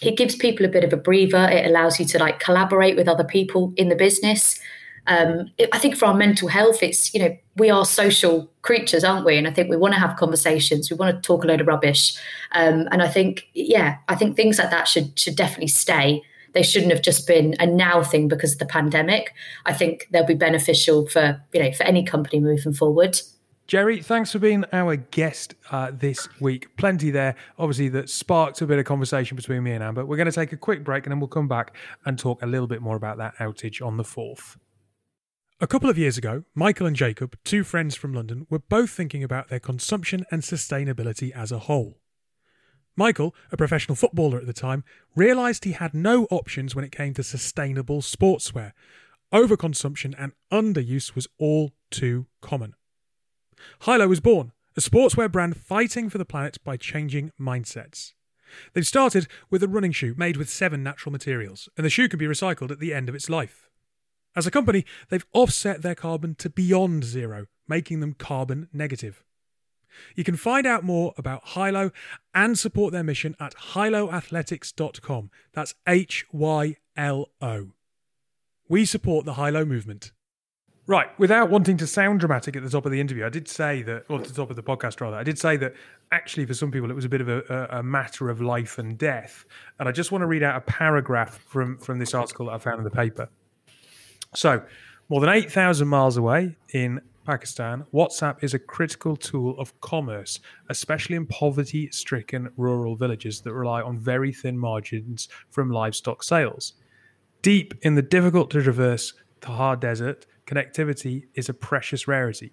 it 0.00 0.16
gives 0.16 0.34
people 0.34 0.66
a 0.66 0.70
bit 0.70 0.84
of 0.84 0.92
a 0.92 0.96
breather. 0.96 1.48
It 1.48 1.66
allows 1.66 2.00
you 2.00 2.06
to 2.06 2.18
like 2.18 2.40
collaborate 2.40 2.96
with 2.96 3.06
other 3.06 3.24
people 3.24 3.72
in 3.76 3.88
the 3.88 3.94
business. 3.94 4.58
Um, 5.06 5.50
it, 5.58 5.68
I 5.72 5.78
think 5.78 5.96
for 5.96 6.06
our 6.06 6.14
mental 6.14 6.48
health, 6.48 6.82
it's 6.82 7.12
you 7.12 7.20
know 7.20 7.36
we 7.56 7.70
are 7.70 7.84
social 7.84 8.50
creatures, 8.62 9.04
aren't 9.04 9.26
we? 9.26 9.36
And 9.36 9.48
I 9.48 9.50
think 9.50 9.68
we 9.68 9.76
want 9.76 9.94
to 9.94 10.00
have 10.00 10.16
conversations. 10.16 10.90
We 10.90 10.96
want 10.96 11.14
to 11.14 11.26
talk 11.26 11.44
a 11.44 11.46
load 11.46 11.60
of 11.60 11.66
rubbish, 11.66 12.16
um, 12.52 12.88
and 12.92 13.02
I 13.02 13.08
think 13.08 13.48
yeah, 13.54 13.98
I 14.08 14.14
think 14.14 14.36
things 14.36 14.58
like 14.58 14.70
that 14.70 14.86
should 14.86 15.18
should 15.18 15.36
definitely 15.36 15.68
stay. 15.68 16.22
They 16.52 16.62
shouldn't 16.62 16.92
have 16.92 17.02
just 17.02 17.26
been 17.26 17.56
a 17.60 17.66
now 17.66 18.02
thing 18.02 18.28
because 18.28 18.52
of 18.52 18.58
the 18.58 18.66
pandemic. 18.66 19.32
I 19.64 19.72
think 19.72 20.06
they'll 20.10 20.26
be 20.26 20.34
beneficial 20.34 21.08
for 21.08 21.42
you 21.52 21.62
know 21.62 21.72
for 21.72 21.84
any 21.84 22.04
company 22.04 22.40
moving 22.40 22.72
forward. 22.72 23.20
Jerry, 23.66 24.02
thanks 24.02 24.30
for 24.32 24.38
being 24.38 24.64
our 24.72 24.96
guest 24.96 25.54
uh, 25.70 25.92
this 25.94 26.28
week. 26.40 26.76
Plenty 26.76 27.10
there, 27.10 27.36
obviously, 27.58 27.88
that 27.90 28.10
sparked 28.10 28.60
a 28.60 28.66
bit 28.66 28.78
of 28.78 28.84
conversation 28.84 29.34
between 29.34 29.62
me 29.62 29.72
and 29.72 29.82
Amber. 29.82 30.04
We're 30.04 30.16
going 30.16 30.26
to 30.26 30.32
take 30.32 30.52
a 30.52 30.56
quick 30.56 30.84
break 30.84 31.06
and 31.06 31.12
then 31.12 31.20
we'll 31.20 31.28
come 31.28 31.48
back 31.48 31.74
and 32.04 32.18
talk 32.18 32.42
a 32.42 32.46
little 32.46 32.66
bit 32.66 32.82
more 32.82 32.96
about 32.96 33.18
that 33.18 33.36
outage 33.36 33.84
on 33.84 33.96
the 33.96 34.02
4th. 34.02 34.56
A 35.62 35.68
couple 35.68 35.88
of 35.88 35.96
years 35.96 36.18
ago, 36.18 36.42
Michael 36.56 36.88
and 36.88 36.96
Jacob, 36.96 37.38
two 37.44 37.62
friends 37.62 37.94
from 37.94 38.12
London, 38.12 38.48
were 38.50 38.58
both 38.58 38.90
thinking 38.90 39.22
about 39.22 39.46
their 39.46 39.60
consumption 39.60 40.26
and 40.28 40.42
sustainability 40.42 41.30
as 41.30 41.52
a 41.52 41.60
whole. 41.60 42.00
Michael, 42.96 43.32
a 43.52 43.56
professional 43.56 43.94
footballer 43.94 44.38
at 44.38 44.46
the 44.46 44.52
time, 44.52 44.82
realised 45.14 45.62
he 45.62 45.70
had 45.70 45.94
no 45.94 46.24
options 46.32 46.74
when 46.74 46.84
it 46.84 46.90
came 46.90 47.14
to 47.14 47.22
sustainable 47.22 48.00
sportswear. 48.00 48.72
Overconsumption 49.32 50.16
and 50.18 50.32
underuse 50.50 51.14
was 51.14 51.28
all 51.38 51.70
too 51.92 52.26
common. 52.40 52.74
Hylo 53.82 54.08
was 54.08 54.18
born, 54.18 54.50
a 54.76 54.80
sportswear 54.80 55.30
brand 55.30 55.56
fighting 55.56 56.10
for 56.10 56.18
the 56.18 56.24
planet 56.24 56.58
by 56.64 56.76
changing 56.76 57.30
mindsets. 57.40 58.14
They've 58.72 58.84
started 58.84 59.28
with 59.48 59.62
a 59.62 59.68
running 59.68 59.92
shoe 59.92 60.16
made 60.18 60.36
with 60.36 60.50
seven 60.50 60.82
natural 60.82 61.12
materials, 61.12 61.68
and 61.76 61.86
the 61.86 61.90
shoe 61.90 62.08
can 62.08 62.18
be 62.18 62.26
recycled 62.26 62.72
at 62.72 62.80
the 62.80 62.92
end 62.92 63.08
of 63.08 63.14
its 63.14 63.30
life. 63.30 63.68
As 64.34 64.46
a 64.46 64.50
company, 64.50 64.84
they've 65.08 65.26
offset 65.32 65.82
their 65.82 65.94
carbon 65.94 66.34
to 66.36 66.48
beyond 66.48 67.04
zero, 67.04 67.46
making 67.68 68.00
them 68.00 68.14
carbon 68.14 68.68
negative. 68.72 69.22
You 70.16 70.24
can 70.24 70.36
find 70.36 70.66
out 70.66 70.84
more 70.84 71.12
about 71.18 71.42
Hylo 71.48 71.90
and 72.34 72.58
support 72.58 72.92
their 72.92 73.02
mission 73.02 73.36
at 73.38 73.54
hyloathletics.com. 73.54 75.30
That's 75.52 75.74
H 75.86 76.24
Y 76.32 76.76
L 76.96 77.28
O. 77.40 77.68
We 78.68 78.84
support 78.86 79.26
the 79.26 79.34
Hylo 79.34 79.66
movement. 79.66 80.12
Right, 80.86 81.16
without 81.16 81.48
wanting 81.48 81.76
to 81.76 81.86
sound 81.86 82.18
dramatic 82.20 82.56
at 82.56 82.64
the 82.64 82.70
top 82.70 82.84
of 82.86 82.90
the 82.90 83.00
interview, 83.00 83.24
I 83.24 83.28
did 83.28 83.46
say 83.46 83.82
that, 83.82 84.04
or 84.08 84.18
at 84.18 84.24
the 84.24 84.34
top 84.34 84.50
of 84.50 84.56
the 84.56 84.64
podcast 84.64 85.00
rather, 85.00 85.16
I 85.16 85.22
did 85.22 85.38
say 85.38 85.56
that 85.58 85.74
actually 86.10 86.44
for 86.44 86.54
some 86.54 86.72
people 86.72 86.90
it 86.90 86.94
was 86.94 87.04
a 87.04 87.08
bit 87.08 87.20
of 87.20 87.28
a, 87.28 87.68
a, 87.70 87.82
matter 87.84 88.30
of 88.30 88.40
life 88.40 88.78
and 88.78 88.98
death. 88.98 89.44
And 89.78 89.88
I 89.88 89.92
just 89.92 90.10
want 90.10 90.22
to 90.22 90.26
read 90.26 90.42
out 90.42 90.56
a 90.56 90.60
paragraph 90.60 91.38
from, 91.46 91.78
from 91.78 92.00
this 92.00 92.14
article 92.14 92.46
that 92.46 92.52
I 92.52 92.58
found 92.58 92.78
in 92.78 92.84
the 92.84 92.90
paper. 92.90 93.28
So, 94.34 94.62
more 95.08 95.20
than 95.20 95.28
8,000 95.28 95.86
miles 95.86 96.16
away 96.16 96.56
in 96.72 97.00
Pakistan, 97.26 97.84
WhatsApp 97.92 98.42
is 98.42 98.54
a 98.54 98.58
critical 98.58 99.14
tool 99.14 99.58
of 99.60 99.78
commerce, 99.80 100.40
especially 100.70 101.16
in 101.16 101.26
poverty 101.26 101.90
stricken 101.90 102.50
rural 102.56 102.96
villages 102.96 103.42
that 103.42 103.52
rely 103.52 103.82
on 103.82 103.98
very 103.98 104.32
thin 104.32 104.58
margins 104.58 105.28
from 105.50 105.70
livestock 105.70 106.22
sales. 106.22 106.74
Deep 107.42 107.74
in 107.82 107.94
the 107.94 108.02
difficult 108.02 108.50
to 108.50 108.62
traverse 108.62 109.12
Thar 109.42 109.76
Desert, 109.76 110.26
connectivity 110.46 111.26
is 111.34 111.48
a 111.48 111.54
precious 111.54 112.08
rarity. 112.08 112.52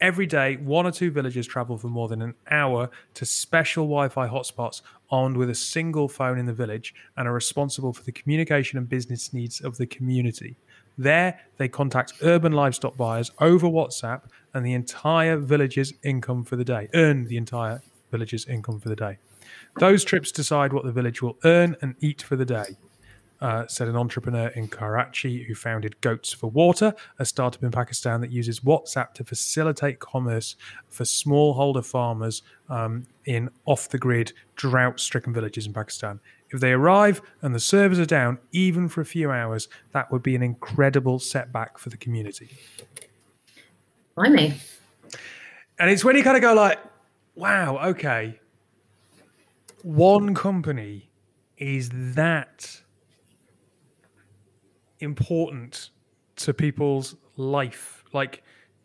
Every 0.00 0.26
day, 0.26 0.56
one 0.56 0.86
or 0.86 0.90
two 0.90 1.10
villagers 1.10 1.46
travel 1.46 1.76
for 1.76 1.88
more 1.88 2.08
than 2.08 2.22
an 2.22 2.34
hour 2.50 2.90
to 3.14 3.26
special 3.26 3.84
Wi 3.84 4.08
Fi 4.08 4.26
hotspots 4.26 4.80
armed 5.10 5.36
with 5.36 5.50
a 5.50 5.54
single 5.54 6.08
phone 6.08 6.38
in 6.38 6.46
the 6.46 6.54
village 6.54 6.94
and 7.18 7.28
are 7.28 7.34
responsible 7.34 7.92
for 7.92 8.02
the 8.02 8.12
communication 8.12 8.78
and 8.78 8.88
business 8.88 9.34
needs 9.34 9.60
of 9.60 9.76
the 9.76 9.86
community. 9.86 10.56
There, 11.00 11.40
they 11.56 11.66
contact 11.66 12.12
urban 12.20 12.52
livestock 12.52 12.94
buyers 12.94 13.30
over 13.40 13.66
WhatsApp 13.66 14.24
and 14.52 14.66
the 14.66 14.74
entire 14.74 15.38
village's 15.38 15.94
income 16.02 16.44
for 16.44 16.56
the 16.56 16.64
day, 16.64 16.90
earn 16.92 17.24
the 17.24 17.38
entire 17.38 17.80
village's 18.10 18.46
income 18.46 18.80
for 18.80 18.90
the 18.90 18.96
day. 18.96 19.16
Those 19.78 20.04
trips 20.04 20.30
decide 20.30 20.74
what 20.74 20.84
the 20.84 20.92
village 20.92 21.22
will 21.22 21.38
earn 21.42 21.74
and 21.80 21.94
eat 22.00 22.20
for 22.20 22.36
the 22.36 22.44
day. 22.44 22.76
Uh, 23.40 23.66
said 23.66 23.88
an 23.88 23.96
entrepreneur 23.96 24.48
in 24.48 24.68
Karachi 24.68 25.44
who 25.44 25.54
founded 25.54 25.98
Goats 26.02 26.34
for 26.34 26.50
Water, 26.50 26.92
a 27.18 27.24
startup 27.24 27.62
in 27.62 27.70
Pakistan 27.70 28.20
that 28.20 28.30
uses 28.30 28.60
WhatsApp 28.60 29.14
to 29.14 29.24
facilitate 29.24 30.00
commerce 30.00 30.56
for 30.90 31.04
smallholder 31.04 31.82
farmers 31.82 32.42
um, 32.68 33.06
in 33.24 33.48
off 33.64 33.88
the 33.88 33.96
grid, 33.96 34.34
drought 34.56 35.00
stricken 35.00 35.32
villages 35.32 35.66
in 35.66 35.72
Pakistan. 35.72 36.20
If 36.52 36.60
they 36.60 36.72
arrive 36.72 37.22
and 37.42 37.54
the 37.54 37.60
servers 37.60 37.98
are 37.98 38.06
down, 38.06 38.38
even 38.52 38.88
for 38.88 39.00
a 39.00 39.04
few 39.04 39.30
hours, 39.30 39.68
that 39.92 40.10
would 40.10 40.22
be 40.22 40.34
an 40.34 40.42
incredible 40.42 41.18
setback 41.18 41.78
for 41.78 41.90
the 41.90 41.96
community. 41.96 42.48
me. 44.32 44.54
And 45.78 45.90
it's 45.90 46.04
when 46.04 46.16
you 46.16 46.22
kind 46.22 46.36
of 46.36 46.42
go 46.42 46.52
like, 46.54 46.78
wow, 47.34 47.78
okay, 47.78 48.38
one 49.82 50.34
company 50.34 51.10
is 51.56 51.90
that 52.14 52.82
important 54.98 55.90
to 56.36 56.52
people's 56.52 57.16
life. 57.36 58.04
Like 58.12 58.42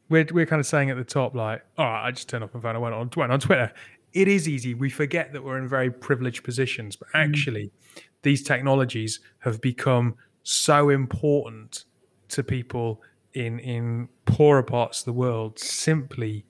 we're 0.09 0.25
we're 0.31 0.45
kind 0.45 0.59
of 0.59 0.65
saying 0.65 0.89
at 0.89 0.97
the 0.97 1.03
top, 1.03 1.35
like, 1.35 1.65
all 1.77 1.85
right, 1.85 2.07
I 2.07 2.11
just 2.11 2.29
turned 2.29 2.43
off 2.43 2.53
my 2.53 2.59
phone. 2.59 2.75
I 2.75 2.79
went 2.79 2.95
on 2.95 3.09
went 3.15 3.31
on 3.31 3.39
Twitter 3.39 3.73
it 4.15 4.27
is 4.29 4.47
easy. 4.47 4.73
We 4.73 4.89
forget 4.89 5.33
that 5.33 5.43
we're 5.43 5.57
in 5.57 5.67
very 5.67 5.91
privileged 5.91 6.43
positions, 6.43 6.95
but 6.95 7.09
mm. 7.09 7.23
actually, 7.23 7.65
mm. 7.65 8.01
these 8.23 8.41
technologies 8.41 9.19
have 9.39 9.61
become 9.61 10.15
so 10.43 10.89
important 10.89 11.85
to 12.29 12.43
people 12.43 13.01
in 13.33 13.59
in 13.59 14.09
poorer 14.25 14.63
parts 14.63 15.01
of 15.01 15.05
the 15.05 15.13
world 15.13 15.59
simply 15.59 16.45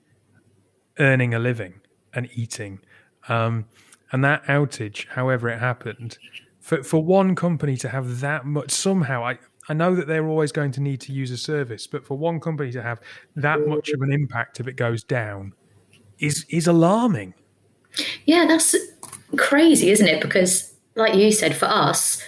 earning 0.98 1.34
a 1.34 1.38
living 1.38 1.80
and 2.14 2.30
eating. 2.32 2.80
Um, 3.28 3.66
and 4.12 4.24
that 4.24 4.44
outage, 4.44 5.08
however 5.08 5.48
it 5.48 5.58
happened, 5.58 6.16
for 6.60 6.82
for 6.84 7.02
one 7.02 7.34
company 7.34 7.76
to 7.78 7.88
have 7.88 8.20
that 8.20 8.46
much 8.46 8.70
somehow, 8.70 9.24
I 9.24 9.38
I 9.68 9.74
know 9.74 9.96
that 9.96 10.06
they're 10.06 10.28
always 10.28 10.52
going 10.52 10.70
to 10.72 10.80
need 10.80 11.00
to 11.02 11.12
use 11.12 11.32
a 11.32 11.36
service, 11.36 11.88
but 11.88 12.06
for 12.06 12.16
one 12.16 12.38
company 12.38 12.70
to 12.70 12.82
have 12.82 13.00
that 13.34 13.66
much 13.66 13.88
of 13.88 14.00
an 14.02 14.12
impact 14.12 14.60
if 14.60 14.68
it 14.68 14.76
goes 14.76 15.02
down 15.02 15.52
is 16.20 16.46
is 16.48 16.68
alarming. 16.68 17.34
Yeah, 18.24 18.46
that's 18.46 18.74
crazy, 19.36 19.90
isn't 19.90 20.06
it? 20.06 20.20
Because, 20.20 20.72
like 20.94 21.14
you 21.14 21.32
said, 21.32 21.56
for 21.56 21.66
us, 21.66 22.22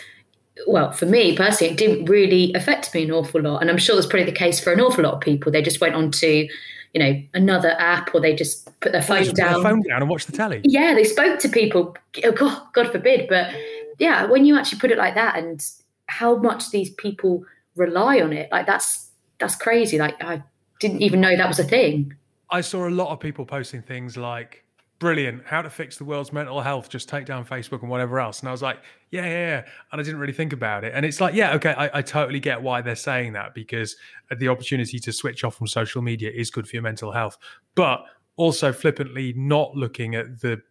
well, 0.67 0.93
for 0.93 1.07
me 1.07 1.37
personally, 1.37 1.73
it 1.73 1.79
didn't 1.79 2.07
really 2.07 2.53
affect 2.55 2.95
me 2.95 3.05
an 3.05 3.11
awful 3.11 3.41
lot. 3.41 3.61
And 3.61 3.71
I'm 3.71 3.79
sure 3.79 3.95
that's 3.95 4.07
probably 4.07 4.25
the 4.25 4.33
case 4.33 4.61
for 4.61 4.73
an 4.73 4.81
awful 4.81 5.05
lot 5.05 5.15
of 5.15 5.21
people. 5.21 5.53
They 5.53 5.63
just 5.63 5.81
went 5.81 5.95
on 5.95 6.11
to, 6.13 6.49
you 6.95 7.01
know, 7.01 7.23
another 7.35 7.71
app 7.79 8.15
or 8.15 8.21
they 8.21 8.35
just 8.35 8.69
put 8.81 8.93
their 8.93 9.03
phone 9.03 9.33
down. 9.35 9.63
Their 9.63 9.63
phone 9.63 9.83
down 9.83 10.03
and 10.03 10.11
watch 10.11 10.27
the 10.27 10.33
telly. 10.33 10.61
Yeah, 10.65 10.95
they 10.95 11.05
spoke 11.05 11.39
to 11.41 11.49
people. 11.49 11.97
Oh, 12.25 12.33
God, 12.33 12.63
God 12.73 12.91
forbid. 12.91 13.29
But 13.29 13.55
yeah, 13.99 14.27
when 14.27 14.45
you 14.45 14.59
actually 14.59 14.81
put 14.81 14.91
it 14.91 14.99
like 14.99 15.15
that 15.15 15.37
and 15.39 15.65
how 16.07 16.37
much 16.37 16.71
these 16.71 16.91
people 16.91 17.45
rely 17.77 18.21
on 18.21 18.33
it, 18.33 18.51
like 18.51 18.67
that's 18.67 19.11
that's 19.39 19.55
crazy. 19.57 19.99
Like 19.99 20.23
I 20.23 20.43
didn't 20.81 21.03
even 21.03 21.21
know 21.21 21.37
that 21.37 21.49
was 21.49 21.59
a 21.59 21.65
thing. 21.65 22.15
I 22.51 22.63
saw 22.63 22.89
a 22.89 22.91
lot 22.91 23.11
of 23.11 23.21
people 23.21 23.45
posting 23.45 23.83
things 23.83 24.17
like 24.17 24.65
brilliant. 24.99 25.45
How 25.47 25.63
to 25.63 25.71
fix 25.71 25.97
the 25.97 26.05
world's 26.05 26.33
mental 26.33 26.61
health? 26.61 26.89
Just 26.89 27.09
take 27.09 27.27
down 27.27 27.45
Facebook 27.45 27.83
and 27.83 27.91
whatever 27.91 28.19
else. 28.21 28.41
And 28.41 28.49
I 28.49 28.53
was 28.53 28.63
like, 28.63 28.79
yeah, 29.11 29.25
yeah, 29.25 29.31
yeah. 29.31 29.65
And 29.93 30.01
I 30.01 30.05
didn't 30.05 30.21
really 30.21 30.33
think 30.33 30.53
about 30.53 30.85
it. 30.85 30.93
And 30.95 31.07
it's 31.07 31.21
like, 31.21 31.35
yeah, 31.35 31.55
okay, 31.55 31.73
I, 31.73 31.99
I, 31.99 32.03
totally 32.03 32.41
get 32.41 32.61
why 32.61 32.83
they're 32.83 32.97
saying 32.97 33.33
that 33.35 33.55
because 33.55 33.97
the 34.39 34.49
opportunity 34.49 34.99
to 34.99 35.13
switch 35.13 35.45
off 35.45 35.57
from 35.57 35.67
social 35.67 36.03
media 36.03 36.31
is 36.35 36.51
good 36.51 36.69
for 36.69 36.77
your 36.77 36.83
mental 36.83 37.13
health. 37.13 37.39
But 37.75 38.05
also 38.37 38.73
flippantly 38.73 39.35
not 39.37 39.75
looking 39.75 40.15
at 40.15 40.41
the 40.41 40.63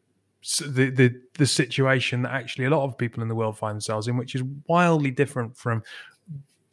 the, 0.61 0.89
the 0.89 1.21
the 1.33 1.47
situation 1.47 2.21
that 2.21 2.31
actually 2.31 2.65
a 2.65 2.69
lot 2.69 2.83
of 2.83 2.97
people 2.97 3.21
in 3.21 3.27
the 3.27 3.35
world 3.35 3.57
find 3.57 3.75
themselves 3.75 4.07
in, 4.07 4.17
which 4.17 4.35
is 4.35 4.43
wildly 4.67 5.11
different 5.11 5.57
from 5.57 5.83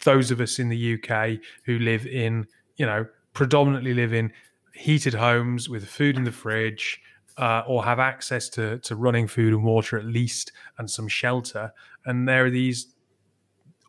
those 0.04 0.30
of 0.30 0.40
us 0.40 0.58
in 0.58 0.68
the 0.68 0.94
UK 0.94 1.38
who 1.64 1.78
live 1.78 2.06
in, 2.06 2.46
you 2.76 2.86
know, 2.86 3.06
predominantly 3.32 3.94
live 3.94 4.12
in 4.12 4.30
heated 4.74 5.14
homes 5.14 5.68
with 5.68 5.86
food 5.86 6.16
in 6.16 6.24
the 6.24 6.32
fridge, 6.32 7.00
uh, 7.36 7.62
or 7.66 7.84
have 7.84 7.98
access 7.98 8.48
to 8.50 8.78
to 8.78 8.96
running 8.96 9.26
food 9.26 9.52
and 9.52 9.64
water 9.64 9.98
at 9.98 10.04
least 10.04 10.52
and 10.78 10.90
some 10.90 11.08
shelter. 11.08 11.72
And 12.06 12.28
there 12.28 12.46
are 12.46 12.50
these 12.50 12.94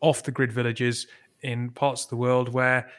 off 0.00 0.22
the 0.22 0.32
grid 0.32 0.52
villages 0.52 1.06
in 1.42 1.70
parts 1.70 2.04
of 2.04 2.10
the 2.10 2.16
world 2.16 2.52
where 2.52 2.90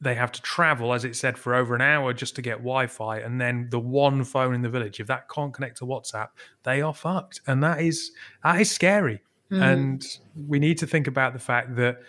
they 0.00 0.16
have 0.16 0.32
to 0.32 0.42
travel, 0.42 0.92
as 0.92 1.04
it 1.04 1.14
said, 1.14 1.38
for 1.38 1.54
over 1.54 1.76
an 1.76 1.80
hour 1.80 2.12
just 2.12 2.34
to 2.34 2.42
get 2.42 2.58
Wi-Fi, 2.58 3.18
and 3.18 3.40
then 3.40 3.68
the 3.70 3.78
one 3.78 4.24
phone 4.24 4.52
in 4.52 4.60
the 4.60 4.68
village. 4.68 4.98
If 4.98 5.06
that 5.06 5.28
can't 5.28 5.54
connect 5.54 5.78
to 5.78 5.84
WhatsApp, 5.84 6.28
they 6.64 6.82
are 6.82 6.92
fucked, 6.92 7.40
and 7.46 7.62
that 7.62 7.80
is 7.80 8.10
that 8.42 8.60
is 8.60 8.70
scary. 8.70 9.22
Mm. 9.52 9.72
And 9.72 10.06
we 10.48 10.58
need 10.58 10.78
to 10.78 10.86
think 10.86 11.06
about 11.06 11.34
the 11.34 11.38
fact 11.38 11.76
that 11.76 12.00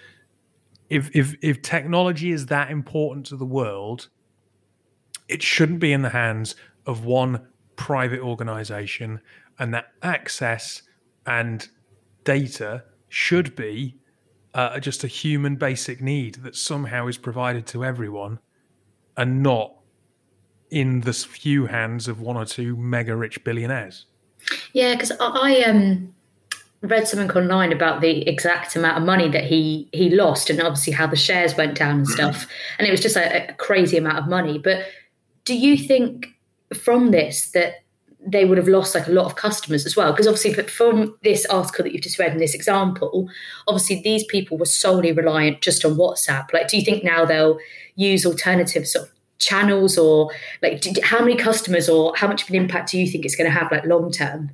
if 0.90 1.16
if 1.16 1.36
if 1.44 1.62
technology 1.62 2.32
is 2.32 2.48
that 2.48 2.72
important 2.72 3.28
to 3.28 3.38
the 3.38 3.46
world, 3.46 4.10
it 5.28 5.44
shouldn't 5.44 5.80
be 5.80 5.94
in 5.94 6.02
the 6.02 6.10
hands 6.10 6.56
of 6.88 7.06
one 7.06 7.48
private 7.84 8.22
organization 8.22 9.20
and 9.60 9.74
that 9.74 9.92
access 10.02 10.84
and 11.26 11.68
data 12.24 12.82
should 13.10 13.54
be 13.58 13.94
uh, 14.54 14.80
just 14.80 15.04
a 15.04 15.08
human 15.08 15.58
basic 15.58 16.00
need 16.02 16.36
that 16.36 16.56
somehow 16.56 17.08
is 17.08 17.18
provided 17.18 17.68
to 17.68 17.84
everyone 17.84 18.40
and 19.18 19.44
not 19.44 19.74
in 20.70 21.02
the 21.02 21.12
few 21.12 21.66
hands 21.66 22.08
of 22.08 22.22
one 22.22 22.38
or 22.38 22.46
two 22.46 22.78
mega 22.78 23.14
rich 23.18 23.44
billionaires. 23.44 24.06
Yeah, 24.72 24.94
because 24.94 25.12
I 25.20 25.64
um, 25.64 26.16
read 26.84 27.06
something 27.06 27.32
online 27.32 27.74
about 27.74 28.00
the 28.00 28.26
exact 28.30 28.78
amount 28.78 28.98
of 28.98 29.04
money 29.04 29.28
that 29.28 29.44
he 29.44 29.90
he 29.92 30.10
lost, 30.10 30.50
and 30.50 30.62
obviously 30.62 30.94
how 30.94 31.08
the 31.08 31.18
shares 31.18 31.58
went 31.58 31.76
down 31.78 31.98
and 31.98 32.08
stuff, 32.08 32.48
and 32.80 32.88
it 32.88 32.92
was 32.92 33.02
just 33.02 33.18
a, 33.18 33.50
a 33.50 33.54
crazy 33.56 33.98
amount 33.98 34.20
of 34.20 34.28
money. 34.30 34.58
But 34.58 34.86
do 35.44 35.54
you 35.54 35.78
think 35.78 36.34
from 36.74 37.12
this 37.12 37.52
that 37.52 37.76
they 38.26 38.46
would 38.46 38.58
have 38.58 38.70
lost 38.70 38.96
like 38.96 39.08
a 39.08 39.12
lot 39.12 39.26
of 39.26 39.36
customers 39.36 39.86
as 39.86 39.96
well. 39.96 40.12
Because 40.12 40.28
obviously, 40.28 40.54
from 40.64 41.16
this 41.24 41.46
article 41.48 41.84
that 41.84 41.92
you've 41.92 42.04
just 42.04 42.20
read 42.20 42.32
in 42.32 42.38
this 42.38 42.54
example, 42.54 43.30
obviously 43.68 44.02
these 44.02 44.24
people 44.26 44.58
were 44.58 44.66
solely 44.66 45.12
reliant 45.12 45.62
just 45.62 45.84
on 45.84 45.96
WhatsApp. 45.96 46.54
Like, 46.54 46.70
do 46.70 46.78
you 46.78 46.86
think 46.86 47.04
now 47.04 47.26
they'll 47.26 47.60
use 47.96 48.26
alternative 48.26 48.88
sort 48.88 49.08
of 49.08 49.12
channels, 49.40 49.98
or 49.98 50.32
like, 50.62 50.86
how 51.04 51.20
many 51.20 51.36
customers 51.36 51.90
or 51.90 52.16
how 52.16 52.28
much 52.28 52.44
of 52.44 52.50
an 52.50 52.56
impact 52.56 52.92
do 52.92 52.98
you 52.98 53.08
think 53.12 53.26
it's 53.26 53.36
going 53.36 53.52
to 53.52 53.60
have, 53.60 53.70
like 53.72 53.86
long 53.86 54.10
term? 54.10 54.52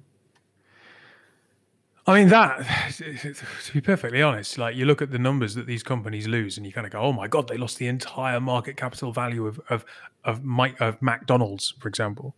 I 2.09 2.19
mean 2.19 2.29
that 2.29 2.65
to 2.97 3.73
be 3.73 3.81
perfectly 3.81 4.23
honest, 4.23 4.57
like 4.57 4.75
you 4.75 4.85
look 4.85 5.01
at 5.01 5.11
the 5.11 5.19
numbers 5.19 5.53
that 5.55 5.67
these 5.67 5.83
companies 5.83 6.27
lose, 6.27 6.57
and 6.57 6.65
you 6.65 6.73
kind 6.73 6.87
of 6.87 6.91
go, 6.91 6.99
"Oh 6.99 7.13
my 7.13 7.27
god, 7.27 7.47
they 7.47 7.57
lost 7.57 7.77
the 7.77 7.87
entire 7.87 8.39
market 8.39 8.77
capital 8.77 9.11
value 9.11 9.45
of 9.45 9.61
of 9.69 9.85
of, 10.25 10.41
of 10.79 11.01
McDonald's, 11.01 11.73
for 11.79 11.87
example." 11.87 12.35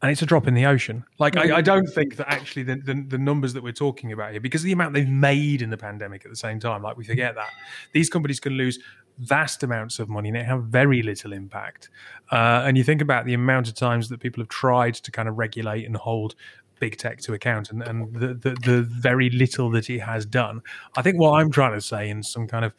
and 0.00 0.12
it's 0.12 0.22
a 0.22 0.26
drop 0.26 0.46
in 0.46 0.54
the 0.54 0.64
ocean. 0.64 1.04
Like 1.18 1.36
I, 1.36 1.56
I, 1.56 1.60
don't 1.60 1.88
think 1.88 2.16
that 2.16 2.30
actually 2.30 2.62
the, 2.62 2.76
the, 2.76 3.04
the 3.08 3.18
numbers 3.18 3.52
that 3.54 3.64
we're 3.64 3.72
talking 3.72 4.12
about 4.12 4.30
here, 4.30 4.40
because 4.40 4.60
of 4.60 4.66
the 4.66 4.72
amount 4.72 4.94
they've 4.94 5.08
made 5.08 5.60
in 5.60 5.70
the 5.70 5.76
pandemic 5.76 6.24
at 6.24 6.30
the 6.30 6.36
same 6.36 6.60
time, 6.60 6.82
like 6.82 6.96
we 6.96 7.02
forget 7.02 7.34
that 7.34 7.48
these 7.92 8.08
companies 8.08 8.38
can 8.38 8.52
lose 8.52 8.78
vast 9.18 9.64
amounts 9.64 9.98
of 9.98 10.08
money 10.08 10.28
and 10.28 10.36
they 10.36 10.44
have 10.44 10.62
very 10.64 11.02
little 11.02 11.32
impact. 11.32 11.90
Uh, 12.30 12.62
and 12.64 12.78
you 12.78 12.84
think 12.84 13.00
about 13.00 13.24
the 13.24 13.34
amount 13.34 13.66
of 13.68 13.74
times 13.74 14.08
that 14.08 14.20
people 14.20 14.40
have 14.40 14.48
tried 14.48 14.94
to 14.94 15.10
kind 15.10 15.28
of 15.28 15.36
regulate 15.36 15.84
and 15.84 15.96
hold 15.96 16.36
big 16.80 16.96
tech 16.96 17.18
to 17.20 17.34
account 17.34 17.70
and, 17.70 17.82
and 17.82 18.14
the, 18.14 18.34
the, 18.34 18.56
the 18.64 18.82
very 18.82 19.30
little 19.30 19.70
that 19.70 19.90
it 19.90 20.00
has 20.00 20.24
done. 20.26 20.62
I 20.96 21.02
think 21.02 21.18
what 21.18 21.40
I'm 21.40 21.50
trying 21.50 21.74
to 21.74 21.80
say 21.80 22.08
in 22.08 22.22
some 22.22 22.46
kind 22.46 22.64
of 22.64 22.74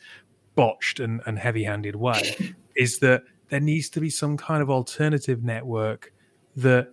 botched 0.56 1.00
and, 1.00 1.22
and 1.26 1.40
heavy 1.40 1.64
handed 1.64 1.96
way 1.96 2.56
is 2.76 3.00
that 3.00 3.24
there 3.50 3.60
needs 3.60 3.90
to 3.90 4.00
be 4.00 4.10
some 4.10 4.38
kind 4.38 4.62
of 4.62 4.70
alternative 4.70 5.44
network 5.44 6.14
that 6.56 6.90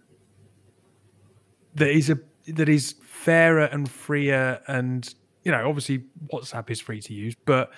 that 1.74 1.90
is 1.90 2.10
a 2.10 2.18
that 2.48 2.68
is 2.68 2.94
fairer 3.02 3.64
and 3.64 3.90
freer 3.90 4.60
and 4.66 5.14
you 5.44 5.52
know 5.52 5.68
obviously 5.68 6.04
WhatsApp 6.32 6.70
is 6.70 6.80
free 6.80 7.00
to 7.02 7.12
use, 7.12 7.34
but 7.44 7.70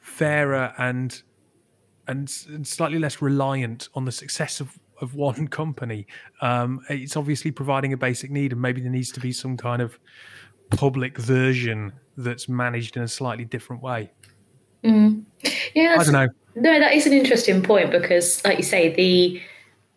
fairer 0.00 0.72
and 0.78 1.22
and, 2.06 2.32
and 2.48 2.66
slightly 2.66 2.98
less 2.98 3.20
reliant 3.20 3.90
on 3.94 4.06
the 4.06 4.12
success 4.12 4.60
of 4.60 4.78
of 5.00 5.14
one 5.14 5.48
company. 5.60 6.06
Um, 6.40 6.80
it's 6.88 7.16
obviously 7.16 7.50
providing 7.50 7.92
a 7.92 7.96
basic 7.96 8.30
need, 8.30 8.52
and 8.52 8.60
maybe 8.60 8.80
there 8.80 8.90
needs 8.90 9.12
to 9.12 9.20
be 9.20 9.32
some 9.32 9.56
kind 9.56 9.82
of 9.82 9.98
public 10.70 11.18
version 11.18 11.92
that's 12.16 12.48
managed 12.48 12.96
in 12.96 13.02
a 13.02 13.08
slightly 13.08 13.44
different 13.44 13.82
way. 13.82 14.10
Mm. 14.84 15.24
Yeah, 15.74 15.96
I 15.98 16.04
don't 16.04 16.12
know. 16.12 16.28
No, 16.54 16.78
that 16.78 16.92
is 16.92 17.06
an 17.06 17.12
interesting 17.12 17.62
point 17.62 17.90
because, 17.90 18.44
like 18.44 18.58
you 18.58 18.64
say, 18.64 18.94
the 18.94 19.40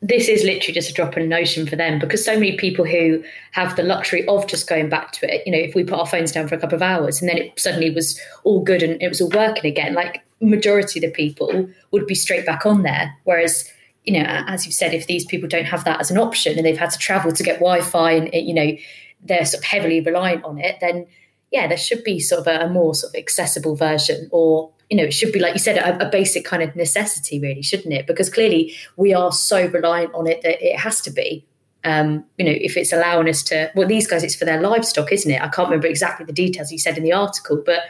this 0.03 0.27
is 0.27 0.43
literally 0.43 0.73
just 0.73 0.89
a 0.89 0.93
drop 0.93 1.15
in 1.15 1.23
an 1.23 1.33
ocean 1.33 1.67
for 1.67 1.75
them 1.75 1.99
because 1.99 2.25
so 2.25 2.33
many 2.33 2.57
people 2.57 2.83
who 2.83 3.23
have 3.51 3.75
the 3.75 3.83
luxury 3.83 4.27
of 4.27 4.47
just 4.47 4.67
going 4.67 4.89
back 4.89 5.11
to 5.11 5.31
it, 5.31 5.43
you 5.45 5.51
know, 5.51 5.59
if 5.59 5.75
we 5.75 5.83
put 5.83 5.99
our 5.99 6.07
phones 6.07 6.31
down 6.31 6.47
for 6.47 6.55
a 6.55 6.57
couple 6.57 6.75
of 6.75 6.81
hours 6.81 7.21
and 7.21 7.29
then 7.29 7.37
it 7.37 7.59
suddenly 7.59 7.91
was 7.91 8.19
all 8.43 8.63
good 8.63 8.81
and 8.81 8.99
it 8.99 9.07
was 9.07 9.21
all 9.21 9.29
working 9.29 9.69
again, 9.69 9.93
like 9.93 10.23
majority 10.41 10.97
of 10.99 11.03
the 11.03 11.11
people 11.11 11.69
would 11.91 12.07
be 12.07 12.15
straight 12.15 12.47
back 12.47 12.65
on 12.65 12.81
there. 12.81 13.15
Whereas, 13.25 13.71
you 14.03 14.13
know, 14.13 14.25
as 14.25 14.65
you've 14.65 14.73
said, 14.73 14.93
if 14.93 15.07
these 15.07 15.25
people 15.25 15.47
don't 15.47 15.65
have 15.65 15.83
that 15.83 15.99
as 15.99 16.09
an 16.09 16.17
option 16.17 16.57
and 16.57 16.65
they've 16.65 16.77
had 16.77 16.91
to 16.91 16.97
travel 16.97 17.31
to 17.31 17.43
get 17.43 17.59
Wi-Fi 17.59 18.11
and 18.11 18.29
you 18.33 18.53
know 18.53 18.75
they're 19.23 19.45
sort 19.45 19.63
of 19.63 19.65
heavily 19.65 20.01
reliant 20.01 20.43
on 20.43 20.57
it, 20.57 20.77
then 20.81 21.05
yeah, 21.51 21.67
there 21.67 21.77
should 21.77 22.03
be 22.03 22.19
sort 22.19 22.41
of 22.41 22.47
a, 22.47 22.65
a 22.65 22.69
more 22.69 22.95
sort 22.95 23.13
of 23.13 23.19
accessible 23.19 23.75
version 23.75 24.29
or 24.31 24.71
you 24.89 24.97
know, 24.97 25.03
it 25.03 25.13
should 25.13 25.31
be 25.31 25.39
like 25.39 25.53
you 25.53 25.59
said, 25.59 25.77
a, 25.77 26.05
a, 26.05 26.09
basic 26.09 26.43
kind 26.43 26.61
of 26.61 26.75
necessity, 26.75 27.39
really, 27.39 27.61
shouldn't 27.61 27.93
it? 27.93 28.05
Because 28.05 28.29
clearly 28.29 28.75
we 28.97 29.13
are 29.13 29.31
so 29.31 29.67
reliant 29.67 30.13
on 30.13 30.27
it 30.27 30.41
that 30.41 30.61
it 30.61 30.77
has 30.77 30.99
to 31.01 31.11
be. 31.11 31.47
Um, 31.85 32.25
you 32.37 32.43
know, 32.43 32.51
if 32.51 32.75
it's 32.75 32.91
allowing 32.91 33.29
us 33.29 33.41
to, 33.43 33.71
well, 33.73 33.87
these 33.87 34.05
guys, 34.05 34.21
it's 34.21 34.35
for 34.35 34.43
their 34.43 34.59
livestock, 34.59 35.13
isn't 35.13 35.31
it? 35.31 35.41
I 35.41 35.47
can't 35.47 35.69
remember 35.69 35.87
exactly 35.87 36.25
the 36.25 36.33
details 36.33 36.73
you 36.73 36.77
said 36.77 36.97
in 36.97 37.03
the 37.03 37.13
article, 37.13 37.63
but 37.65 37.83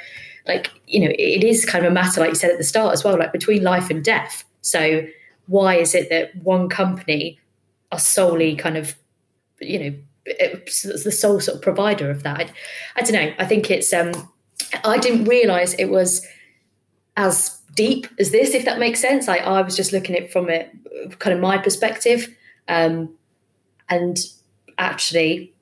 like, 0.47 0.69
you 0.85 0.99
know, 0.99 1.11
it 1.17 1.43
is 1.43 1.65
kind 1.65 1.83
of 1.83 1.91
a 1.91 1.93
matter, 1.93 2.21
like 2.21 2.29
you 2.29 2.35
said 2.35 2.51
at 2.51 2.59
the 2.59 2.63
start 2.63 2.93
as 2.93 3.03
well, 3.03 3.17
like 3.17 3.31
between 3.31 3.63
life 3.63 3.89
and 3.89 4.03
death. 4.03 4.43
So 4.61 5.03
why 5.51 5.75
is 5.75 5.93
it 5.93 6.09
that 6.09 6.33
one 6.43 6.69
company 6.69 7.37
are 7.91 7.99
solely 7.99 8.55
kind 8.55 8.77
of, 8.77 8.95
you 9.59 9.77
know, 9.77 9.93
the 10.25 11.11
sole 11.11 11.41
sort 11.41 11.57
of 11.57 11.61
provider 11.61 12.09
of 12.09 12.23
that? 12.23 12.39
I, 12.39 12.49
I 12.95 13.01
don't 13.01 13.13
know. 13.13 13.33
I 13.37 13.45
think 13.45 13.69
it's, 13.69 13.91
um, 13.91 14.13
I 14.85 14.97
didn't 14.97 15.25
realize 15.25 15.73
it 15.73 15.89
was 15.89 16.25
as 17.17 17.59
deep 17.75 18.07
as 18.17 18.31
this, 18.31 18.53
if 18.53 18.63
that 18.63 18.79
makes 18.79 19.01
sense. 19.01 19.27
I, 19.27 19.37
I 19.37 19.61
was 19.61 19.75
just 19.75 19.91
looking 19.91 20.15
at 20.15 20.23
it 20.23 20.31
from 20.31 20.49
a 20.49 20.69
kind 21.19 21.35
of 21.35 21.41
my 21.41 21.57
perspective. 21.57 22.33
Um, 22.69 23.13
and 23.89 24.17
actually, 24.77 25.53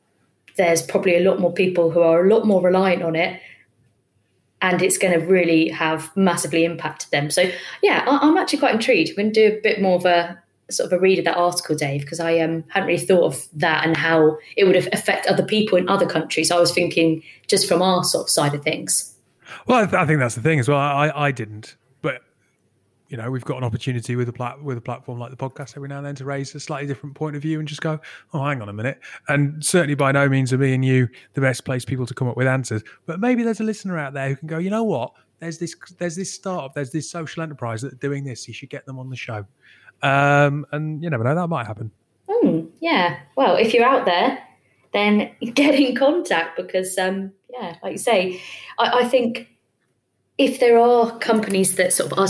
there's 0.55 0.83
probably 0.83 1.15
a 1.15 1.27
lot 1.27 1.39
more 1.39 1.51
people 1.51 1.89
who 1.89 2.01
are 2.01 2.23
a 2.23 2.29
lot 2.29 2.45
more 2.45 2.61
reliant 2.61 3.01
on 3.01 3.15
it. 3.15 3.41
And 4.61 4.81
it's 4.81 4.97
going 4.97 5.17
to 5.17 5.25
really 5.25 5.69
have 5.69 6.15
massively 6.17 6.65
impacted 6.65 7.11
them. 7.11 7.29
So, 7.29 7.49
yeah, 7.81 8.05
I, 8.07 8.27
am 8.27 8.35
actually 8.37 8.59
quite 8.59 8.73
intrigued. 8.75 9.11
We're 9.11 9.23
going 9.23 9.33
to 9.33 9.49
do 9.49 9.57
a 9.57 9.61
bit 9.61 9.81
more 9.81 9.95
of 9.95 10.05
a 10.05 10.37
sort 10.69 10.91
of 10.91 10.93
a 10.93 10.99
read 10.99 11.19
of 11.19 11.25
that 11.25 11.37
article, 11.37 11.75
Dave, 11.75 12.01
because 12.01 12.19
I 12.19 12.39
um, 12.39 12.63
hadn't 12.69 12.87
really 12.87 13.05
thought 13.05 13.23
of 13.23 13.47
that 13.53 13.85
and 13.85 13.97
how 13.97 14.37
it 14.55 14.65
would 14.65 14.75
affect 14.75 15.27
other 15.27 15.43
people 15.43 15.77
in 15.77 15.89
other 15.89 16.05
countries. 16.05 16.51
I 16.51 16.59
was 16.59 16.71
thinking 16.71 17.23
just 17.47 17.67
from 17.67 17.81
our 17.81 18.03
sort 18.03 18.25
of 18.25 18.29
side 18.29 18.53
of 18.53 18.63
things. 18.63 19.15
Well, 19.65 19.79
I, 19.79 19.85
th- 19.85 19.95
I, 19.95 20.05
think 20.05 20.19
that's 20.19 20.35
the 20.35 20.41
thing 20.41 20.59
as 20.59 20.69
well. 20.69 20.77
I, 20.77 21.11
I 21.15 21.31
didn't, 21.31 21.75
you 23.09 23.17
know, 23.17 23.29
we've 23.31 23.43
got 23.43 23.57
an 23.57 23.63
opportunity 23.63 24.15
with 24.15 24.29
a 24.29 24.33
plat- 24.33 24.61
with 24.61 24.77
a 24.77 24.81
platform 24.81 25.19
like 25.19 25.31
the 25.31 25.37
podcast 25.37 25.75
every 25.75 25.89
now 25.89 25.97
and 25.97 26.05
then 26.05 26.15
to 26.15 26.25
raise 26.25 26.53
a 26.53 26.59
slightly 26.59 26.87
different 26.87 27.15
point 27.15 27.35
of 27.35 27.41
view 27.41 27.59
and 27.59 27.67
just 27.67 27.81
go, 27.81 27.99
oh, 28.33 28.43
hang 28.43 28.61
on 28.61 28.69
a 28.69 28.73
minute. 28.73 28.99
And 29.27 29.63
certainly, 29.65 29.95
by 29.95 30.11
no 30.11 30.29
means 30.29 30.53
are 30.53 30.57
me 30.57 30.73
and 30.73 30.85
you 30.85 31.09
the 31.33 31.41
best 31.41 31.65
place 31.65 31.83
people 31.83 32.05
to 32.05 32.13
come 32.13 32.27
up 32.27 32.37
with 32.37 32.47
answers. 32.47 32.83
But 33.07 33.19
maybe 33.19 33.43
there's 33.43 33.59
a 33.59 33.63
listener 33.63 33.97
out 33.97 34.13
there 34.13 34.29
who 34.29 34.35
can 34.35 34.47
go, 34.47 34.59
you 34.59 34.69
know 34.69 34.83
what? 34.83 35.13
There's 35.39 35.57
this 35.57 35.75
there's 35.97 36.15
this 36.15 36.31
startup, 36.31 36.75
there's 36.75 36.91
this 36.91 37.09
social 37.09 37.41
enterprise 37.41 37.81
that 37.81 37.93
are 37.93 37.97
doing 37.97 38.23
this. 38.23 38.47
You 38.47 38.53
should 38.53 38.69
get 38.69 38.85
them 38.85 38.99
on 38.99 39.09
the 39.09 39.15
show. 39.15 39.45
Um, 40.03 40.65
and 40.71 41.03
you 41.03 41.09
never 41.09 41.23
know, 41.23 41.35
that 41.35 41.47
might 41.47 41.65
happen. 41.65 41.91
Hmm, 42.29 42.67
yeah. 42.79 43.19
Well, 43.35 43.55
if 43.55 43.73
you're 43.73 43.85
out 43.85 44.05
there, 44.05 44.37
then 44.93 45.31
get 45.55 45.73
in 45.75 45.95
contact 45.95 46.57
because 46.57 46.97
um, 46.99 47.31
yeah, 47.49 47.75
like 47.81 47.93
you 47.93 47.97
say, 47.97 48.41
I, 48.77 48.99
I 48.99 49.07
think 49.07 49.49
if 50.37 50.59
there 50.59 50.79
are 50.79 51.17
companies 51.19 51.75
that 51.75 51.91
sort 51.91 52.11
of 52.11 52.17
are 52.17 52.27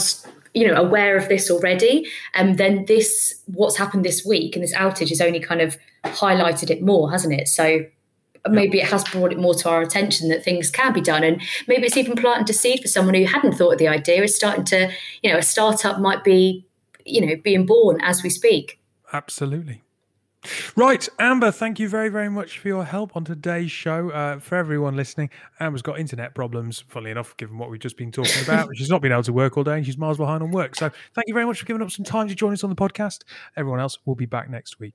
you 0.53 0.67
know 0.67 0.75
aware 0.75 1.17
of 1.17 1.29
this 1.29 1.49
already. 1.49 2.07
And 2.33 2.51
um, 2.51 2.55
then 2.57 2.85
this 2.85 3.41
what's 3.47 3.77
happened 3.77 4.05
this 4.05 4.25
week 4.25 4.55
and 4.55 4.63
this 4.63 4.73
outage 4.73 5.09
has 5.09 5.21
only 5.21 5.39
kind 5.39 5.61
of 5.61 5.77
highlighted 6.05 6.69
it 6.69 6.81
more 6.81 7.11
hasn't 7.11 7.33
it? 7.33 7.47
So 7.47 7.85
maybe 8.47 8.79
it 8.79 8.87
has 8.87 9.03
brought 9.03 9.31
it 9.31 9.39
more 9.39 9.53
to 9.53 9.69
our 9.69 9.81
attention 9.81 10.29
that 10.29 10.43
things 10.43 10.71
can 10.71 10.93
be 10.93 11.01
done. 11.01 11.23
And 11.23 11.41
maybe 11.67 11.85
it's 11.85 11.97
even 11.97 12.15
planting 12.15 12.49
a 12.49 12.57
seed 12.57 12.81
for 12.81 12.87
someone 12.87 13.15
who 13.15 13.25
hadn't 13.25 13.53
thought 13.53 13.73
of 13.73 13.79
the 13.79 13.87
idea. 13.87 14.23
Is 14.23 14.35
starting 14.35 14.65
to 14.65 14.91
you 15.21 15.31
know 15.31 15.37
a 15.37 15.43
startup 15.43 15.99
might 15.99 16.23
be 16.23 16.65
you 17.05 17.25
know 17.25 17.35
being 17.43 17.65
born 17.65 17.99
as 18.01 18.23
we 18.23 18.29
speak. 18.29 18.79
Absolutely 19.11 19.81
Right, 20.75 21.07
Amber, 21.19 21.51
thank 21.51 21.79
you 21.79 21.89
very, 21.89 22.09
very 22.09 22.29
much 22.29 22.59
for 22.59 22.69
your 22.69 22.85
help 22.85 23.15
on 23.15 23.25
today's 23.25 23.71
show. 23.71 24.09
Uh, 24.09 24.39
for 24.39 24.55
everyone 24.55 24.95
listening, 24.95 25.29
Amber's 25.59 25.81
got 25.81 25.99
internet 25.99 26.33
problems, 26.33 26.83
funnily 26.87 27.11
enough, 27.11 27.35
given 27.37 27.57
what 27.57 27.69
we've 27.69 27.79
just 27.79 27.97
been 27.97 28.11
talking 28.11 28.43
about. 28.43 28.69
she's 28.75 28.89
not 28.89 29.01
been 29.01 29.11
able 29.11 29.23
to 29.23 29.33
work 29.33 29.57
all 29.57 29.63
day 29.63 29.75
and 29.75 29.85
she's 29.85 29.97
miles 29.97 30.17
behind 30.17 30.41
on 30.41 30.51
work. 30.51 30.75
So 30.75 30.89
thank 31.13 31.27
you 31.27 31.33
very 31.33 31.45
much 31.45 31.59
for 31.59 31.65
giving 31.65 31.81
up 31.81 31.91
some 31.91 32.05
time 32.05 32.27
to 32.29 32.35
join 32.35 32.53
us 32.53 32.63
on 32.63 32.69
the 32.69 32.75
podcast. 32.75 33.23
Everyone 33.57 33.79
else 33.79 33.99
will 34.05 34.15
be 34.15 34.25
back 34.25 34.49
next 34.49 34.79
week. 34.79 34.93